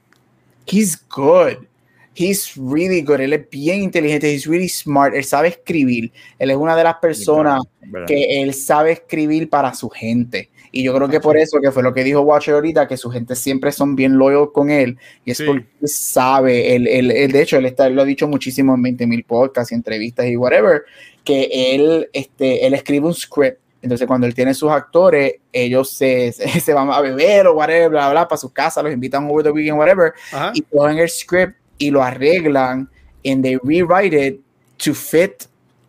[0.66, 1.68] he's good.
[2.16, 3.22] He's really good.
[3.22, 4.32] Él es bien inteligente.
[4.32, 5.16] He's really smart.
[5.16, 6.12] Él sabe escribir.
[6.38, 7.62] Él es una de las personas
[8.06, 10.50] que él sabe escribir para su gente.
[10.76, 13.12] Y yo creo que por eso, que fue lo que dijo Watcher ahorita, que su
[13.12, 14.98] gente siempre son bien loyal con él.
[15.24, 18.82] Y es porque sabe, él, él, de hecho, él, está, lo ha dicho muchísimo en
[18.82, 20.82] 20 mil podcasts y entrevistas y whatever,
[21.24, 26.32] que él, este, él escribe un script entonces, cuando él tiene sus actores, ellos se,
[26.62, 29.52] se, van a beber o whatever, bla, bla, para su casa, los invitan over the
[29.52, 30.14] weekend, whatever,
[30.54, 32.90] y cogen el script y lo arreglan,
[33.26, 34.40] and they rewrite it
[34.78, 35.44] to fit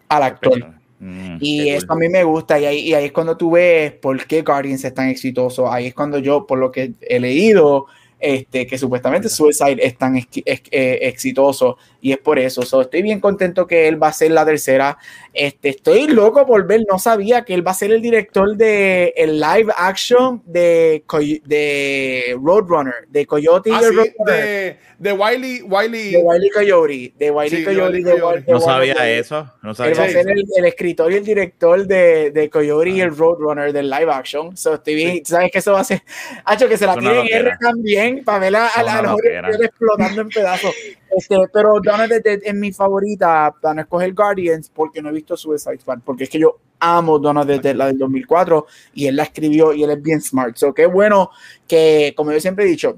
[0.09, 0.75] al actor.
[1.07, 3.93] Mm, y eso a mí me gusta, y ahí, y ahí es cuando tú ves
[3.93, 5.71] por qué Guardians es tan exitoso.
[5.71, 7.87] Ahí es cuando yo, por lo que he leído,
[8.19, 12.63] este, que supuestamente Suicide es tan ex- ex- eh, exitoso y es por eso.
[12.63, 14.97] So, estoy bien contento que él va a ser la tercera.
[15.37, 19.13] Este, estoy loco por ver, no sabía que él va a ser el director de
[19.17, 23.97] el live action de, Coy- de Roadrunner, de Coyote y Ah, sí,
[24.27, 26.13] de, de Wiley, Wiley.
[26.13, 28.45] De Wiley Coyote, de Wiley Sí, Coyote, Wile de Coyote.
[28.53, 29.53] No sabía eso.
[29.61, 32.91] No Él sabía va a ser el, el escritor y el director de, de Coyote
[32.91, 34.57] y el Roadrunner del live action.
[34.57, 36.03] So, estoy bien, ¿Sabes que eso va a ser?
[36.45, 40.29] Hacho, que se la tienen R también para ver a, a, a los explotando en
[40.29, 40.73] pedazos.
[41.17, 45.11] Este, pero Dawn of the Dead es mi favorita para no escoger Guardians porque no
[45.11, 46.01] he visto Suicide Squad.
[46.05, 49.25] Porque es que yo amo Dawn of the Dead, la del 2004, y él la
[49.25, 50.57] escribió y él es bien smart.
[50.57, 51.31] So, qué bueno
[51.67, 52.97] que, como yo siempre he dicho,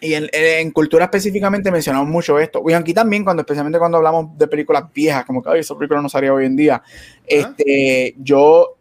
[0.00, 2.62] y en, en cultura específicamente mencionamos mucho esto.
[2.66, 6.02] Y aquí también, cuando, especialmente cuando hablamos de películas viejas, como que "Ay, esa película
[6.02, 6.82] no salía hoy en día.
[7.26, 8.76] Este, yo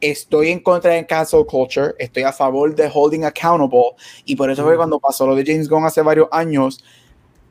[0.00, 3.96] estoy en contra de cancel culture, estoy a favor de holding accountable.
[4.24, 6.82] Y por eso fue cuando pasó lo de James Gunn hace varios años,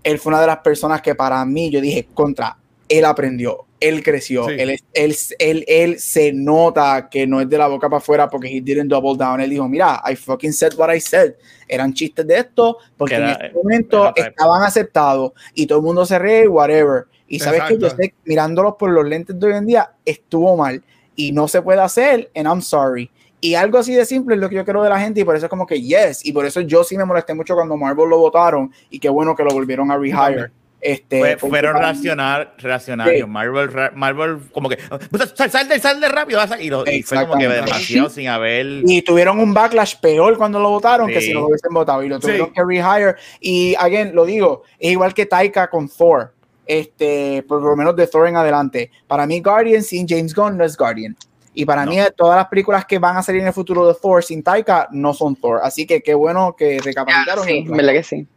[0.06, 2.58] él fue una de las personas que para mí yo dije contra.
[2.88, 4.54] Él aprendió, él creció, Sí.
[4.60, 8.48] él, él, él, él se nota que no es de la boca para afuera porque
[8.48, 9.42] he didn't double down.
[9.42, 11.34] Él dijo, mira, I fucking said what I said.
[11.68, 15.84] Eran chistes de esto porque Que era- en este momento estaban aceptados y todo el
[15.84, 17.06] mundo se ríe, whatever.
[17.28, 20.84] Y sabes que yo sé, mirándolos por los lentes de hoy en día, estuvo mal
[21.16, 23.10] y no se puede hacer, and I'm sorry.
[23.42, 25.36] Y algo así de simple es lo que yo quiero de la gente y por
[25.36, 28.10] eso es como que yes, y por eso yo sí me molesté mucho cuando Marvel
[28.10, 30.52] lo votaron y qué bueno que lo volvieron a rehire.
[30.82, 33.18] Este, porque fueron reaccionarios.
[33.18, 33.24] Sí.
[33.28, 34.78] Marvel, Marvel, como que
[35.10, 36.38] "Pues, sal, sal de, sal de rápido.
[36.40, 36.62] vas a-".
[36.62, 38.84] Y, lo- y fue como que demasiado sin haber.
[38.86, 41.28] Y tuvieron un backlash peor cuando lo votaron que Sí.
[41.28, 42.54] si no lo hubiesen votado y lo tuvieron Sí.
[42.54, 43.16] que rehire.
[43.40, 46.32] Y again, lo digo, es igual que Taika con Thor.
[46.68, 48.92] Este, por lo menos de Thor en adelante.
[49.08, 51.16] Para mí, Guardian sin James Gunn no es Guardian.
[51.56, 51.92] Y para No.
[51.92, 54.88] mí, todas las películas que van a salir en el futuro de Thor sin Taika
[54.92, 55.62] no son Thor.
[55.64, 57.46] Así que qué bueno que recapacitaron.
[57.46, 58.28] Sí, verdad que sí.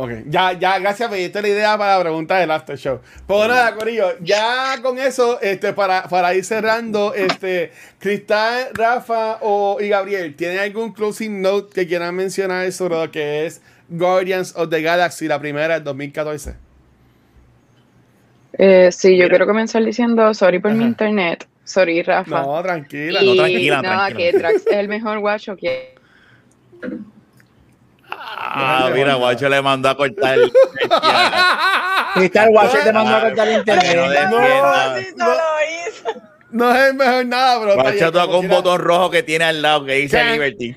[0.00, 3.00] Ok, ya, ya, gracias, me diste la idea para la pregunta del after show.
[3.26, 9.78] Pues nada, Corillo, ya con eso, este, para, para ir cerrando, este, Cristal, Rafa o,
[9.80, 14.70] y Gabriel, ¿tienen algún closing note que quieran mencionar sobre lo que es Guardians of
[14.70, 16.54] the Galaxy, la primera del 2014?
[18.58, 19.28] Eh, sí, yo Mira.
[19.30, 20.88] quiero comenzar diciendo sorry por mi Ajá.
[20.88, 21.48] internet.
[21.64, 22.42] Sorry, Rafa.
[22.42, 23.22] No, tranquila.
[23.22, 24.30] y no, tranquila, nada, tranquila.
[24.32, 25.94] que Drax es el mejor guacho que
[28.10, 30.50] Ah, mira, Guacho le mandó a cortar el.
[32.14, 34.10] Cristal Watcher te mandó a cortar el que no internet.
[34.30, 35.00] defienda.
[35.16, 35.26] no,
[36.50, 39.84] no es el mejor nada, está Guacho toca un botón rojo que tiene al lado
[39.84, 40.24] que dice.
[40.24, 40.74] Liberty.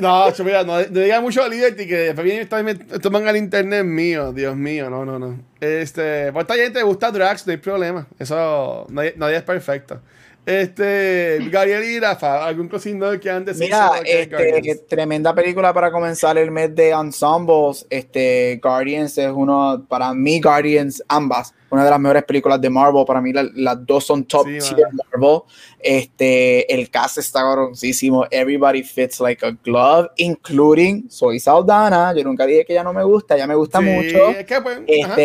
[0.00, 3.36] No, mira, no, no diga mucho a Liberty que después viene esta- me toman el
[3.36, 5.38] internet mío, Dios mío, no, no, no.
[5.60, 8.06] Este, pues esta gente le gusta Drax, no hay problema.
[8.18, 10.00] Eso, nadie, nadie es perfecto.
[10.46, 13.76] Este, Gabriel y Rafa, ¿algún cosino que han decidido?
[14.00, 17.84] Mira, este, tremenda película para comenzar el mes de ensembles.
[17.90, 23.04] Este, Guardians es uno, para mí, Guardians, ambas, una de las mejores películas de Marvel.
[23.04, 24.86] Para mí, la- las dos son top Sí, tier.
[25.10, 25.40] Marvel.
[25.80, 28.24] Este, el cast está cabroncísimo.
[28.30, 32.14] Everybody fits like a glove, including Soy Saldana.
[32.16, 34.30] Yo nunca dije que ella no me gusta, ella me gusta Sí, mucho.
[34.30, 35.16] es que, pues, ajá.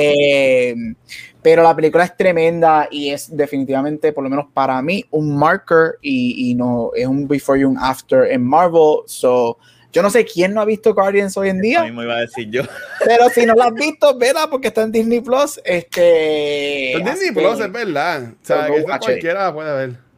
[1.44, 5.96] Pero la película es tremenda y es definitivamente, por lo menos para mí, un marker
[6.02, 9.00] y, y no es un before y un after en Marvel.
[9.08, 9.58] So,
[9.92, 12.50] yo no sé quién no ha visto Guardians hoy en día, mismo iba a decir
[12.50, 12.64] yo.
[13.06, 15.60] pero si no la has visto, vela porque está en Disney Plus.
[15.66, 18.24] Este, Pero Disney Plus es verdad.
[18.32, 20.12] O sea, que cualquiera la puede ver.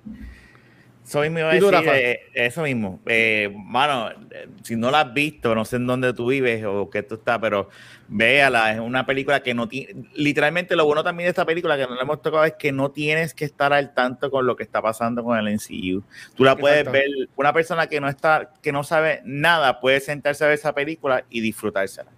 [1.06, 2.00] Eso mismo iba a ¿Y tú, decir, Rafa?
[2.00, 3.00] eh, eso mismo.
[3.06, 6.90] Eh, mano, eh, si no la has visto, no sé en dónde tú vives o
[6.90, 7.70] qué tú estás, pero
[8.16, 11.88] véala, es una película que no tiene, literalmente lo bueno también de esta película que
[11.88, 14.62] no le hemos tocado es que no tienes que estar al tanto con lo que
[14.62, 16.04] está pasando con el MCU.
[16.36, 17.00] Tú la puedes Exacto.
[17.00, 20.76] ver, una persona que no está, que no sabe nada, puede sentarse a ver esa
[20.76, 22.12] película y disfrutársela.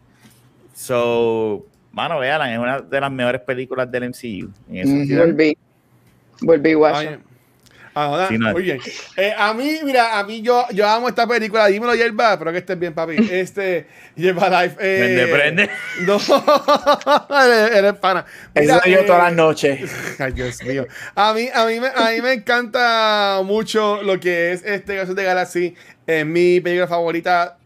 [0.74, 4.52] So, mano, véala, es una de las mejores películas del MCU.
[4.70, 5.58] En ese volví.
[6.42, 6.76] Volví.
[7.96, 8.52] No.
[8.52, 8.80] muy bien.
[9.16, 11.68] Eh, a mí, mira, a mí yo, yo amo esta película.
[11.68, 13.16] Dímelo, Yerba, espero que estés bien, papi.
[13.32, 14.76] Este, Yerba Life.
[14.80, 15.70] Eh, Prende, prende.
[16.06, 16.18] No,
[17.46, 18.26] eres, eres pana.
[18.54, 19.92] Eso Mira, soy yo eh, todas las noches.
[20.20, 20.86] Ay, Dios mío.
[21.16, 25.16] A mí, a mí, me, a mí me encanta mucho lo que es este of
[25.16, 25.76] the Galaxy.
[26.06, 27.58] Es mi película favorita.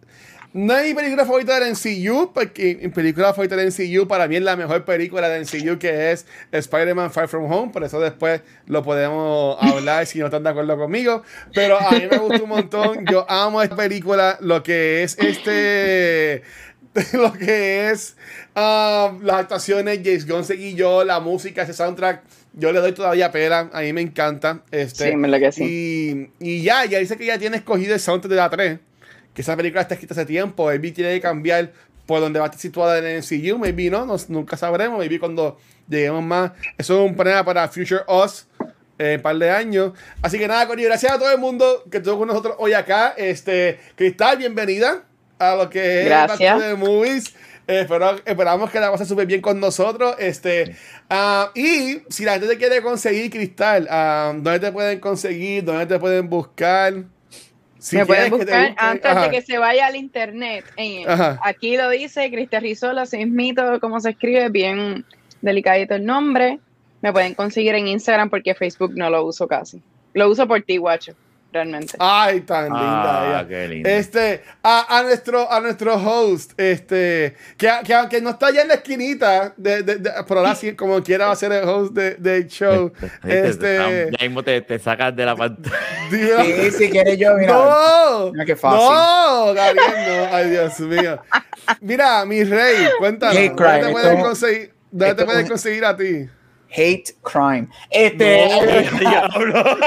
[0.52, 4.42] No mi película favorita del MCU, porque mi película favorita del MCU para mí es
[4.42, 7.72] la mejor película del MCU que es Spider-Man Far From Home.
[7.72, 11.22] Por eso después lo podemos hablar si no están de acuerdo conmigo.
[11.54, 13.06] Pero a mí me gusta un montón.
[13.06, 16.42] Yo amo esta película, lo que es este
[17.14, 18.16] lo que es
[18.56, 22.24] um, las actuaciones, James Gunn seguí yo, la música, ese soundtrack,
[22.54, 24.64] yo le doy todavía pera, a mí me encanta.
[24.72, 26.32] Este, Sí, en verdad que sí.
[26.40, 28.80] y, y ya, ya dice que ya tiene escogido el soundtrack de la 3,
[29.40, 30.66] que esa película está escrita hace tiempo.
[30.66, 31.72] Maybe tiene que cambiar
[32.06, 33.57] por donde va a estar situada en el MCU.
[33.57, 34.98] Maybe no, nos- nunca sabremos.
[34.99, 35.57] Maybe cuando
[35.88, 36.52] lleguemos más.
[36.78, 38.48] Eso es un problema para Future Us.
[38.98, 39.94] eh, un par de años.
[40.22, 43.14] Así que nada, Corillo, gracias a todo el mundo que estuvo con nosotros hoy acá.
[43.16, 45.03] Este, Cristal, bienvenida
[45.40, 46.38] a lo que es Gracias.
[46.56, 47.34] Back to the Movies.
[47.66, 50.16] Eh, espero- esperamos que la pases súper bien con nosotros.
[50.20, 50.76] Este,
[51.10, 55.64] ah, y si la gente te quiere conseguir, Cristal, ah, ¿dónde te pueden conseguir?
[55.64, 56.94] ¿Dónde te pueden buscar?
[57.80, 59.23] Si me pueden buscar antes ajá.
[59.23, 60.65] de que se vaya al internet.
[61.41, 65.06] aquí lo dice Cristian Rizola, se mito cómo se escribe, bien
[65.41, 66.60] delicadito el nombre.
[67.01, 69.81] Me pueden conseguir en Instagram porque Facebook no lo uso casi.
[70.14, 71.14] Lo uso por ti, guacho,
[71.52, 71.96] realmente.
[72.00, 73.48] Ay, tan linda Ah, ella.
[73.48, 73.90] qué linda.
[73.90, 78.68] Este, a, a nuestro, a nuestro host, este, que, que aunque no está allá en
[78.68, 81.94] la esquinita, de, de, de- pero ahora sí, como quiera va a ser el host
[81.94, 82.92] de- del show.
[83.24, 85.76] este, ya mismo te, te sacas de la pantalla.
[86.12, 87.54] Sí, si quieres yo, mira.
[87.54, 88.80] No, Mira qué fácil.
[88.88, 90.36] no, Gabriel, no.
[90.36, 91.20] Ay, Dios mío.
[91.82, 93.36] Mira, mi rey, cuéntanos.
[93.36, 96.30] ¿Dónde te pueden conseguir, dónde te pueden conseguir a ti?
[96.72, 97.68] Hate crime.
[97.90, 98.48] Este.
[99.00, 99.64] Diablo.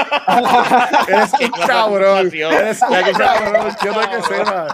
[1.07, 2.31] Eres un cabrón.
[2.33, 3.75] Eres un cabrón.
[3.79, 4.73] Quiero que sepas.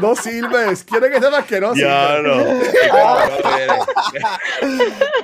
[0.00, 0.84] No sirves.
[0.84, 1.90] Quiero que sepas que no sirves.
[1.90, 2.44] Diablo.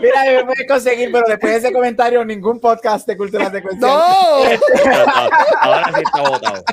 [0.00, 3.90] Mira, me puedes conseguir, pero después de ese comentario, ningún podcast de cultura secuencial.
[3.90, 4.04] No,
[5.60, 6.64] Ahora sí está votado.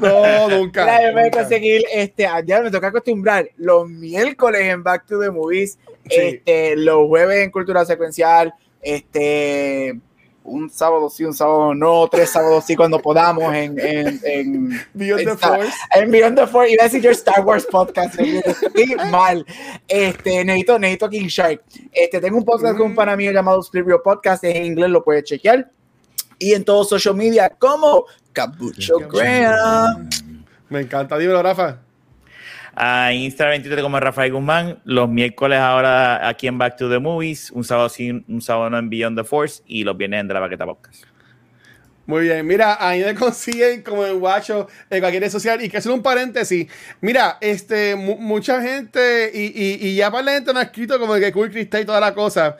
[0.00, 0.84] no, nunca.
[0.84, 5.20] Mira, me puedes conseguir, este, ah, ya me toca acostumbrar los miércoles en Back to
[5.20, 5.78] the Movies,
[6.08, 6.16] Sí.
[6.16, 9.98] este, los jueves en cultura secuencial, este,
[10.44, 15.24] un sábado sí, un sábado no, tres sábados sí cuando podamos en, en, en, Beyond
[15.24, 15.72] the Está- Force.
[15.94, 19.44] en Beyond the Force, iba a decir your Star Wars podcast, estoy mal,
[19.86, 23.84] este, necesito, necesito King Shark, este, tengo un podcast con un pana mío llamado Split
[23.86, 25.70] Real Podcast, en inglés, lo puedes chequear,
[26.38, 30.08] y en todos social media como Cabucho Graham.
[30.68, 31.18] Me encanta.
[31.18, 31.80] Dímelo, Rafa.
[32.80, 34.78] A Instagram y Twitter como Rafael Guzmán.
[34.84, 37.50] Los miércoles ahora aquí en Back to the Movies.
[37.50, 39.64] Un sábado sí, un sábado no en Beyond the Force.
[39.66, 41.02] Y los viernes en De la Baqueta Podcast.
[42.06, 45.60] Muy bien, mira, ahí me consiguen como en Guacho en cualquier red social.
[45.62, 46.68] Y que hacer un paréntesis.
[47.00, 51.14] Mira, este, mu- mucha gente, y, y, ya para la gente no ha escrito como
[51.16, 52.56] que Cool Cristal y toda la cosa.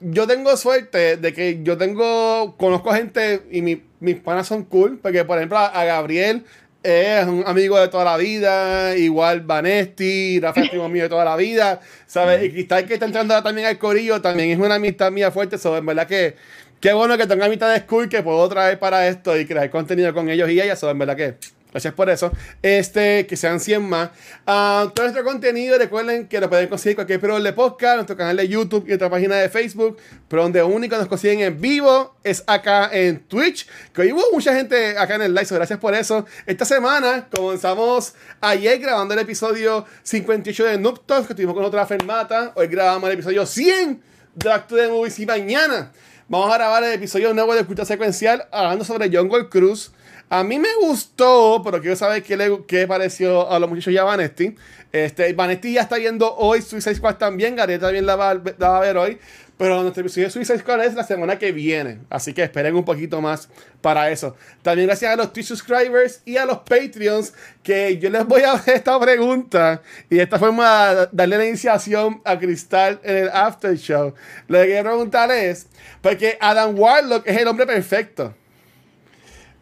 [0.00, 4.98] Yo tengo suerte de que yo tengo, conozco gente y mi- mis panas son cool.
[5.00, 6.44] Porque, por ejemplo, a Gabriel
[6.82, 8.96] es un amigo de toda la vida.
[8.96, 11.80] Igual Vanesti, Rafa es primo mío de toda la vida.
[12.06, 12.44] ¿Sabes?
[12.44, 15.58] Y Cristal que está entrando también al corillo también es una amistad mía fuerte.
[15.58, 16.36] So, en verdad que.
[16.80, 20.14] Qué bueno que tenga mitad de school que puedo traer para esto y crear contenido
[20.14, 20.78] con ellos y ellas.
[20.78, 21.34] So, en verdad que
[21.70, 22.32] gracias por eso.
[22.62, 24.10] Este, que sean 100 más.
[24.46, 28.36] Ah, todo nuestro contenido, recuerden que lo pueden conseguir cualquier programa de podcast, nuestro canal
[28.36, 29.98] de YouTube y nuestra página de Facebook.
[30.28, 33.66] Pero donde único nos consiguen en vivo es acá en Twitch.
[33.92, 36.24] Que hoy hubo mucha gente acá en el live, so gracias por eso.
[36.46, 41.86] Esta semana comenzamos ayer grabando el episodio 58 de Noob Talks, que estuvimos con otra
[41.86, 42.52] fermata.
[42.54, 44.02] Hoy grabamos el episodio 100
[44.34, 45.92] de Back to the Movies y mañana
[46.28, 49.90] vamos a grabar el episodio nuevo de Cultura Secuencial hablando sobre Jungle Cruise.
[50.32, 53.98] A mí me gustó, pero quiero saber qué le qué pareció a los muchachos y
[53.98, 54.54] a Vanesti.
[54.92, 57.56] Este, Vanesti ya está viendo hoy Suicide Squad también.
[57.56, 59.18] Gabriel también la va, la va a ver hoy.
[59.58, 61.98] Pero nuestro episodio de Suicide Squad es la semana que viene.
[62.10, 63.48] Así que esperen un poquito más
[63.80, 64.36] para eso.
[64.62, 67.34] También gracias a los Twitch subscribers y a los Patreons.
[67.64, 69.82] Que yo les voy a hacer esta pregunta.
[70.08, 74.14] Y de esta forma darle la iniciación a Cristal en el After Show.
[74.46, 75.66] Lo que quiero preguntarle es:
[76.00, 78.36] porque Adam Warlock es el hombre perfecto.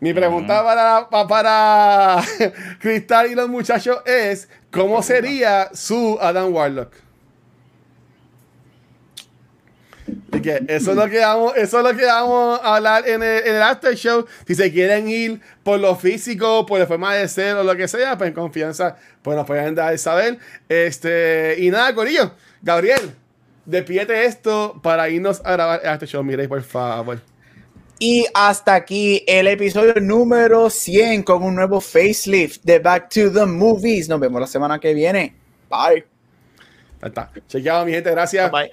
[0.00, 2.22] Mi pregunta para, pa- para
[2.80, 6.92] Cristal y los muchachos es: ¿cómo sería su Adam Warlock?
[10.32, 13.22] Y que eso es lo que vamos, eso es lo que vamos a hablar en
[13.22, 14.24] el, en el after show.
[14.46, 17.88] Si se quieren ir por lo físico, por la forma de ser o lo que
[17.88, 20.38] sea, pues en confianza, pues nos pueden dar saber.
[20.68, 23.14] Este, y nada, Corillo, Gabriel,
[23.66, 26.22] despídete esto para irnos a grabar el after show.
[26.24, 27.20] Miréis, por favor.
[28.00, 33.44] Y hasta aquí el episodio número 100 con un nuevo facelift de Back to the
[33.44, 34.08] Movies.
[34.08, 35.34] Nos vemos la semana que viene.
[35.68, 36.04] Bye.
[37.00, 37.30] Ahí está.
[37.48, 38.50] Chequeado, mi gente, gracias.
[38.52, 38.70] Bye.